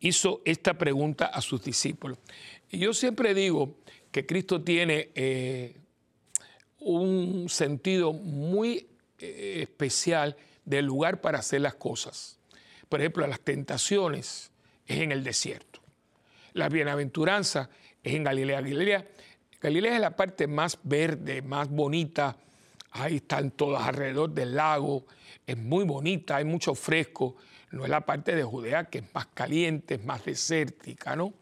hizo 0.00 0.42
esta 0.44 0.74
pregunta 0.74 1.26
a 1.26 1.40
sus 1.40 1.62
discípulos. 1.62 2.18
Y 2.70 2.78
yo 2.78 2.92
siempre 2.92 3.34
digo 3.34 3.76
que 4.10 4.26
Cristo 4.26 4.62
tiene 4.62 5.10
eh, 5.14 5.76
un 6.80 7.48
sentido 7.48 8.12
muy 8.12 8.88
eh, 9.18 9.60
especial 9.62 10.36
del 10.64 10.86
lugar 10.86 11.20
para 11.20 11.38
hacer 11.38 11.60
las 11.60 11.74
cosas. 11.74 12.35
Por 12.88 13.00
ejemplo, 13.00 13.26
las 13.26 13.40
tentaciones 13.40 14.50
es 14.86 15.00
en 15.00 15.12
el 15.12 15.24
desierto. 15.24 15.80
La 16.52 16.68
bienaventuranza 16.68 17.68
es 18.02 18.14
en 18.14 18.24
Galilea. 18.24 18.60
Galilea, 18.60 19.06
Galilea 19.60 19.94
es 19.94 20.00
la 20.00 20.16
parte 20.16 20.46
más 20.46 20.78
verde, 20.82 21.42
más 21.42 21.68
bonita. 21.68 22.36
Ahí 22.92 23.16
están 23.16 23.50
todas 23.50 23.82
alrededor 23.86 24.30
del 24.30 24.54
lago. 24.54 25.06
Es 25.46 25.56
muy 25.56 25.84
bonita, 25.84 26.36
hay 26.36 26.44
mucho 26.44 26.74
fresco. 26.74 27.36
No 27.72 27.84
es 27.84 27.90
la 27.90 28.00
parte 28.00 28.34
de 28.34 28.44
Judea 28.44 28.84
que 28.84 28.98
es 28.98 29.14
más 29.14 29.26
caliente, 29.26 29.94
es 29.96 30.04
más 30.04 30.24
desértica, 30.24 31.16
¿no? 31.16 31.34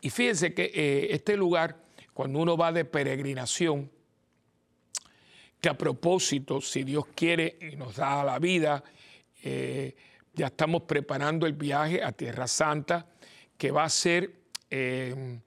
Y 0.00 0.10
fíjense 0.10 0.52
que 0.52 0.70
eh, 0.74 1.14
este 1.14 1.36
lugar, 1.36 1.78
cuando 2.12 2.38
uno 2.40 2.56
va 2.56 2.72
de 2.72 2.84
peregrinación, 2.84 3.90
que 5.58 5.70
a 5.70 5.78
propósito, 5.78 6.60
si 6.60 6.82
Dios 6.82 7.06
quiere 7.14 7.56
y 7.58 7.76
nos 7.76 7.96
da 7.96 8.22
la 8.22 8.38
vida, 8.38 8.84
eh, 9.42 9.96
ya 10.34 10.46
estamos 10.46 10.82
preparando 10.82 11.46
el 11.46 11.52
viaje 11.52 12.02
a 12.02 12.12
Tierra 12.12 12.46
Santa, 12.46 13.06
que 13.56 13.70
va 13.70 13.84
a 13.84 13.88
ser 13.88 14.32
eh, 14.70 15.38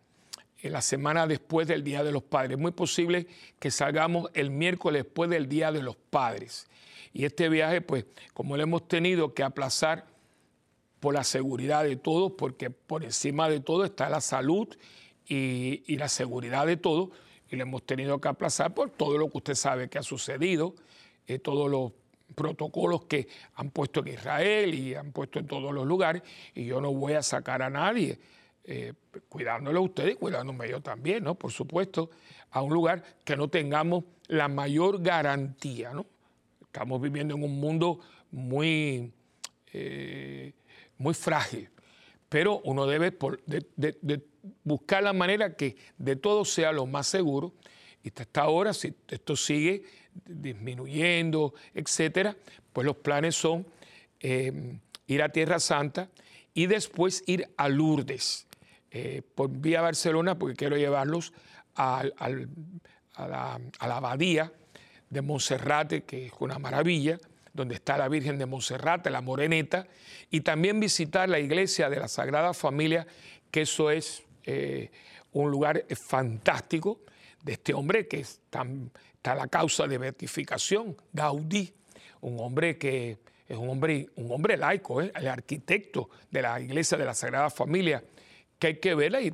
en 0.59 0.71
la 0.71 0.81
semana 0.81 1.27
después 1.27 1.67
del 1.67 1.83
Día 1.83 2.03
de 2.03 2.11
los 2.11 2.23
Padres. 2.23 2.53
Es 2.53 2.61
muy 2.61 2.71
posible 2.71 3.27
que 3.59 3.71
salgamos 3.71 4.29
el 4.33 4.49
miércoles 4.49 5.03
después 5.03 5.29
del 5.29 5.47
Día 5.47 5.71
de 5.71 5.81
los 5.81 5.95
Padres. 5.95 6.67
Y 7.13 7.25
este 7.25 7.49
viaje, 7.49 7.81
pues, 7.81 8.05
como 8.33 8.57
lo 8.57 8.63
hemos 8.63 8.87
tenido 8.87 9.33
que 9.33 9.43
aplazar 9.43 10.05
por 10.99 11.13
la 11.13 11.23
seguridad 11.23 11.83
de 11.83 11.95
todos, 11.95 12.33
porque 12.37 12.69
por 12.69 13.03
encima 13.03 13.49
de 13.49 13.59
todo 13.59 13.85
está 13.85 14.09
la 14.09 14.21
salud 14.21 14.67
y, 15.27 15.83
y 15.85 15.97
la 15.97 16.09
seguridad 16.09 16.65
de 16.65 16.77
todos, 16.77 17.09
y 17.49 17.55
lo 17.55 17.63
hemos 17.63 17.83
tenido 17.83 18.19
que 18.19 18.27
aplazar 18.27 18.73
por 18.73 18.89
todo 18.89 19.17
lo 19.17 19.29
que 19.29 19.37
usted 19.37 19.55
sabe 19.55 19.89
que 19.89 19.97
ha 19.97 20.03
sucedido, 20.03 20.75
eh, 21.27 21.39
todos 21.39 21.69
los 21.69 21.91
protocolos 22.35 23.05
que 23.05 23.27
han 23.55 23.71
puesto 23.71 24.01
en 24.01 24.09
Israel 24.09 24.73
y 24.73 24.95
han 24.95 25.11
puesto 25.11 25.39
en 25.39 25.47
todos 25.47 25.73
los 25.73 25.85
lugares, 25.85 26.21
y 26.53 26.65
yo 26.65 26.81
no 26.81 26.93
voy 26.93 27.13
a 27.13 27.23
sacar 27.23 27.61
a 27.61 27.69
nadie, 27.69 28.19
eh, 28.63 28.93
cuidándolo 29.29 29.79
a 29.79 29.83
ustedes 29.83 30.13
y 30.13 30.15
cuidándome 30.15 30.69
yo 30.69 30.81
también, 30.81 31.23
¿no? 31.23 31.35
Por 31.35 31.51
supuesto, 31.51 32.09
a 32.51 32.61
un 32.61 32.73
lugar 32.73 33.03
que 33.23 33.35
no 33.35 33.47
tengamos 33.47 34.03
la 34.27 34.47
mayor 34.47 35.01
garantía, 35.01 35.93
¿no? 35.93 36.05
Estamos 36.61 37.01
viviendo 37.01 37.35
en 37.35 37.43
un 37.43 37.59
mundo 37.59 37.99
muy, 38.29 39.11
eh, 39.73 40.53
muy 40.97 41.13
frágil, 41.13 41.69
pero 42.29 42.59
uno 42.65 42.85
debe 42.85 43.17
buscar 44.63 45.01
la 45.01 45.13
manera 45.13 45.55
que 45.55 45.77
de 45.97 46.15
todo 46.17 46.45
sea 46.45 46.71
lo 46.71 46.85
más 46.85 47.07
seguro. 47.07 47.53
Y 48.03 48.09
hasta 48.09 48.41
ahora, 48.41 48.73
si 48.73 48.93
esto 49.07 49.35
sigue 49.35 49.83
disminuyendo, 50.25 51.53
etcétera, 51.73 52.35
pues 52.73 52.85
los 52.85 52.97
planes 52.97 53.35
son 53.35 53.65
eh, 54.19 54.79
ir 55.07 55.21
a 55.21 55.29
Tierra 55.29 55.59
Santa 55.59 56.09
y 56.53 56.65
después 56.65 57.23
ir 57.27 57.49
a 57.57 57.69
Lourdes 57.69 58.47
eh, 58.91 59.21
por 59.35 59.49
vía 59.49 59.81
Barcelona, 59.81 60.39
porque 60.39 60.55
quiero 60.55 60.77
llevarlos 60.77 61.33
a, 61.75 62.03
la, 63.17 63.59
abadía 63.79 64.51
de 65.09 65.21
Monserrate, 65.21 66.03
que 66.03 66.27
es 66.27 66.33
una 66.39 66.57
maravilla, 66.57 67.19
donde 67.53 67.75
está 67.75 67.97
la 67.97 68.07
Virgen 68.07 68.37
de 68.37 68.45
Monserrate, 68.45 69.09
la 69.09 69.21
Moreneta, 69.21 69.87
y 70.29 70.41
también 70.41 70.79
visitar 70.79 71.29
la 71.29 71.39
iglesia 71.39 71.89
de 71.89 71.99
la 71.99 72.07
Sagrada 72.07 72.53
Familia, 72.53 73.05
que 73.51 73.61
eso 73.61 73.91
es 73.91 74.23
eh, 74.43 74.91
un 75.33 75.51
lugar 75.51 75.85
fantástico 75.95 77.01
de 77.43 77.53
este 77.53 77.73
hombre 77.73 78.07
que 78.07 78.25
está, 79.27 79.35
la 79.35 79.47
causa 79.47 79.87
de 79.87 79.97
beatificación, 79.97 80.95
Gaudí, 81.11 81.73
un 82.21 82.39
hombre 82.39 82.77
que 82.77 83.17
es 83.47 83.57
un 83.57 83.69
hombre, 83.69 84.09
un 84.15 84.31
hombre 84.31 84.57
laico, 84.57 85.01
¿eh? 85.01 85.11
el 85.15 85.27
arquitecto 85.27 86.09
de 86.31 86.41
la 86.41 86.59
iglesia 86.59 86.97
de 86.97 87.05
la 87.05 87.13
Sagrada 87.13 87.49
Familia, 87.49 88.03
que 88.59 88.67
hay 88.67 88.77
que 88.79 88.95
verla 88.95 89.21
y 89.21 89.33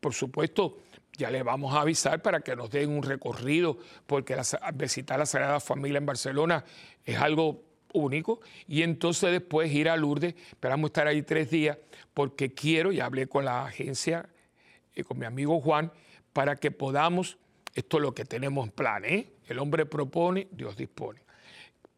por 0.00 0.14
supuesto, 0.14 0.78
ya 1.16 1.30
le 1.30 1.42
vamos 1.42 1.74
a 1.74 1.82
avisar 1.82 2.22
para 2.22 2.40
que 2.40 2.56
nos 2.56 2.70
den 2.70 2.90
un 2.90 3.02
recorrido, 3.02 3.78
porque 4.06 4.36
visitar 4.74 5.18
la 5.18 5.26
Sagrada 5.26 5.60
Familia 5.60 5.98
en 5.98 6.06
Barcelona 6.06 6.64
es 7.04 7.18
algo 7.18 7.62
único. 7.92 8.40
Y 8.66 8.82
entonces 8.82 9.30
después 9.30 9.70
ir 9.70 9.90
a 9.90 9.96
Lourdes, 9.96 10.34
esperamos 10.48 10.88
estar 10.88 11.06
ahí 11.06 11.22
tres 11.22 11.50
días, 11.50 11.76
porque 12.14 12.54
quiero, 12.54 12.92
y 12.92 13.00
hablé 13.00 13.26
con 13.26 13.44
la 13.44 13.66
agencia, 13.66 14.30
y 14.94 15.02
con 15.02 15.18
mi 15.18 15.26
amigo 15.26 15.60
Juan, 15.60 15.92
para 16.32 16.56
que 16.56 16.70
podamos, 16.70 17.36
esto 17.74 17.96
es 17.98 18.02
lo 18.02 18.14
que 18.14 18.24
tenemos 18.24 18.66
en 18.66 18.72
plan, 18.72 19.04
¿eh? 19.04 19.30
el 19.46 19.58
hombre 19.58 19.86
propone, 19.86 20.48
Dios 20.50 20.76
dispone, 20.76 21.20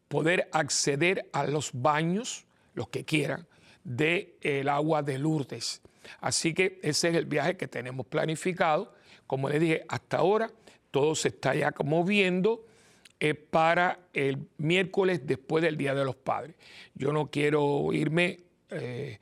poder 0.07 0.49
acceder 0.51 1.29
a 1.33 1.45
los 1.45 1.71
baños, 1.73 2.45
los 2.73 2.89
que 2.89 3.05
quieran, 3.05 3.47
del 3.83 4.33
el 4.41 4.69
agua 4.69 5.01
de 5.03 5.17
Lourdes. 5.17 5.81
Así 6.19 6.53
que 6.53 6.79
ese 6.81 7.09
es 7.09 7.15
el 7.15 7.25
viaje 7.25 7.57
que 7.57 7.67
tenemos 7.67 8.05
planificado. 8.05 8.93
Como 9.27 9.49
les 9.49 9.59
dije, 9.59 9.85
hasta 9.87 10.17
ahora 10.17 10.51
todo 10.91 11.15
se 11.15 11.29
está 11.29 11.55
ya 11.55 11.73
moviendo 11.83 12.65
eh, 13.19 13.33
para 13.33 13.99
el 14.13 14.37
miércoles 14.57 15.25
después 15.25 15.63
del 15.63 15.77
Día 15.77 15.95
de 15.95 16.05
los 16.05 16.15
Padres. 16.15 16.55
Yo 16.93 17.13
no 17.13 17.27
quiero 17.31 17.91
irme 17.93 18.41
eh, 18.69 19.19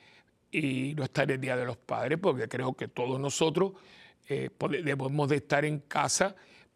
y 0.52 0.94
no 0.96 1.04
estar 1.04 1.32
el 1.32 1.40
Día 1.40 1.56
de 1.56 1.66
los 1.66 1.78
Padres 1.78 2.20
porque 2.22 2.48
creo 2.48 2.74
que 2.74 2.88
todos 2.88 3.20
nosotros 3.20 3.74
eh, 4.28 4.50
debemos 4.84 5.30
de 5.30 5.38
estar 5.38 5.66
en 5.66 5.80
casa, 5.80 6.36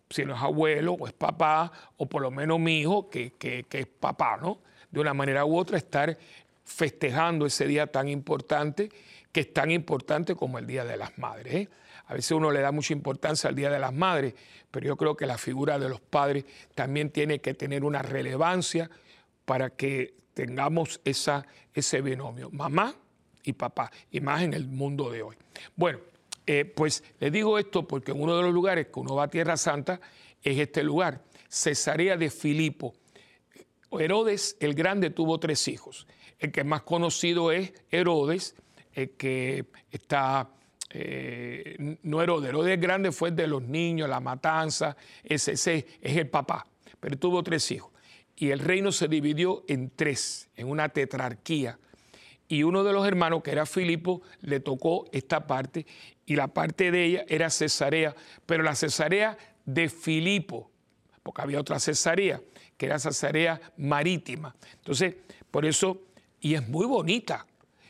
si 0.10 0.26
no 0.26 0.36
es 0.36 0.42
abuelo 0.42 0.94
o 0.94 1.08
es 1.08 1.14
papá, 1.14 1.72
o 1.98 2.08
por 2.08 2.22
lo 2.22 2.32
menos 2.32 2.60
mi 2.60 2.82
hijo, 2.82 3.10
que, 3.10 3.34
que 3.34 3.66
es 3.72 3.88
papá, 3.88 4.38
¿no? 4.42 4.60
De 4.92 5.00
una 5.00 5.14
manera 5.14 5.46
u 5.46 5.58
otra, 5.58 5.78
estar 5.78 6.18
festejando 6.66 7.46
ese 7.46 7.68
día 7.68 7.88
tan 7.88 8.10
importante, 8.10 8.90
que 9.32 9.42
es 9.42 9.54
tan 9.54 9.72
importante 9.72 10.36
como 10.36 10.58
el 10.58 10.66
Día 10.66 10.84
de 10.84 10.98
las 10.98 11.18
Madres. 11.18 11.54
¿eh? 11.54 11.70
A 12.08 12.14
veces 12.14 12.32
uno 12.32 12.52
le 12.52 12.62
da 12.62 12.72
mucha 12.72 12.94
importancia 12.94 13.50
al 13.50 13.56
Día 13.56 13.70
de 13.70 13.80
las 13.80 13.94
Madres, 13.94 14.34
pero 14.72 14.88
yo 14.88 14.98
creo 14.98 15.16
que 15.16 15.26
la 15.26 15.38
figura 15.38 15.78
de 15.78 15.90
los 15.90 16.02
padres 16.02 16.46
también 16.74 17.10
tiene 17.12 17.40
que 17.40 17.54
tener 17.54 17.84
una 17.84 18.02
relevancia 18.02 18.90
para 19.46 19.70
que 19.70 20.16
tengamos 20.34 21.00
esa, 21.06 21.46
ese 21.74 22.02
binomio, 22.02 22.50
mamá 22.52 22.96
y 23.44 23.54
papá, 23.54 23.92
y 24.10 24.22
más 24.22 24.42
en 24.42 24.54
el 24.54 24.68
mundo 24.68 25.12
de 25.12 25.22
hoy. 25.22 25.36
Bueno, 25.76 26.00
eh, 26.48 26.66
pues 26.66 27.04
les 27.20 27.32
digo 27.32 27.58
esto 27.58 27.88
porque 27.88 28.12
en 28.12 28.22
uno 28.22 28.38
de 28.38 28.44
los 28.44 28.54
lugares 28.54 28.88
que 28.88 29.00
uno 29.00 29.16
va 29.16 29.24
a 29.24 29.30
Tierra 29.30 29.58
Santa 29.58 30.00
es 30.42 30.60
este 30.60 30.84
lugar, 30.84 31.24
Cesarea 31.50 32.18
de 32.18 32.30
Filipo. 32.30 32.94
Herodes 33.92 34.58
el 34.60 34.74
Grande 34.74 35.10
tuvo 35.10 35.40
tres 35.40 35.68
hijos. 35.68 36.08
El 36.38 36.52
que 36.52 36.64
más 36.64 36.84
conocido 36.84 37.52
es 37.52 37.74
Herodes, 37.90 38.56
el 38.94 39.12
que 39.12 39.66
está, 39.90 40.50
eh, 40.90 41.98
no 42.04 42.22
Herodes, 42.22 42.50
Herodes 42.50 42.80
Grande 42.80 43.12
fue 43.12 43.30
el 43.30 43.36
de 43.36 43.48
los 43.48 43.64
niños, 43.64 44.10
la 44.10 44.20
matanza, 44.20 44.96
ese, 45.24 45.54
ese 45.54 45.86
es 46.02 46.18
el 46.18 46.30
papá, 46.30 46.68
pero 47.00 47.18
tuvo 47.18 47.42
tres 47.42 47.72
hijos. 47.72 47.92
Y 48.36 48.52
el 48.52 48.60
reino 48.60 48.92
se 48.92 49.08
dividió 49.08 49.64
en 49.68 49.92
tres, 49.96 50.50
en 50.56 50.68
una 50.68 50.90
tetrarquía. 50.90 51.80
Y 52.48 52.64
uno 52.64 52.84
de 52.84 52.94
los 52.94 53.08
hermanos, 53.08 53.42
que 53.44 53.52
era 53.52 53.66
Filipo, 53.66 54.22
le 54.42 54.60
tocó 54.60 55.06
esta 55.12 55.48
parte, 55.48 55.86
y 56.26 56.36
la 56.36 56.48
parte 56.48 56.92
de 56.92 57.06
ella 57.06 57.26
era 57.28 57.50
Cesarea, 57.50 58.16
pero 58.46 58.64
la 58.64 58.76
Cesarea 58.76 59.38
de 59.66 59.90
Filipo, 59.90 60.70
porque 61.24 61.42
había 61.42 61.60
otra 61.60 61.80
Cesarea, 61.80 62.42
que 62.78 62.86
era 62.86 63.00
Cesarea 63.00 63.60
marítima. 63.78 64.56
Entonces, 64.78 65.16
por 65.50 65.66
eso 65.66 66.02
y 66.46 66.54
es 66.54 66.68
muy 66.68 66.86
bonita. 66.86 67.48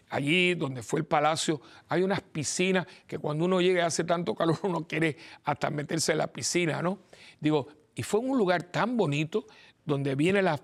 Allí 0.10 0.56
donde 0.56 0.82
fue 0.82 1.02
el 1.02 1.06
palacio 1.06 1.60
hay 1.90 2.04
unas 2.04 2.22
piscinas 2.22 2.88
que 3.06 3.20
cuando 3.20 3.44
uno 3.44 3.60
llega 3.60 3.82
y 3.82 3.86
hace 3.86 4.06
tanto 4.06 4.34
calor 4.34 4.58
uno 4.64 4.88
quiere 4.88 5.18
hasta 5.44 5.70
meterse 5.70 6.14
en 6.14 6.20
la 6.20 6.28
piscina, 6.28 6.82
¿no? 6.82 7.00
Digo, 7.38 7.68
y 7.94 8.04
fue 8.04 8.22
un 8.22 8.38
lugar 8.38 8.64
tan 8.64 8.96
bonito 8.96 9.46
donde 9.84 10.16
viene 10.16 10.42
la, 10.42 10.58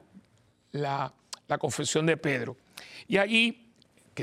la, 0.72 1.14
confesión 1.60 2.06
de 2.06 2.16
Pedro. 2.16 2.56
Y 3.10 3.18
allí, 3.18 3.61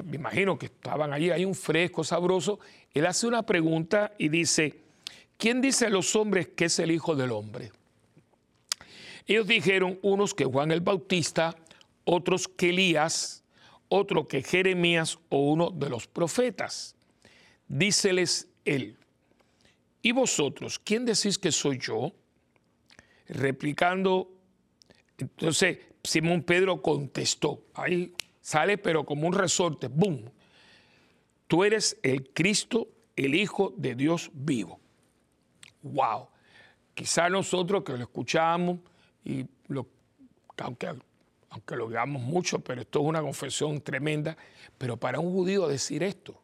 me 0.03 0.17
imagino 0.17 0.59
que 0.59 0.67
estaban 0.67 1.13
allí, 1.13 1.31
hay 1.31 1.45
un 1.45 1.55
fresco 1.55 2.05
sabroso, 2.05 2.59
él 2.93 3.07
hace 3.07 3.27
una 3.27 3.45
pregunta 3.45 4.13
y 4.19 4.29
dice, 4.29 4.81
¿quién 5.37 5.61
dice 5.61 5.87
a 5.87 5.91
los 5.91 6.15
hombres 6.17 6.49
que 6.49 6.67
es 6.67 6.79
el 6.79 6.91
Hijo 6.91 7.15
del 7.15 7.33
Hombre? 7.33 7.73
Ellos 9.27 9.47
dijeron, 9.47 9.99
unos 10.03 10.35
que 10.35 10.45
Juan 10.45 10.71
el 10.71 10.81
Bautista, 10.81 11.55
otros 12.05 12.49
que 12.49 12.71
Elías, 12.71 13.45
otro 13.89 14.27
que 14.27 14.43
Jeremías 14.43 15.19
o 15.29 15.51
uno 15.51 15.71
de 15.71 15.91
los 15.91 16.07
profetas. 16.07 16.95
Díceles 17.69 18.49
él, 18.65 18.97
¿y 20.01 20.13
vosotros 20.13 20.79
quién 20.79 21.05
decís 21.05 21.39
que 21.39 21.53
soy 21.53 21.79
yo? 21.79 22.13
Replicando, 23.29 24.31
entonces 25.19 25.79
Simón 26.03 26.43
Pedro 26.43 26.81
contestó, 26.81 27.63
ahí 27.75 28.15
sale 28.49 28.79
pero 28.79 29.05
como 29.05 29.27
un 29.27 29.35
resorte, 29.35 29.89
¡boom! 29.89 30.25
Tú 31.47 31.65
eres 31.65 31.99
el 32.03 32.31
Cristo, 32.31 32.89
el 33.15 33.35
Hijo 33.35 33.75
de 33.77 33.95
Dios 33.95 34.31
vivo. 34.33 34.81
¡Wow! 35.83 36.29
Quizá 36.95 37.29
nosotros 37.29 37.85
que 37.85 37.93
lo 37.93 37.99
escuchamos 37.99 38.79
y 39.23 39.45
lo, 39.67 39.87
aunque 40.57 40.89
aunque 41.51 41.77
lo 41.77 41.89
digamos 41.89 42.23
mucho, 42.23 42.61
pero 42.61 42.81
esto 42.81 43.01
es 43.01 43.07
una 43.07 43.21
confesión 43.21 43.83
tremenda, 43.83 44.39
pero 44.79 44.97
para 44.97 45.21
un 45.21 45.31
judío 45.31 45.69
decir 45.69 46.03
esto, 46.03 46.41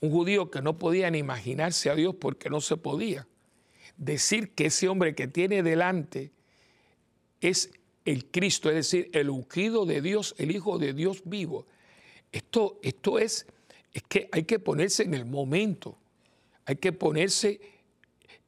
un 0.00 0.10
judío 0.10 0.50
que 0.50 0.62
no 0.62 0.78
podía 0.78 1.10
ni 1.10 1.18
imaginarse 1.18 1.90
a 1.90 1.94
Dios 1.94 2.14
porque 2.18 2.48
no 2.48 2.62
se 2.62 2.78
podía, 2.78 3.26
decir 3.98 4.54
que 4.54 4.66
ese 4.66 4.88
hombre 4.88 5.14
que 5.14 5.28
tiene 5.28 5.62
delante 5.62 6.32
es 7.42 7.70
el 8.04 8.26
Cristo, 8.26 8.68
es 8.68 8.74
decir, 8.76 9.10
el 9.12 9.30
ungido 9.30 9.86
de 9.86 10.00
Dios, 10.00 10.34
el 10.38 10.50
Hijo 10.50 10.78
de 10.78 10.92
Dios 10.92 11.22
vivo. 11.24 11.66
Esto, 12.32 12.78
esto 12.82 13.18
es, 13.18 13.46
es 13.92 14.02
que 14.04 14.28
hay 14.32 14.44
que 14.44 14.58
ponerse 14.58 15.02
en 15.02 15.14
el 15.14 15.24
momento, 15.24 15.98
hay 16.64 16.76
que 16.76 16.92
ponerse 16.92 17.60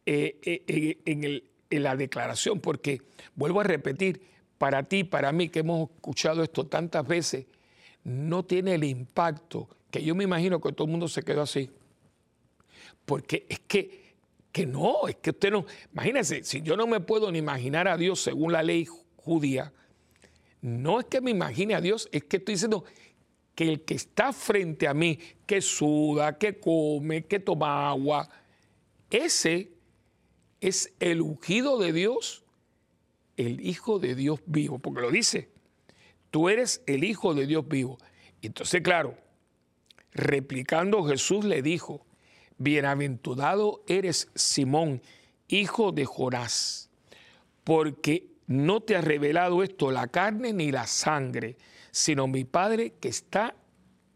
eh, 0.06 0.38
eh, 0.42 0.98
en, 1.04 1.82
la 1.82 1.96
declaración, 1.96 2.60
porque 2.60 3.02
vuelvo 3.34 3.60
a 3.60 3.64
repetir, 3.64 4.22
para 4.58 4.84
ti, 4.84 5.02
para 5.02 5.32
mí, 5.32 5.48
que 5.48 5.60
hemos 5.60 5.90
escuchado 5.90 6.42
esto 6.42 6.66
tantas 6.66 7.06
veces, 7.06 7.46
no 8.04 8.44
tiene 8.44 8.74
el 8.74 8.84
impacto 8.84 9.68
que 9.90 10.02
yo 10.02 10.14
me 10.14 10.24
imagino 10.24 10.60
que 10.60 10.72
todo 10.72 10.86
el 10.86 10.90
mundo 10.90 11.08
se 11.08 11.22
quedó 11.22 11.42
así. 11.42 11.70
Porque 13.04 13.46
es 13.48 13.60
que, 13.60 14.14
que 14.52 14.66
no, 14.66 15.08
es 15.08 15.16
que 15.16 15.30
usted 15.30 15.50
no, 15.50 15.66
imagínense, 15.92 16.44
si 16.44 16.62
yo 16.62 16.76
no 16.76 16.86
me 16.86 17.00
puedo 17.00 17.30
ni 17.30 17.38
imaginar 17.38 17.88
a 17.88 17.96
Dios 17.96 18.20
según 18.20 18.52
la 18.52 18.62
ley 18.62 18.86
judía, 19.24 19.72
no 20.60 21.00
es 21.00 21.06
que 21.06 21.20
me 21.20 21.30
imagine 21.30 21.74
a 21.74 21.80
Dios, 21.80 22.08
es 22.12 22.24
que 22.24 22.36
estoy 22.38 22.54
diciendo 22.54 22.84
que 23.54 23.68
el 23.68 23.82
que 23.82 23.94
está 23.94 24.32
frente 24.32 24.88
a 24.88 24.94
mí, 24.94 25.18
que 25.46 25.60
suda, 25.60 26.38
que 26.38 26.58
come, 26.58 27.24
que 27.24 27.40
toma 27.40 27.88
agua, 27.88 28.28
ese 29.10 29.72
es 30.60 30.92
el 30.98 31.20
ungido 31.20 31.78
de 31.78 31.92
Dios 31.92 32.44
el 33.36 33.60
Hijo 33.60 33.98
de 33.98 34.14
Dios 34.14 34.40
vivo, 34.46 34.78
porque 34.78 35.00
lo 35.00 35.10
dice, 35.10 35.48
tú 36.30 36.48
eres 36.48 36.82
el 36.86 37.04
Hijo 37.04 37.34
de 37.34 37.46
Dios 37.46 37.66
vivo. 37.68 37.98
Entonces, 38.42 38.80
claro, 38.82 39.16
replicando 40.12 41.04
Jesús 41.04 41.44
le 41.44 41.62
dijo, 41.62 42.04
bienaventurado 42.58 43.82
eres 43.88 44.28
Simón, 44.34 45.02
hijo 45.48 45.92
de 45.92 46.04
Jonás, 46.04 46.90
porque 47.64 48.33
no 48.46 48.80
te 48.80 48.96
ha 48.96 49.00
revelado 49.00 49.62
esto 49.62 49.90
la 49.90 50.08
carne 50.08 50.52
ni 50.52 50.70
la 50.70 50.86
sangre, 50.86 51.56
sino 51.90 52.26
mi 52.26 52.44
Padre 52.44 52.94
que 53.00 53.08
está 53.08 53.54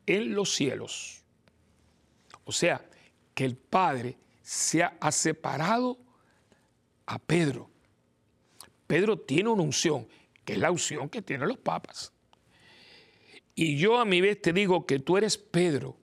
en 0.07 0.35
los 0.35 0.55
cielos. 0.55 1.25
O 2.45 2.53
sea, 2.53 2.85
que 3.35 3.45
el 3.45 3.57
Padre 3.57 4.17
se 4.43 4.83
ha 4.83 5.13
separado 5.13 5.99
a 7.07 7.19
Pedro 7.19 7.71
Pedro 8.89 9.19
tiene 9.19 9.51
una 9.51 9.63
unción, 9.63 10.09
que 10.45 10.55
es 10.55 10.59
la 10.59 10.73
unción 10.73 11.11
que 11.11 11.21
tienen 11.21 11.47
los 11.47 11.59
papas. 11.59 12.11
Y 13.55 13.77
yo 13.77 13.99
a 13.99 14.05
mi 14.07 14.21
vez 14.23 14.41
te 14.41 14.53
digo 14.53 14.87
que 14.87 14.99
tú 14.99 15.19
eres 15.19 15.37
Pedro, 15.37 15.97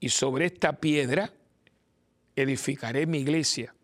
y 0.00 0.08
sobre 0.08 0.46
esta 0.46 0.80
piedra 0.80 1.32
edificaré 2.34 3.06
mi 3.06 3.18
iglesia, 3.18 3.74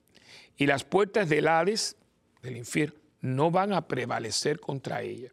y 0.57 0.67
las 0.67 0.85
puertas 0.85 1.29
del 1.29 1.47
Hades, 1.47 1.97
del 2.41 2.57
infierno, 2.57 2.99
no 3.21 3.51
van 3.51 3.73
a 3.73 3.89
prevalecer 3.89 4.61
contra 4.61 5.03
ella. 5.03 5.31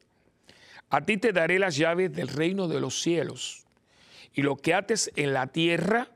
A 0.89 1.05
ti 1.05 1.17
te 1.17 1.33
daré 1.33 1.59
las 1.59 1.75
llaves 1.75 2.13
del 2.13 2.27
reino 2.27 2.67
de 2.67 2.79
los 2.79 3.01
cielos, 3.01 3.65
y 4.33 4.41
lo 4.41 4.57
que 4.57 4.73
ates 4.73 5.11
en 5.15 5.33
la 5.33 5.47
tierra 5.47 6.09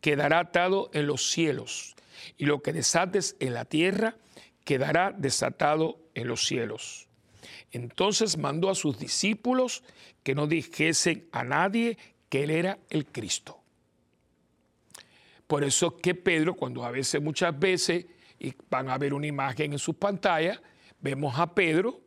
quedará 0.00 0.40
atado 0.40 0.90
en 0.92 1.06
los 1.06 1.30
cielos, 1.30 1.94
y 2.36 2.46
lo 2.46 2.62
que 2.62 2.72
desates 2.72 3.36
en 3.40 3.54
la 3.54 3.64
tierra 3.64 4.16
quedará 4.64 5.12
desatado 5.12 5.98
en 6.14 6.28
los 6.28 6.46
cielos. 6.46 7.08
Entonces 7.72 8.36
mandó 8.36 8.70
a 8.70 8.74
sus 8.74 8.98
discípulos 8.98 9.82
que 10.22 10.34
no 10.34 10.46
dijesen 10.46 11.28
a 11.32 11.44
nadie 11.44 11.98
que 12.28 12.44
él 12.44 12.50
era 12.50 12.78
el 12.90 13.06
Cristo. 13.06 13.60
Por 15.46 15.64
eso 15.64 15.94
es 15.96 16.02
que 16.02 16.14
Pedro, 16.14 16.54
cuando 16.54 16.84
a 16.84 16.90
veces, 16.90 17.22
muchas 17.22 17.58
veces, 17.58 18.06
y 18.38 18.54
van 18.68 18.90
a 18.90 18.98
ver 18.98 19.14
una 19.14 19.26
imagen 19.26 19.72
en 19.72 19.78
sus 19.78 19.96
pantallas, 19.96 20.60
vemos 21.00 21.38
a 21.38 21.54
Pedro 21.54 22.00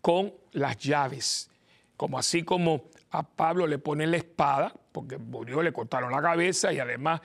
con 0.00 0.34
las 0.52 0.76
llaves, 0.78 1.50
como 1.96 2.18
así 2.18 2.42
como 2.42 2.84
a 3.10 3.22
Pablo 3.22 3.66
le 3.66 3.78
ponen 3.78 4.10
la 4.10 4.16
espada, 4.16 4.74
porque 4.90 5.18
murió, 5.18 5.62
le 5.62 5.72
cortaron 5.72 6.10
la 6.10 6.20
cabeza 6.20 6.72
y 6.72 6.78
además 6.78 7.20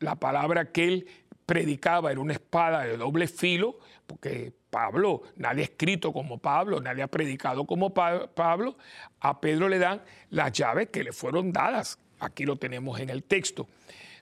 la 0.00 0.16
palabra 0.16 0.72
que 0.72 0.84
él 0.84 1.06
predicaba 1.44 2.10
era 2.10 2.20
una 2.20 2.32
espada 2.32 2.84
de 2.84 2.96
doble 2.96 3.28
filo, 3.28 3.78
porque 4.06 4.52
Pablo, 4.70 5.22
nadie 5.36 5.62
ha 5.62 5.64
escrito 5.64 6.12
como 6.12 6.38
Pablo, 6.38 6.80
nadie 6.80 7.02
ha 7.02 7.06
predicado 7.06 7.64
como 7.64 7.94
Pablo, 7.94 8.76
a 9.20 9.40
Pedro 9.40 9.68
le 9.68 9.78
dan 9.78 10.02
las 10.30 10.52
llaves 10.52 10.88
que 10.88 11.04
le 11.04 11.12
fueron 11.12 11.52
dadas. 11.52 11.98
Aquí 12.18 12.44
lo 12.44 12.56
tenemos 12.56 12.98
en 13.00 13.10
el 13.10 13.22
texto. 13.24 13.68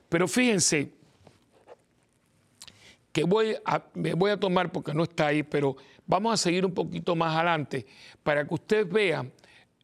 Pero 0.07 0.27
fíjense 0.27 0.91
que 3.11 3.23
voy 3.23 3.55
me 3.93 4.13
voy 4.13 4.31
a 4.31 4.39
tomar 4.39 4.71
porque 4.71 4.93
no 4.93 5.03
está 5.03 5.27
ahí, 5.27 5.43
pero 5.43 5.77
vamos 6.07 6.33
a 6.33 6.37
seguir 6.37 6.65
un 6.65 6.73
poquito 6.73 7.15
más 7.15 7.35
adelante 7.35 7.85
para 8.23 8.47
que 8.47 8.53
ustedes 8.53 8.89
vean 8.89 9.31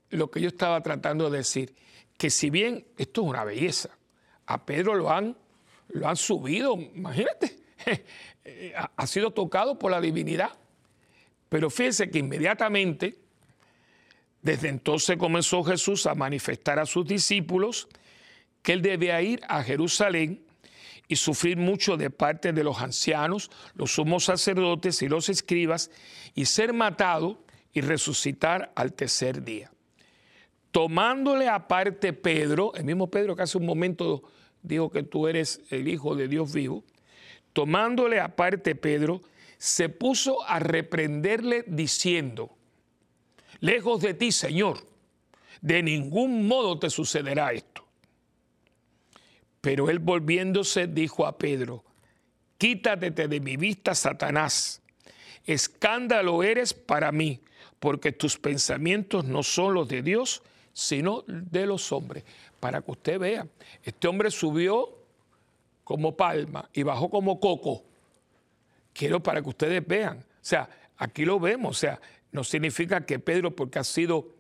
lo 0.10 0.30
que 0.30 0.42
yo 0.42 0.50
estaba 0.50 0.82
tratando 0.82 1.30
de 1.30 1.40
decir, 1.40 1.76
que 2.18 2.30
si 2.30 2.50
bien 2.50 2.86
esto 2.98 3.22
es 3.22 3.28
una 3.28 3.44
belleza, 3.44 3.90
a 4.46 4.66
Pedro 4.66 4.96
lo 4.96 5.10
han, 5.10 5.38
lo 5.90 6.08
han 6.08 6.18
subido, 6.18 6.78
imagínate, 6.78 7.60
ha 8.96 9.08
sido 9.08 9.32
tocado 9.32 9.80
por 9.80 9.92
la 9.92 10.02
divinidad. 10.02 10.52
Pero 11.50 11.70
fíjense 11.70 12.10
que 12.10 12.20
inmediatamente, 12.20 13.18
desde 14.42 14.70
entonces 14.70 15.18
comenzó 15.18 15.64
Jesús 15.64 16.06
a 16.06 16.16
manifestar 16.16 16.80
a 16.80 16.86
sus 16.86 17.06
discípulos 17.06 17.88
que 18.62 18.74
él 18.74 18.82
debía 18.82 19.22
ir 19.22 19.42
a 19.48 19.64
Jerusalén 19.64 20.46
y 21.12 21.18
sufrir 21.18 21.58
mucho 21.58 21.98
de 21.98 22.10
parte 22.10 22.54
de 22.54 22.64
los 22.64 22.80
ancianos, 22.80 23.52
los 23.76 23.92
sumos 23.92 24.24
sacerdotes 24.24 25.02
y 25.02 25.10
los 25.10 25.28
escribas, 25.28 25.92
y 26.36 26.46
ser 26.46 26.72
matado 26.72 27.44
y 27.74 27.82
resucitar 27.82 28.72
al 28.76 28.94
tercer 28.94 29.44
día. 29.44 29.70
Tomándole 30.72 31.50
aparte 31.50 32.14
Pedro, 32.14 32.74
el 32.76 32.86
mismo 32.86 33.12
Pedro 33.12 33.36
que 33.36 33.42
hace 33.42 33.58
un 33.58 33.66
momento 33.66 34.24
dijo 34.62 34.90
que 34.90 35.04
tú 35.04 35.28
eres 35.28 35.60
el 35.70 35.90
Hijo 35.90 36.16
de 36.16 36.30
Dios 36.30 36.54
vivo, 36.54 36.86
tomándole 37.52 38.22
aparte 38.22 38.74
Pedro, 38.76 39.22
se 39.58 39.90
puso 39.90 40.42
a 40.48 40.60
reprenderle 40.60 41.66
diciendo, 41.68 42.56
lejos 43.60 44.02
de 44.02 44.14
ti, 44.14 44.32
Señor, 44.32 44.78
de 45.60 45.84
ningún 45.84 46.48
modo 46.48 46.80
te 46.80 46.90
sucederá 46.90 47.52
esto. 47.52 47.81
Pero 49.62 49.90
él 49.90 50.00
volviéndose 50.00 50.88
dijo 50.88 51.26
a 51.26 51.38
Pedro, 51.38 51.84
quítate 52.58 53.12
de 53.12 53.40
mi 53.40 53.58
vista, 53.58 53.96
Satanás, 53.96 54.82
escándalo 55.46 56.44
eres 56.44 56.74
para 56.74 57.12
mí, 57.12 57.42
porque 57.80 58.12
tus 58.12 58.38
pensamientos 58.38 59.26
no 59.26 59.44
son 59.44 59.76
los 59.76 59.88
de 59.88 60.02
Dios, 60.02 60.42
sino 60.74 61.24
de 61.28 61.66
los 61.66 61.92
hombres. 61.92 62.24
Para 62.60 62.82
que 62.82 62.92
usted 62.92 63.20
vea, 63.20 63.48
este 63.84 64.08
hombre 64.08 64.32
subió 64.32 64.98
como 65.84 66.16
palma 66.16 66.70
y 66.74 66.84
bajó 66.84 67.10
como 67.10 67.40
coco. 67.40 67.84
Quiero 68.94 69.22
para 69.22 69.42
que 69.42 69.50
ustedes 69.50 69.86
vean. 69.86 70.20
O 70.20 70.24
sea, 70.42 70.70
aquí 70.98 71.26
lo 71.26 71.40
vemos. 71.40 71.78
O 71.78 71.80
sea, 71.80 72.00
no 72.32 72.44
significa 72.44 73.06
que 73.06 73.20
Pedro, 73.20 73.56
porque 73.56 73.80
ha 73.80 73.84
sido 73.84 74.36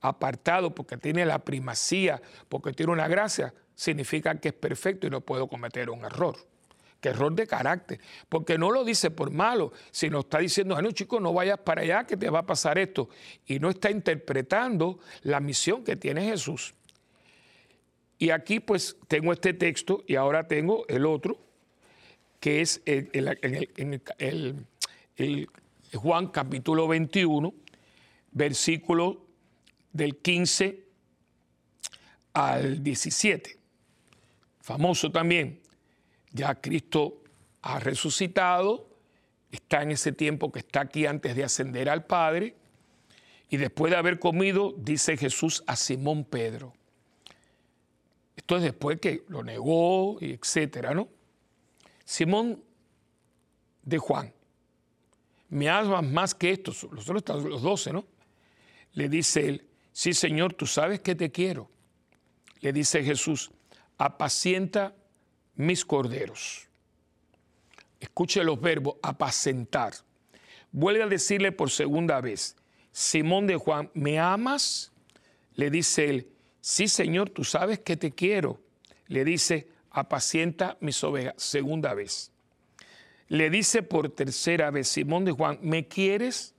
apartado, 0.00 0.74
porque 0.74 0.96
tiene 0.96 1.24
la 1.24 1.38
primacía, 1.38 2.20
porque 2.48 2.72
tiene 2.72 2.92
una 2.92 3.08
gracia, 3.08 3.54
significa 3.80 4.38
que 4.38 4.48
es 4.48 4.54
perfecto 4.54 5.06
y 5.06 5.10
no 5.10 5.22
puedo 5.22 5.48
cometer 5.48 5.88
un 5.88 6.04
error. 6.04 6.36
Que 7.00 7.08
error 7.08 7.34
de 7.34 7.46
carácter. 7.46 7.98
Porque 8.28 8.58
no 8.58 8.70
lo 8.70 8.84
dice 8.84 9.10
por 9.10 9.30
malo, 9.30 9.72
sino 9.90 10.20
está 10.20 10.38
diciendo, 10.38 10.80
no, 10.82 10.90
chico, 10.90 11.18
no 11.18 11.32
vayas 11.32 11.58
para 11.60 11.80
allá 11.80 12.04
que 12.04 12.18
te 12.18 12.28
va 12.28 12.40
a 12.40 12.46
pasar 12.46 12.76
esto. 12.76 13.08
Y 13.46 13.58
no 13.58 13.70
está 13.70 13.90
interpretando 13.90 14.98
la 15.22 15.40
misión 15.40 15.82
que 15.82 15.96
tiene 15.96 16.26
Jesús. 16.26 16.74
Y 18.18 18.28
aquí 18.28 18.60
pues 18.60 18.98
tengo 19.08 19.32
este 19.32 19.54
texto 19.54 20.04
y 20.06 20.16
ahora 20.16 20.46
tengo 20.46 20.86
el 20.88 21.06
otro, 21.06 21.38
que 22.38 22.60
es 22.60 22.82
el, 22.84 24.66
Juan 25.94 26.26
capítulo 26.26 26.86
21, 26.86 27.54
versículo 28.32 29.24
del 29.90 30.18
15 30.18 30.84
al 32.34 32.82
17. 32.82 33.59
Famoso 34.60 35.10
también. 35.10 35.60
Ya 36.32 36.54
Cristo 36.54 37.22
ha 37.62 37.78
resucitado, 37.80 38.88
está 39.50 39.82
en 39.82 39.90
ese 39.90 40.12
tiempo 40.12 40.52
que 40.52 40.60
está 40.60 40.82
aquí 40.82 41.06
antes 41.06 41.34
de 41.34 41.44
ascender 41.44 41.88
al 41.88 42.04
Padre, 42.04 42.56
y 43.48 43.56
después 43.56 43.90
de 43.90 43.96
haber 43.96 44.18
comido, 44.18 44.74
dice 44.78 45.16
Jesús 45.16 45.64
a 45.66 45.74
Simón 45.74 46.24
Pedro, 46.24 46.72
esto 48.36 48.56
es 48.56 48.62
después 48.62 49.00
que 49.00 49.24
lo 49.28 49.42
negó, 49.42 50.18
y 50.20 50.32
etcétera, 50.32 50.94
¿no? 50.94 51.08
Simón 52.04 52.62
de 53.82 53.98
Juan, 53.98 54.32
me 55.48 55.68
amas 55.68 56.04
más 56.04 56.34
que 56.34 56.50
estos, 56.50 56.84
los 56.92 57.08
otros 57.08 57.44
los 57.44 57.62
doce, 57.62 57.92
¿no? 57.92 58.06
Le 58.92 59.08
dice 59.08 59.48
él, 59.48 59.68
sí 59.92 60.14
Señor, 60.14 60.54
tú 60.54 60.66
sabes 60.66 61.00
que 61.00 61.14
te 61.14 61.30
quiero. 61.30 61.70
Le 62.60 62.72
dice 62.72 63.02
Jesús, 63.02 63.50
apacienta 64.00 64.94
mis 65.56 65.84
corderos. 65.84 66.66
Escuche 68.00 68.42
los 68.42 68.58
verbos, 68.58 68.94
apacentar. 69.02 69.92
Vuelve 70.72 71.02
a 71.02 71.06
decirle 71.06 71.52
por 71.52 71.70
segunda 71.70 72.18
vez, 72.22 72.56
Simón 72.92 73.46
de 73.46 73.56
Juan, 73.56 73.90
¿me 73.92 74.18
amas? 74.18 74.90
Le 75.54 75.70
dice 75.70 76.08
él, 76.08 76.28
sí 76.62 76.88
Señor, 76.88 77.28
tú 77.28 77.44
sabes 77.44 77.80
que 77.80 77.98
te 77.98 78.10
quiero. 78.10 78.58
Le 79.06 79.22
dice, 79.22 79.68
apacienta 79.90 80.78
mis 80.80 81.04
ovejas, 81.04 81.34
segunda 81.36 81.92
vez. 81.92 82.32
Le 83.28 83.50
dice 83.50 83.82
por 83.82 84.08
tercera 84.08 84.70
vez, 84.70 84.88
Simón 84.88 85.26
de 85.26 85.32
Juan, 85.32 85.58
¿me 85.60 85.86
quieres? 85.86 86.54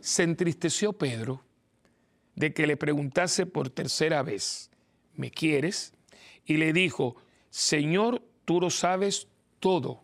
Se 0.00 0.24
entristeció 0.24 0.92
Pedro 0.92 1.42
de 2.34 2.52
que 2.52 2.66
le 2.66 2.76
preguntase 2.76 3.46
por 3.46 3.70
tercera 3.70 4.22
vez, 4.22 4.70
¿me 5.14 5.30
quieres? 5.30 5.94
Y 6.46 6.56
le 6.56 6.72
dijo, 6.72 7.16
Señor, 7.50 8.22
tú 8.44 8.60
lo 8.60 8.70
sabes 8.70 9.28
todo, 9.60 10.02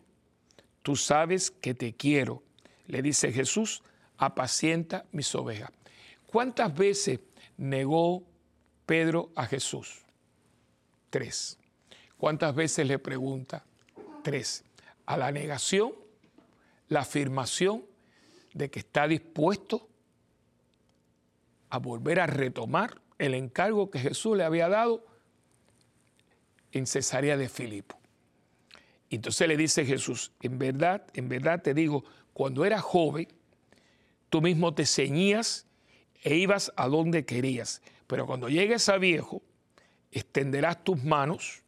tú 0.81 0.95
sabes 0.95 1.49
que 1.49 1.73
te 1.73 1.93
quiero. 1.93 2.43
Le 2.87 3.01
dice 3.01 3.31
Jesús, 3.31 3.81
apacienta 4.17 5.05
mis 5.11 5.33
ovejas. 5.33 5.71
¿Cuántas 6.27 6.75
veces 6.75 7.21
negó 7.57 8.23
Pedro 8.85 9.31
a 9.35 9.45
Jesús? 9.45 10.01
Tres. 11.09 11.57
¿Cuántas 12.17 12.53
veces 12.55 12.87
le 12.87 12.99
pregunta? 12.99 13.63
Tres. 14.23 14.63
A 15.05 15.17
la 15.17 15.31
negación, 15.31 15.93
la 16.89 17.01
afirmación 17.01 17.85
de 18.53 18.69
que 18.69 18.79
está 18.79 19.07
dispuesto 19.07 19.87
a 21.69 21.79
volver 21.79 22.19
a 22.19 22.27
retomar 22.27 23.01
el 23.17 23.33
encargo 23.33 23.89
que 23.89 23.99
Jesús 23.99 24.37
le 24.37 24.43
había 24.43 24.69
dado 24.69 25.05
en 26.73 26.85
Cesarea 26.85 27.37
de 27.37 27.47
Filipo. 27.47 27.97
Entonces 29.09 29.47
le 29.47 29.55
dice 29.55 29.85
Jesús, 29.85 30.31
en 30.41 30.57
verdad, 30.57 31.05
en 31.13 31.29
verdad 31.29 31.61
te 31.61 31.73
digo, 31.73 32.03
cuando 32.33 32.65
eras 32.65 32.81
joven, 32.81 33.27
tú 34.29 34.41
mismo 34.41 34.73
te 34.73 34.85
ceñías 34.85 35.67
e 36.23 36.35
ibas 36.35 36.73
a 36.75 36.87
donde 36.87 37.25
querías. 37.25 37.81
Pero 38.07 38.25
cuando 38.25 38.49
llegues 38.49 38.89
a 38.89 38.97
viejo, 38.97 39.43
extenderás 40.11 40.83
tus 40.83 41.03
manos 41.03 41.61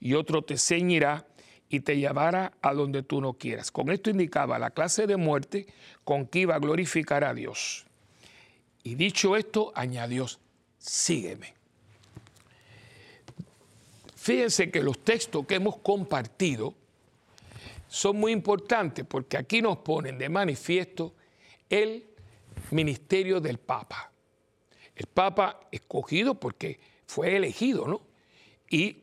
y 0.00 0.14
otro 0.14 0.42
te 0.42 0.58
ceñirá 0.58 1.26
y 1.68 1.80
te 1.80 1.96
llevará 1.96 2.52
a 2.60 2.74
donde 2.74 3.02
tú 3.02 3.20
no 3.20 3.34
quieras. 3.34 3.70
Con 3.70 3.90
esto 3.90 4.10
indicaba 4.10 4.58
la 4.58 4.70
clase 4.70 5.06
de 5.06 5.16
muerte 5.16 5.66
con 6.04 6.26
que 6.26 6.40
iba 6.40 6.56
a 6.56 6.58
glorificar 6.58 7.24
a 7.24 7.32
Dios. 7.32 7.86
Y 8.82 8.96
dicho 8.96 9.36
esto, 9.36 9.72
añadió, 9.74 10.26
sígueme. 10.78 11.54
Fíjense 14.22 14.70
que 14.70 14.80
los 14.84 15.00
textos 15.00 15.44
que 15.48 15.56
hemos 15.56 15.78
compartido 15.78 16.74
son 17.88 18.18
muy 18.18 18.30
importantes 18.30 19.04
porque 19.04 19.36
aquí 19.36 19.60
nos 19.60 19.78
ponen 19.78 20.16
de 20.16 20.28
manifiesto 20.28 21.12
el 21.68 22.06
ministerio 22.70 23.40
del 23.40 23.58
Papa. 23.58 24.12
El 24.94 25.06
Papa 25.06 25.66
escogido 25.72 26.36
porque 26.36 26.78
fue 27.04 27.34
elegido, 27.34 27.88
¿no? 27.88 28.02
Y 28.70 28.98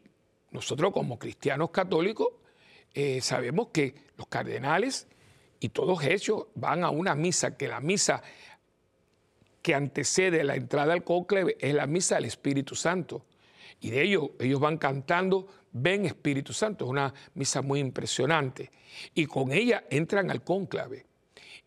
nosotros 0.51 0.93
como 0.93 1.19
cristianos 1.19 1.71
católicos 1.71 2.29
eh, 2.93 3.19
sabemos 3.19 3.67
que 3.73 3.95
los 4.15 4.27
cardenales 4.27 5.05
y 5.59 5.67
todos 5.67 6.01
ellos 6.05 6.45
van 6.55 6.85
a 6.85 6.91
una 6.91 7.13
misa, 7.13 7.57
que 7.57 7.67
la 7.67 7.81
misa 7.81 8.23
que 9.61 9.75
antecede 9.75 10.45
la 10.45 10.55
entrada 10.55 10.93
al 10.93 11.03
conclave 11.03 11.57
es 11.59 11.73
la 11.73 11.87
misa 11.87 12.15
del 12.15 12.23
Espíritu 12.23 12.73
Santo. 12.73 13.25
Y 13.81 13.91
de 13.91 14.01
ello 14.03 14.31
ellos 14.39 14.59
van 14.59 14.77
cantando 14.77 15.47
ven 15.71 16.05
Espíritu 16.05 16.53
Santo. 16.53 16.85
Es 16.85 16.91
una 16.91 17.13
misa 17.33 17.61
muy 17.61 17.79
impresionante. 17.79 18.71
Y 19.13 19.25
con 19.25 19.51
ella 19.51 19.83
entran 19.89 20.29
al 20.31 20.43
cónclave. 20.43 21.05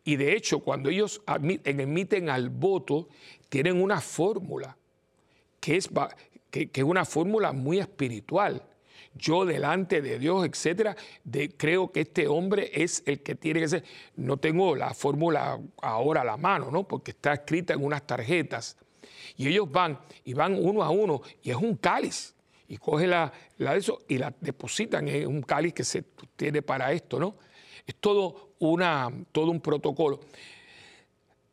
Y 0.05 0.17
de 0.17 0.35
hecho, 0.35 0.61
cuando 0.61 0.91
ellos 0.91 1.23
emiten 1.65 2.29
al 2.29 2.51
voto, 2.51 3.09
tienen 3.49 3.81
una 3.81 4.01
fórmula, 4.01 4.77
que 5.61 5.77
es, 5.77 5.89
que, 6.51 6.71
es 6.73 6.83
una 6.83 7.05
fórmula 7.05 7.53
muy 7.53 7.79
espiritual. 7.79 8.63
Yo 9.15 9.45
delante 9.45 10.01
de 10.01 10.19
Dios, 10.19 10.45
etcétera, 10.45 10.97
creo 11.57 11.93
que 11.93 12.01
este 12.01 12.27
hombre 12.27 12.71
es 12.73 13.03
el 13.07 13.23
que 13.23 13.35
tiene 13.35 13.61
que 13.61 13.69
ser. 13.69 13.85
No 14.17 14.39
tengo 14.39 14.75
la 14.75 14.93
fórmula 14.95 15.61
ahora 15.83 16.23
a 16.23 16.25
la 16.25 16.37
mano, 16.37 16.71
¿no? 16.71 16.89
Porque 16.89 17.13
está 17.13 17.35
escrita 17.35 17.75
en 17.75 17.85
unas 17.85 18.05
tarjetas. 18.07 18.77
Y 19.37 19.49
ellos 19.49 19.71
van, 19.71 19.99
y 20.25 20.35
van 20.35 20.55
uno 20.55 20.83
a 20.83 20.91
uno, 20.91 21.23
y 21.43 21.51
es 21.51 21.57
un 21.57 21.77
cáliz. 21.77 22.35
Y 22.69 22.79
coge 22.79 23.07
la, 23.07 23.33
la 23.59 23.73
de 23.73 23.81
eso 23.81 23.99
y 24.09 24.19
la 24.19 24.33
depositan 24.41 25.07
en 25.09 25.27
un 25.27 25.43
cáliz 25.43 25.75
que 25.75 25.85
se 25.85 26.05
tiene 26.37 26.63
para 26.63 26.93
esto, 26.93 27.19
¿no? 27.19 27.37
Es 27.87 27.97
todo, 27.97 28.55
una, 28.61 29.11
todo 29.33 29.51
un 29.51 29.61
protocolo. 29.61 30.21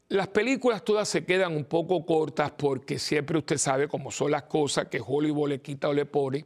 Las 0.09 0.27
películas 0.27 0.83
todas 0.83 1.07
se 1.07 1.25
quedan 1.25 1.55
un 1.55 1.65
poco 1.65 2.05
cortas 2.05 2.51
porque 2.51 2.97
siempre 2.97 3.37
usted 3.37 3.57
sabe 3.57 3.87
cómo 3.87 4.11
son 4.11 4.31
las 4.31 4.43
cosas 4.43 4.87
que 4.87 5.01
Hollywood 5.05 5.49
le 5.49 5.61
quita 5.61 5.89
o 5.89 5.93
le 5.93 6.05
pone. 6.05 6.45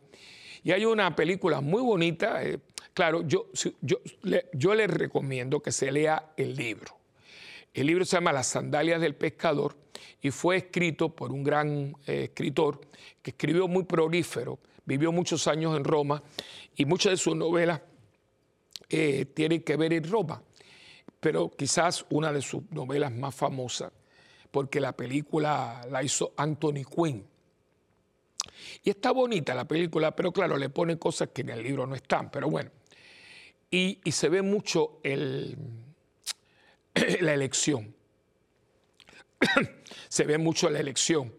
Y 0.64 0.72
hay 0.72 0.86
una 0.86 1.16
película 1.16 1.62
muy 1.62 1.82
bonita, 1.82 2.43
eh, 2.43 2.60
claro, 2.93 3.22
yo, 3.22 3.47
yo, 3.82 3.99
le, 4.24 4.49
yo 4.54 4.74
les 4.74 4.89
recomiendo 4.89 5.62
que 5.62 5.72
se 5.72 5.91
lea 5.91 6.32
el 6.38 6.56
libro. 6.56 6.97
El 7.74 7.88
libro 7.88 8.06
se 8.06 8.18
llama 8.18 8.32
Las 8.34 8.47
sandalias 8.47 9.01
del 9.01 9.16
pescador 9.16 9.76
y 10.24 10.32
fue 10.32 10.55
escrito 10.55 11.09
por 11.09 11.32
un 11.32 11.43
gran 11.43 11.95
eh, 12.07 12.24
escritor 12.24 12.82
que 13.21 13.32
escribió 13.32 13.67
muy 13.67 13.84
prolífero, 13.84 14.57
vivió 14.86 15.11
muchos 15.11 15.47
años 15.47 15.76
en 15.76 15.84
Roma 15.84 16.24
y 16.76 16.86
muchas 16.86 17.11
de 17.11 17.17
sus 17.17 17.36
novelas 17.36 17.82
eh, 18.89 19.26
tiene 19.26 19.63
que 19.63 19.76
ver 19.76 19.91
en 19.91 20.09
Roma, 20.09 20.41
pero 21.19 21.51
quizás 21.51 22.05
una 22.09 22.32
de 22.32 22.41
sus 22.41 22.63
novelas 22.71 23.11
más 23.11 23.36
famosas, 23.36 23.91
porque 24.49 24.80
la 24.80 24.93
película 24.93 25.86
la 25.91 26.01
hizo 26.01 26.32
Anthony 26.38 26.86
Quinn. 26.89 27.28
Y 28.84 28.91
está 28.91 29.11
bonita 29.11 29.53
la 29.53 29.65
película, 29.65 30.15
pero 30.15 30.32
claro, 30.32 30.57
le 30.57 30.69
pone 30.69 30.97
cosas 30.97 31.30
que 31.34 31.41
en 31.41 31.49
el 31.49 31.61
libro 31.61 31.86
no 31.86 31.95
están, 31.95 32.32
pero 32.32 32.49
bueno. 32.49 32.71
Y, 33.69 33.99
se 34.11 34.30
ve 34.30 34.41
mucho 34.41 34.99
la 35.03 35.57
elección. 37.34 37.93
se 40.10 40.24
ve 40.26 40.38
mucho 40.38 40.70
la 40.70 40.80
elección. 40.80 41.34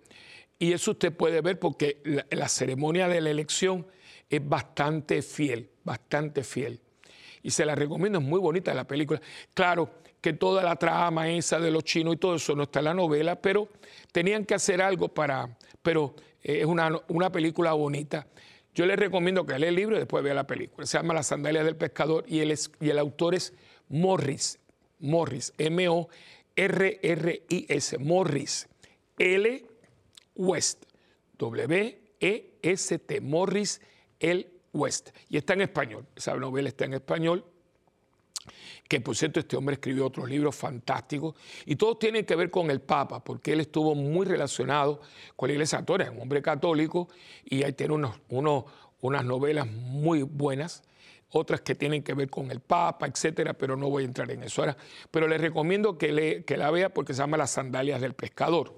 Y 0.59 0.73
eso 0.73 0.93
usted 0.93 1.13
puede 1.13 1.41
ver 1.41 1.59
porque 1.59 2.01
la 2.31 2.49
ceremonia 2.49 3.09
de 3.09 3.21
la 3.21 3.31
elección 3.31 3.87
es 4.31 4.47
bastante 4.47 5.21
fiel, 5.23 5.71
bastante 5.85 6.45
fiel 6.45 6.81
y 7.45 7.51
se 7.51 7.65
la 7.65 7.77
recomiendo, 7.77 8.19
es 8.19 8.25
muy 8.25 8.41
bonita 8.41 8.75
la 8.75 8.85
película. 8.85 9.21
Claro 9.53 10.01
que 10.21 10.33
toda 10.33 10.63
la 10.65 10.77
trama 10.77 11.29
esa 11.29 11.61
de 11.61 11.71
los 11.71 11.85
chinos 11.85 12.15
y 12.15 12.17
todo 12.17 12.37
eso 12.37 12.57
no 12.57 12.63
está 12.65 12.79
en 12.79 12.87
la 12.87 12.95
novela, 12.95 13.41
pero 13.41 13.69
tenían 14.11 14.47
que 14.47 14.55
hacer 14.55 14.81
algo 14.81 15.09
para, 15.09 15.57
pero 15.83 16.15
eh, 16.43 16.61
es 16.61 16.65
una, 16.65 16.91
una 17.09 17.31
película 17.31 17.75
bonita. 17.75 18.27
Yo 18.75 18.87
les 18.87 18.99
recomiendo 18.99 19.45
que 19.45 19.59
lea 19.59 19.69
el 19.69 19.75
libro 19.75 19.95
y 19.95 19.99
después 19.99 20.25
vea 20.25 20.33
la 20.33 20.47
película. 20.47 20.87
Se 20.87 20.97
llama 20.97 21.13
Las 21.13 21.27
sandalias 21.27 21.67
del 21.67 21.77
pescador 21.77 22.25
y 22.27 22.41
el, 22.41 22.59
y 22.81 22.89
el 22.89 22.99
autor 22.99 23.35
es 23.35 23.53
Morris, 23.91 24.59
Morris, 24.99 25.53
M-O-R-R-I-S, 25.59 26.09
Morris, 27.99 28.69
L. 29.19 29.67
West, 30.37 30.85
W-E-S-T, 31.39 33.21
Morris 33.21 33.81
L. 34.21 34.51
West. 34.73 35.11
Y 35.29 35.37
está 35.37 35.53
en 35.55 35.63
español, 35.63 36.07
esa 36.17 36.35
novela 36.35 36.69
está 36.69 36.85
en 36.85 36.95
español, 36.95 37.45
que 38.89 39.01
por 39.01 39.17
cierto 39.17 39.41
este 39.41 39.57
hombre 39.57 39.75
escribió 39.75 40.07
otros 40.07 40.29
libros 40.29 40.55
fantásticos 40.55 41.35
y 41.65 41.77
todos 41.77 41.99
tienen 41.99 42.27
que 42.27 42.37
ver 42.37 42.51
con 42.51 42.71
el 42.71 42.81
Papa, 42.81 43.23
porque 43.23 43.53
él 43.53 43.61
estuvo 43.61 43.95
muy 43.95 44.27
relacionado 44.27 45.01
con 45.37 45.49
la 45.49 45.55
Iglesia 45.55 45.79
Católica, 45.79 46.11
es 46.11 46.17
un 46.17 46.23
hombre 46.23 46.43
católico 46.43 47.09
y 47.45 47.63
ahí 47.63 47.73
tiene 47.73 47.95
unos, 47.95 48.21
unas 49.01 49.25
novelas 49.25 49.67
muy 49.67 50.23
buenas, 50.23 50.83
otras 51.31 51.61
que 51.63 51.75
tienen 51.75 52.03
que 52.03 52.15
ver 52.15 52.31
con 52.31 52.51
el 52.51 52.61
Papa, 52.61 53.07
etcétera, 53.07 53.55
pero 53.55 53.77
no 53.77 53.91
voy 53.91 54.05
a 54.05 54.07
entrar 54.07 54.31
en 54.31 54.43
eso 54.43 54.63
ahora. 54.63 54.77
Pero 55.11 55.27
les 55.27 55.41
recomiendo 55.41 55.99
que, 55.99 56.45
la 56.57 56.71
vea 56.71 56.93
porque 56.93 57.15
se 57.15 57.19
llama 57.19 57.37
Las 57.37 57.51
Sandalias 57.51 58.01
del 58.01 58.15
Pescador. 58.15 58.75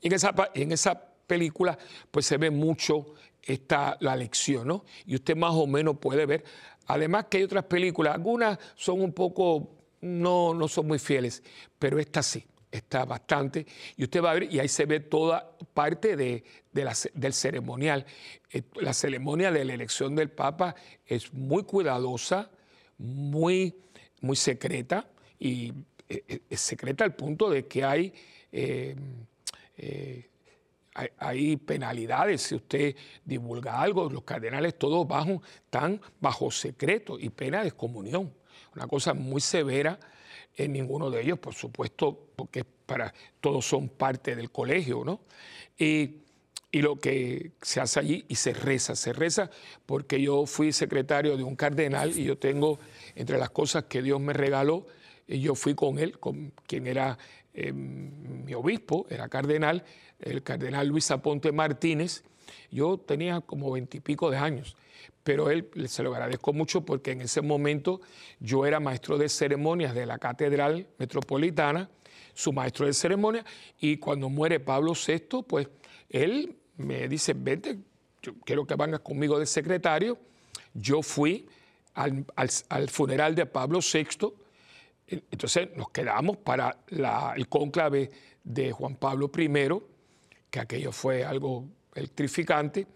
Y 0.00 0.08
en 0.08 0.12
esa, 0.14 0.34
en 0.54 0.72
esa 0.72 1.00
película 1.26 1.78
pues 2.10 2.26
se 2.26 2.36
ve 2.36 2.50
mucho 2.50 3.14
está 3.42 3.96
la 4.00 4.16
lección, 4.16 4.68
¿no? 4.68 4.84
Y 5.06 5.14
usted 5.14 5.36
más 5.36 5.52
o 5.54 5.66
menos 5.66 5.98
puede 5.98 6.26
ver. 6.26 6.44
Además 6.86 7.26
que 7.30 7.38
hay 7.38 7.44
otras 7.44 7.64
películas, 7.64 8.14
algunas 8.14 8.58
son 8.74 9.00
un 9.00 9.12
poco, 9.12 9.70
no, 10.00 10.54
no 10.54 10.68
son 10.68 10.88
muy 10.88 10.98
fieles, 10.98 11.42
pero 11.78 11.98
esta 11.98 12.22
sí, 12.22 12.44
está 12.70 13.04
bastante. 13.04 13.66
Y 13.96 14.04
usted 14.04 14.22
va 14.22 14.30
a 14.30 14.34
ver, 14.34 14.52
y 14.52 14.58
ahí 14.58 14.68
se 14.68 14.86
ve 14.86 15.00
toda 15.00 15.56
parte 15.74 16.16
de, 16.16 16.44
del 16.72 17.32
ceremonial. 17.32 18.06
Eh, 18.50 18.62
la 18.76 18.92
ceremonia 18.92 19.50
de 19.50 19.64
la 19.64 19.74
elección 19.74 20.14
del 20.14 20.30
Papa 20.30 20.74
es 21.06 21.32
muy 21.32 21.64
cuidadosa, 21.64 22.50
muy, 22.98 23.74
muy 24.20 24.36
secreta, 24.36 25.08
y 25.38 25.72
eh, 26.08 26.40
es 26.48 26.60
secreta 26.60 27.04
al 27.04 27.14
punto 27.14 27.50
de 27.50 27.66
que 27.66 27.84
hay... 27.84 28.14
Eh, 28.52 28.96
hay, 31.18 31.56
penalidades 31.56 32.42
si 32.42 32.56
usted 32.56 32.94
divulga 33.24 33.80
algo. 33.80 34.10
Los 34.10 34.24
cardenales 34.24 34.76
todos 34.76 35.06
bajo, 35.08 35.40
están 35.64 35.98
bajo 36.20 36.50
secreto 36.50 37.18
y 37.18 37.30
pena 37.30 37.62
de 37.62 37.68
excomunión. 37.68 38.34
Una 38.74 38.86
cosa 38.86 39.14
muy 39.14 39.40
severa 39.40 39.98
en 40.56 40.72
ninguno 40.72 41.10
de 41.10 41.22
ellos, 41.22 41.38
por 41.38 41.54
supuesto, 41.54 42.28
porque 42.36 42.64
para, 42.64 43.12
todos 43.40 43.64
son 43.64 43.88
parte 43.88 44.36
del 44.36 44.50
colegio, 44.50 45.04
¿no? 45.04 45.20
Y, 45.78 46.16
lo 46.72 47.00
que 47.00 47.50
se 47.62 47.80
hace 47.80 47.98
allí 47.98 48.24
y 48.28 48.36
se 48.36 48.52
reza, 48.52 48.94
se 48.94 49.12
reza 49.12 49.50
porque 49.86 50.22
yo 50.22 50.46
fui 50.46 50.72
secretario 50.72 51.36
de 51.36 51.42
un 51.42 51.56
cardenal 51.56 52.16
y 52.16 52.22
yo 52.22 52.38
tengo, 52.38 52.78
entre 53.16 53.38
las 53.38 53.50
cosas 53.50 53.86
que 53.86 54.02
Dios 54.02 54.20
me 54.20 54.32
regaló, 54.32 54.86
yo 55.26 55.56
fui 55.56 55.74
con 55.74 55.98
él, 55.98 56.20
con 56.20 56.52
quien 56.68 56.86
era 56.86 57.18
eh, 57.54 57.72
mi 57.72 58.54
obispo, 58.54 59.04
era 59.10 59.28
cardenal, 59.28 59.84
el 60.20 60.44
cardenal 60.44 60.86
Luis 60.86 61.10
Aponte 61.10 61.50
Martínez. 61.50 62.22
Yo 62.70 62.98
tenía 62.98 63.40
como 63.40 63.70
veintipico 63.70 64.30
de 64.30 64.38
años, 64.38 64.76
pero 65.22 65.50
él 65.50 65.68
se 65.86 66.02
lo 66.02 66.14
agradezco 66.14 66.52
mucho 66.52 66.84
porque 66.84 67.12
en 67.12 67.22
ese 67.22 67.40
momento 67.40 68.00
yo 68.38 68.66
era 68.66 68.80
maestro 68.80 69.18
de 69.18 69.28
ceremonias 69.28 69.94
de 69.94 70.06
la 70.06 70.18
Catedral 70.18 70.86
Metropolitana, 70.98 71.90
su 72.34 72.52
maestro 72.52 72.86
de 72.86 72.92
ceremonias, 72.92 73.44
y 73.80 73.98
cuando 73.98 74.28
muere 74.28 74.60
Pablo 74.60 74.92
VI, 74.94 75.42
pues 75.46 75.68
él 76.08 76.56
me 76.76 77.08
dice, 77.08 77.34
vente, 77.34 77.78
yo 78.22 78.34
quiero 78.44 78.66
que 78.66 78.74
vengas 78.74 79.00
conmigo 79.00 79.38
de 79.38 79.46
secretario. 79.46 80.18
Yo 80.74 81.02
fui 81.02 81.46
al, 81.94 82.24
al 82.36 82.88
funeral 82.88 83.34
de 83.34 83.46
Pablo 83.46 83.80
VI, 83.80 84.32
entonces 85.30 85.68
nos 85.76 85.90
quedamos 85.90 86.36
para 86.36 86.76
el 87.36 87.48
cónclave 87.48 88.10
de 88.44 88.72
Juan 88.72 88.96
Pablo 88.96 89.30
I, 89.36 89.50
que 90.50 90.60
aquello 90.60 90.92
fue 90.92 91.24
algo 91.24 91.68
electrificante. 91.94 92.86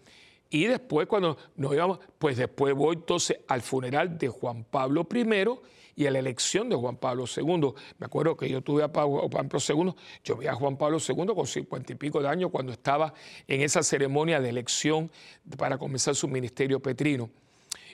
Y 0.51 0.67
después, 0.67 1.07
cuando 1.07 1.37
nos 1.57 1.75
íbamos, 1.75 1.99
pues 2.19 2.37
después 2.37 2.75
voy 2.75 2.97
entonces 2.97 3.39
al 3.49 3.63
funeral 3.63 4.19
de 4.19 4.29
Juan 4.29 4.65
Pablo 4.65 5.07
I 5.13 5.25
y 5.97 6.07
a 6.07 6.11
la 6.11 6.19
elección 6.19 6.69
de 6.69 6.77
Juan 6.77 6.97
Pablo 6.97 7.25
II. 7.35 7.73
Me 7.99 8.07
acuerdo 8.07 8.37
que 8.37 8.49
yo 8.49 8.63
tuve 8.63 8.83
a 8.83 8.89
Juan 8.89 9.49
Pablo 9.49 9.59
II, 9.69 9.95
yo 10.25 10.37
vi 10.37 10.47
a 10.47 10.55
Juan 10.55 10.77
Pablo 10.77 10.99
II 10.99 11.27
con 11.35 11.47
cincuenta 11.47 11.93
y 11.93 11.97
pico 11.97 12.21
de 12.21 12.29
años 12.29 12.51
cuando 12.51 12.73
estaba 12.73 13.15
en 13.47 13.63
esa 13.63 13.83
ceremonia 13.83 14.41
de 14.41 14.49
elección 14.49 15.11
para 15.57 15.79
comenzar 15.79 16.15
su 16.15 16.29
ministerio 16.29 16.81
petrino. 16.81 17.31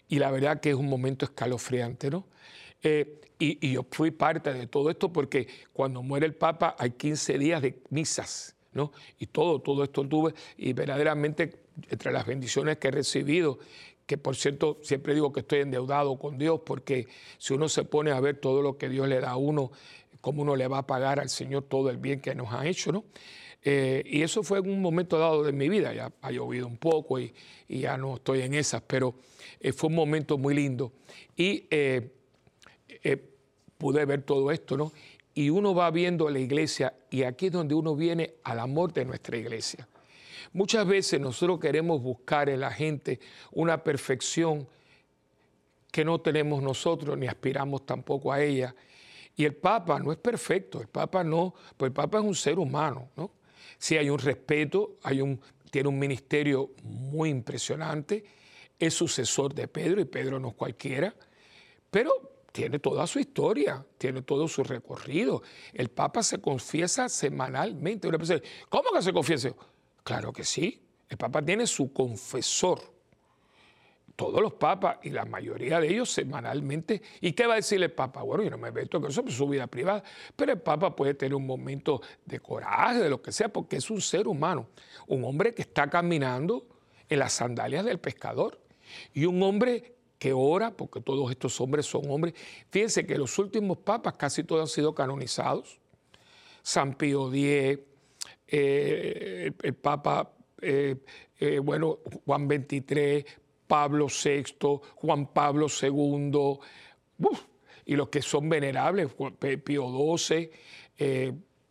Y 0.09 0.19
la 0.19 0.31
verdad 0.31 0.61
que 0.61 0.71
es 0.71 0.77
un 0.77 0.89
momento 0.89 1.25
escalofriante, 1.25 2.11
¿no? 2.11 2.27
Eh, 2.83 3.21
y, 3.39 3.73
yo 3.73 3.87
fui 3.91 4.11
parte 4.11 4.53
de 4.53 4.67
todo 4.67 4.91
esto 4.91 5.13
porque 5.13 5.49
cuando 5.73 6.03
muere 6.03 6.27
el 6.27 6.35
Papa 6.35 6.77
hay 6.79 6.91
15 6.91 7.39
días 7.39 7.63
de 7.63 7.81
misas, 7.91 8.55
¿no? 8.73 8.93
Y 9.19 9.27
todo, 9.27 9.61
todo 9.61 9.85
esto 9.85 10.07
tuve, 10.07 10.35
y 10.57 10.73
verdaderamente 10.73 11.65
entre 11.89 12.13
las 12.13 12.27
bendiciones 12.27 12.79
que 12.79 12.89
he 12.89 12.91
recibido, 12.91 13.59
que 14.07 14.19
por 14.19 14.37
cierto 14.37 14.79
siempre 14.83 15.15
digo 15.15 15.33
que 15.33 15.41
estoy 15.41 15.61
endeudado 15.61 16.19
con 16.19 16.39
Dios, 16.39 16.61
porque 16.65 17.07
si 17.39 17.55
uno 17.55 17.69
se 17.69 17.85
pone 17.85 18.11
a 18.11 18.21
ver 18.21 18.39
todo 18.39 18.63
lo 18.63 18.77
que 18.77 18.89
Dios 18.89 19.09
le 19.09 19.21
da 19.21 19.31
a 19.31 19.37
uno, 19.37 19.71
cómo 20.21 20.43
uno 20.43 20.57
le 20.57 20.67
va 20.69 20.79
a 20.79 20.87
pagar 20.87 21.21
al 21.21 21.29
Señor 21.29 21.65
todo 21.65 21.91
el 21.91 21.97
bien 21.97 22.21
que 22.21 22.35
nos 22.35 22.53
ha 22.53 22.67
hecho, 22.67 22.93
¿no? 22.93 23.05
Eh, 23.63 24.03
y 24.07 24.23
eso 24.23 24.43
fue 24.43 24.59
en 24.59 24.71
un 24.71 24.81
momento 24.81 25.19
dado 25.19 25.43
de 25.45 25.53
mi 25.53 25.69
vida, 25.69 25.93
ya 25.93 26.11
ha 26.23 26.31
llovido 26.31 26.67
un 26.67 26.79
poco 26.79 27.21
y, 27.21 27.33
ya 27.69 27.97
no 27.97 28.17
estoy 28.17 28.41
en 28.41 28.55
esas, 28.55 28.83
pero 28.83 29.15
eh, 29.61 29.73
fue 29.73 29.91
un 29.91 29.95
momento 29.95 30.39
muy 30.39 30.55
lindo. 30.55 30.93
Y 31.37 31.67
eh, 31.71 32.11
pude 33.79 34.05
ver 34.05 34.23
todo 34.23 34.51
esto, 34.51 34.77
¿no? 34.77 34.93
Y 35.41 35.49
uno 35.49 35.75
va 35.75 35.91
viendo 35.91 36.29
la 36.29 36.39
iglesia 36.39 36.93
y 37.09 37.23
aquí 37.23 37.47
es 37.47 37.53
donde 37.53 37.75
uno 37.75 37.97
viene 37.97 38.35
al 38.45 38.59
amor 38.59 38.93
de 38.93 39.07
nuestra 39.07 39.39
iglesia. 39.39 39.89
Muchas 40.53 40.87
veces 40.87 41.19
nosotros 41.19 41.59
queremos 41.59 42.03
buscar 42.03 42.51
en 42.51 42.61
la 42.61 42.71
gente 42.71 43.19
una 43.53 43.83
perfección 43.83 44.69
que 45.91 46.05
no 46.05 46.21
tenemos 46.21 46.63
nosotros 46.63 47.17
ni 47.17 47.27
aspiramos 47.27 47.87
tampoco 47.87 48.31
a 48.31 48.43
ella. 48.43 48.75
Y 49.35 49.47
el 49.47 49.55
Papa 49.55 49.99
no 49.99 50.13
es 50.13 50.19
perfecto, 50.19 50.79
el 50.83 50.89
Papa 50.89 51.25
no, 51.25 51.55
pues 51.75 51.89
el 51.89 51.95
Papa 51.95 52.19
es 52.19 52.25
un 52.25 52.35
ser 52.35 52.59
humano, 52.59 53.09
¿no? 53.17 53.31
Sí 53.79 53.97
hay 53.97 54.11
un 54.11 54.19
respeto, 54.19 54.99
hay 55.03 55.23
un, 55.23 55.41
tiene 55.71 55.89
un 55.89 55.99
ministerio 55.99 56.73
muy 56.83 57.31
impresionante, 57.31 58.23
es 58.79 58.93
sucesor 58.93 59.55
de 59.55 59.69
Pedro 59.69 60.03
y 60.03 60.05
Pedro 60.05 60.39
no 60.39 60.49
es 60.49 60.55
cualquiera, 60.55 61.15
pero 61.91 62.30
tiene 62.53 62.79
toda 62.79 63.07
su 63.07 63.19
historia, 63.19 63.85
tiene 63.99 64.23
todo 64.23 64.49
su 64.49 64.65
recorrido. 64.65 65.43
El 65.73 65.91
Papa 65.91 66.23
se 66.23 66.41
confiesa 66.41 67.09
semanalmente. 67.09 68.09
Una 68.09 68.19
persona, 68.19 68.41
¿cómo 68.69 68.91
que 68.93 69.03
se 69.03 69.13
confiesa? 69.13 69.51
Claro 70.03 70.33
que 70.33 70.45
sí. 70.45 70.83
El 71.09 71.17
Papa 71.17 71.43
tiene 71.43 71.67
su 71.67 71.93
confesor. 71.93 72.81
Todos 74.17 74.43
los 74.43 74.53
papas 74.53 74.99
y 75.03 75.11
la 75.11 75.25
mayoría 75.25 75.81
de 75.81 75.89
ellos 75.89 76.11
semanalmente. 76.11 77.01
¿Y 77.21 77.33
qué 77.33 77.47
va 77.47 77.55
a 77.55 77.57
decir 77.57 77.83
el 77.83 77.91
Papa? 77.91 78.23
Bueno, 78.23 78.45
yo 78.45 78.51
no 78.51 78.59
me 78.59 78.71
meto 78.71 79.01
con 79.01 79.11
eso, 79.11 79.25
es 79.27 79.35
su 79.35 79.49
vida 79.49 79.67
privada. 79.67 80.03
Pero 80.37 80.53
el 80.53 80.61
Papa 80.61 80.95
puede 80.95 81.15
tener 81.15 81.35
un 81.35 81.47
momento 81.47 82.03
de 82.27 82.39
coraje, 82.39 82.99
de 82.99 83.09
lo 83.09 83.23
que 83.23 83.33
sea, 83.33 83.49
porque 83.49 83.77
es 83.77 83.91
un 83.91 84.01
ser 84.01 84.29
humano. 84.29 84.69
Un 85.07 85.25
hombre 85.25 85.55
que 85.55 85.63
está 85.63 85.89
caminando 85.89 86.67
en 87.09 87.19
las 87.19 87.33
sandalias 87.33 87.85
del 87.85 87.99
pescador. 87.99 88.61
Y 89.15 89.25
un 89.25 89.43
hombre 89.43 89.95
que 90.21 90.35
ora, 90.35 90.77
porque 90.77 91.01
todos 91.01 91.31
estos 91.31 91.59
hombres 91.63 91.87
son 91.87 92.03
hombres. 92.11 92.35
Fíjense 92.69 93.07
que 93.07 93.17
los 93.17 93.39
últimos 93.39 93.79
papas 93.79 94.13
casi 94.19 94.45
todos 94.45 94.61
han 94.61 94.69
sido 94.69 94.95
canonizados. 94.95 95.81
San 96.63 96.95
Pío 96.95 97.33
X, 97.33 97.81
eh, 98.47 99.51
el, 99.63 99.75
Papa, 99.75 100.31
eh, 100.61 100.97
eh, 101.39 101.59
bueno, 101.59 102.01
Juan 102.27 102.47
XXIII, 102.47 103.25
Pablo 103.67 104.09
VI, 104.09 104.45
Juan 104.97 105.33
Pablo 105.33 105.69
II, 105.81 106.59
y 107.87 107.97
los 107.97 108.11
que 108.11 108.21
son 108.21 108.47
venerables, 108.51 109.09
Pío 109.65 110.19
XII. 110.19 110.51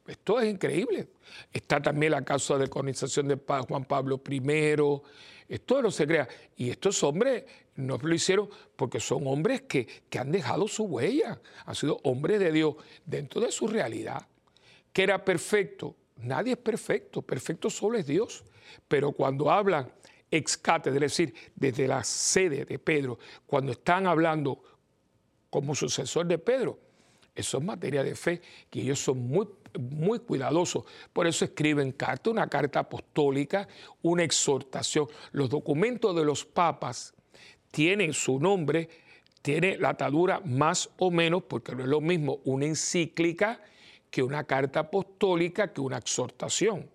esto 0.07 0.39
es 0.39 0.49
increíble. 0.49 1.09
Está 1.53 1.79
también 1.79 2.13
la 2.13 2.23
causa 2.23 2.57
de 2.57 2.67
canonización 2.67 3.27
de 3.27 3.37
Juan 3.67 3.85
Pablo 3.85 4.19
I. 4.27 4.39
Esto 5.49 5.81
no 5.81 5.89
se 5.89 6.05
crea. 6.05 6.27
Y 6.55 6.69
estos 6.69 7.03
hombres 7.03 7.43
no 7.75 7.97
lo 7.97 8.13
hicieron 8.13 8.49
porque 8.75 8.99
son 8.99 9.25
hombres 9.25 9.63
que, 9.63 9.87
que 10.09 10.19
han 10.19 10.31
dejado 10.31 10.67
su 10.67 10.83
huella, 10.83 11.41
han 11.65 11.75
sido 11.75 11.99
hombres 12.03 12.39
de 12.39 12.51
Dios 12.51 12.75
dentro 13.03 13.41
de 13.41 13.51
su 13.51 13.67
realidad. 13.67 14.27
Que 14.93 15.03
era 15.03 15.25
perfecto, 15.25 15.95
nadie 16.17 16.53
es 16.53 16.59
perfecto, 16.59 17.23
perfecto 17.23 17.69
solo 17.69 17.97
es 17.97 18.05
Dios. 18.05 18.45
Pero 18.87 19.11
cuando 19.11 19.49
hablan 19.49 19.91
ex 20.29 20.55
cátedra, 20.55 21.07
es 21.07 21.17
decir, 21.17 21.33
desde 21.55 21.87
la 21.87 22.03
sede 22.03 22.65
de 22.65 22.77
Pedro, 22.77 23.17
cuando 23.47 23.71
están 23.71 24.05
hablando 24.05 24.61
como 25.49 25.73
sucesor 25.73 26.27
de 26.27 26.37
Pedro, 26.37 26.79
eso 27.33 27.57
es 27.57 27.63
materia 27.63 28.03
de 28.03 28.15
fe, 28.15 28.41
que 28.69 28.81
ellos 28.81 28.99
son 28.99 29.19
muy, 29.19 29.47
muy 29.77 30.19
cuidadosos. 30.19 30.83
Por 31.13 31.27
eso 31.27 31.45
escriben 31.45 31.91
carta, 31.91 32.29
una 32.29 32.47
carta 32.47 32.79
apostólica, 32.79 33.67
una 34.01 34.23
exhortación. 34.23 35.07
Los 35.31 35.49
documentos 35.49 36.15
de 36.15 36.25
los 36.25 36.45
papas 36.45 37.13
tienen 37.71 38.13
su 38.13 38.39
nombre, 38.39 38.89
tiene 39.41 39.77
la 39.77 39.89
atadura 39.89 40.41
más 40.45 40.89
o 40.97 41.11
menos, 41.11 41.43
porque 41.43 41.75
no 41.75 41.83
es 41.83 41.89
lo 41.89 42.01
mismo 42.01 42.39
una 42.45 42.65
encíclica 42.65 43.61
que 44.09 44.23
una 44.23 44.43
carta 44.43 44.81
apostólica, 44.81 45.71
que 45.71 45.81
una 45.81 45.97
exhortación. 45.97 46.89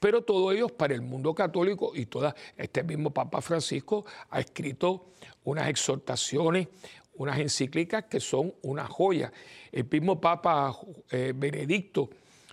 Pero 0.00 0.22
todo 0.22 0.52
ello 0.52 0.68
para 0.68 0.94
el 0.94 1.02
mundo 1.02 1.34
católico 1.34 1.92
y 1.94 2.06
toda, 2.06 2.34
este 2.56 2.82
mismo 2.82 3.10
Papa 3.10 3.40
Francisco 3.40 4.04
ha 4.30 4.40
escrito 4.40 5.06
unas 5.44 5.68
exhortaciones, 5.68 6.68
unas 7.16 7.38
encíclicas 7.38 8.04
que 8.04 8.20
son 8.20 8.54
una 8.62 8.86
joya. 8.86 9.32
El 9.72 9.86
mismo 9.90 10.20
Papa 10.20 10.76
eh, 11.10 11.32
Benedicto 11.34 12.10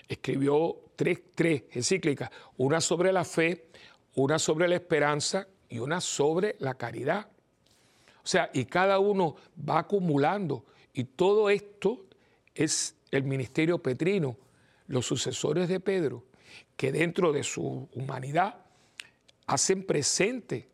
escribió 0.08 0.78
tres, 0.96 1.22
tres 1.34 1.64
encíclicas, 1.72 2.30
una 2.58 2.82
sobre 2.82 3.12
la 3.12 3.26
fe, 3.26 3.68
una 4.16 4.40
sobre 4.40 4.68
la 4.68 4.76
esperanza 4.76 5.48
y 5.70 5.80
una 5.80 6.02
sobre 6.02 6.56
la 6.60 6.76
caridad. 6.76 7.28
O 8.24 8.28
sea, 8.28 8.50
y 8.54 8.66
cada 8.66 9.00
uno 9.00 9.36
va 9.68 9.80
acumulando. 9.80 10.66
Y 10.94 11.04
todo 11.04 11.50
esto 11.50 12.06
es 12.54 12.96
el 13.12 13.24
ministerio 13.24 13.80
petrino, 13.80 14.38
los 14.88 15.06
sucesores 15.06 15.68
de 15.68 15.80
Pedro, 15.80 16.24
que 16.78 16.92
dentro 16.92 17.32
de 17.32 17.44
su 17.44 17.90
humanidad 17.94 18.56
hacen 19.48 19.86
presente 19.86 20.70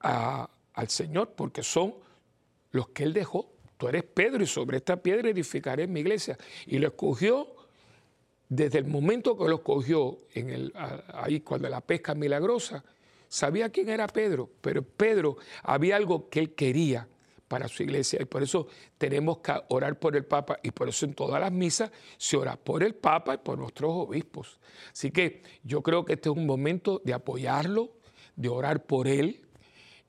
al 0.00 0.88
Señor, 0.88 1.32
porque 1.34 1.62
son 1.62 1.94
los 2.74 2.88
que 2.88 3.04
Él 3.04 3.12
dejó. 3.12 3.52
Tú 3.78 3.88
eres 3.88 4.02
Pedro 4.02 4.42
y 4.42 4.46
sobre 4.46 4.78
esta 4.78 4.96
piedra 4.96 5.30
edificaré 5.30 5.86
mi 5.86 6.00
iglesia. 6.00 6.36
Y 6.66 6.78
lo 6.78 6.88
escogió 6.88 7.54
desde 8.48 8.78
el 8.78 8.86
momento 8.86 9.38
que 9.38 9.48
lo 9.48 9.56
escogió 9.56 10.18
en 10.34 10.50
el, 10.50 10.72
ahí 11.12 11.40
cuando 11.40 11.68
la 11.68 11.80
pesca 11.80 12.14
milagrosa, 12.14 12.84
sabía 13.28 13.70
quién 13.70 13.88
era 13.88 14.08
Pedro, 14.08 14.50
pero 14.60 14.82
Pedro 14.82 15.36
había 15.62 15.94
algo 15.96 16.28
que 16.28 16.40
él 16.40 16.54
quería 16.54 17.06
para 17.46 17.68
su 17.68 17.84
iglesia 17.84 18.20
y 18.20 18.24
por 18.24 18.42
eso 18.42 18.66
tenemos 18.98 19.38
que 19.38 19.52
orar 19.68 19.98
por 19.98 20.16
el 20.16 20.24
Papa 20.24 20.58
y 20.62 20.72
por 20.72 20.88
eso 20.88 21.06
en 21.06 21.14
todas 21.14 21.40
las 21.40 21.52
misas 21.52 21.92
se 22.16 22.36
ora 22.36 22.56
por 22.56 22.82
el 22.82 22.96
Papa 22.96 23.34
y 23.34 23.38
por 23.38 23.56
nuestros 23.56 23.92
obispos. 23.92 24.58
Así 24.92 25.12
que 25.12 25.42
yo 25.62 25.80
creo 25.80 26.04
que 26.04 26.14
este 26.14 26.28
es 26.28 26.36
un 26.36 26.46
momento 26.46 27.00
de 27.04 27.12
apoyarlo, 27.12 27.92
de 28.34 28.48
orar 28.48 28.84
por 28.84 29.06
él 29.06 29.43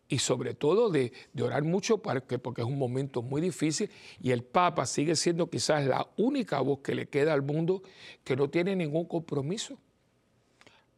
y 0.07 0.19
sobre 0.19 0.53
todo 0.53 0.89
de, 0.89 1.11
orar 1.41 1.63
mucho 1.63 1.97
porque, 1.97 2.37
porque 2.37 2.61
es 2.61 2.67
un 2.67 2.77
momento 2.77 3.21
muy 3.21 3.41
difícil 3.41 3.89
y 4.21 4.31
el 4.31 4.43
Papa 4.43 4.85
sigue 4.85 5.15
siendo 5.15 5.49
quizás 5.49 5.85
la 5.85 6.07
única 6.17 6.59
voz 6.59 6.79
que 6.79 6.93
le 6.93 7.07
queda 7.07 7.33
al 7.33 7.41
mundo 7.41 7.81
que 8.23 8.35
no 8.35 8.49
tiene 8.49 8.75
ningún 8.75 9.05
compromiso 9.05 9.79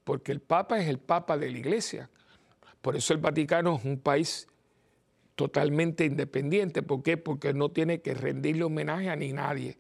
porque 0.08 0.32
el 0.32 0.39
Papa 0.39 0.80
es 0.80 0.88
el 0.88 0.99
Papa 0.99 1.38
de 1.38 1.51
la 1.51 1.58
Iglesia. 1.58 2.10
Por 2.82 2.95
eso 2.95 3.14
el 3.14 3.20
Vaticano 3.20 3.76
es 3.76 3.84
un 3.84 3.99
país 3.99 4.47
totalmente 5.36 6.05
independiente. 6.05 6.82
¿Por 6.82 7.03
qué? 7.03 7.18
Porque 7.18 7.53
no 7.53 7.72
tiene 7.72 7.99
que 7.99 8.14
rendirle 8.14 8.64
homenaje 8.64 9.10
a 9.10 9.18
ni 9.18 9.34
nadie. 9.34 9.78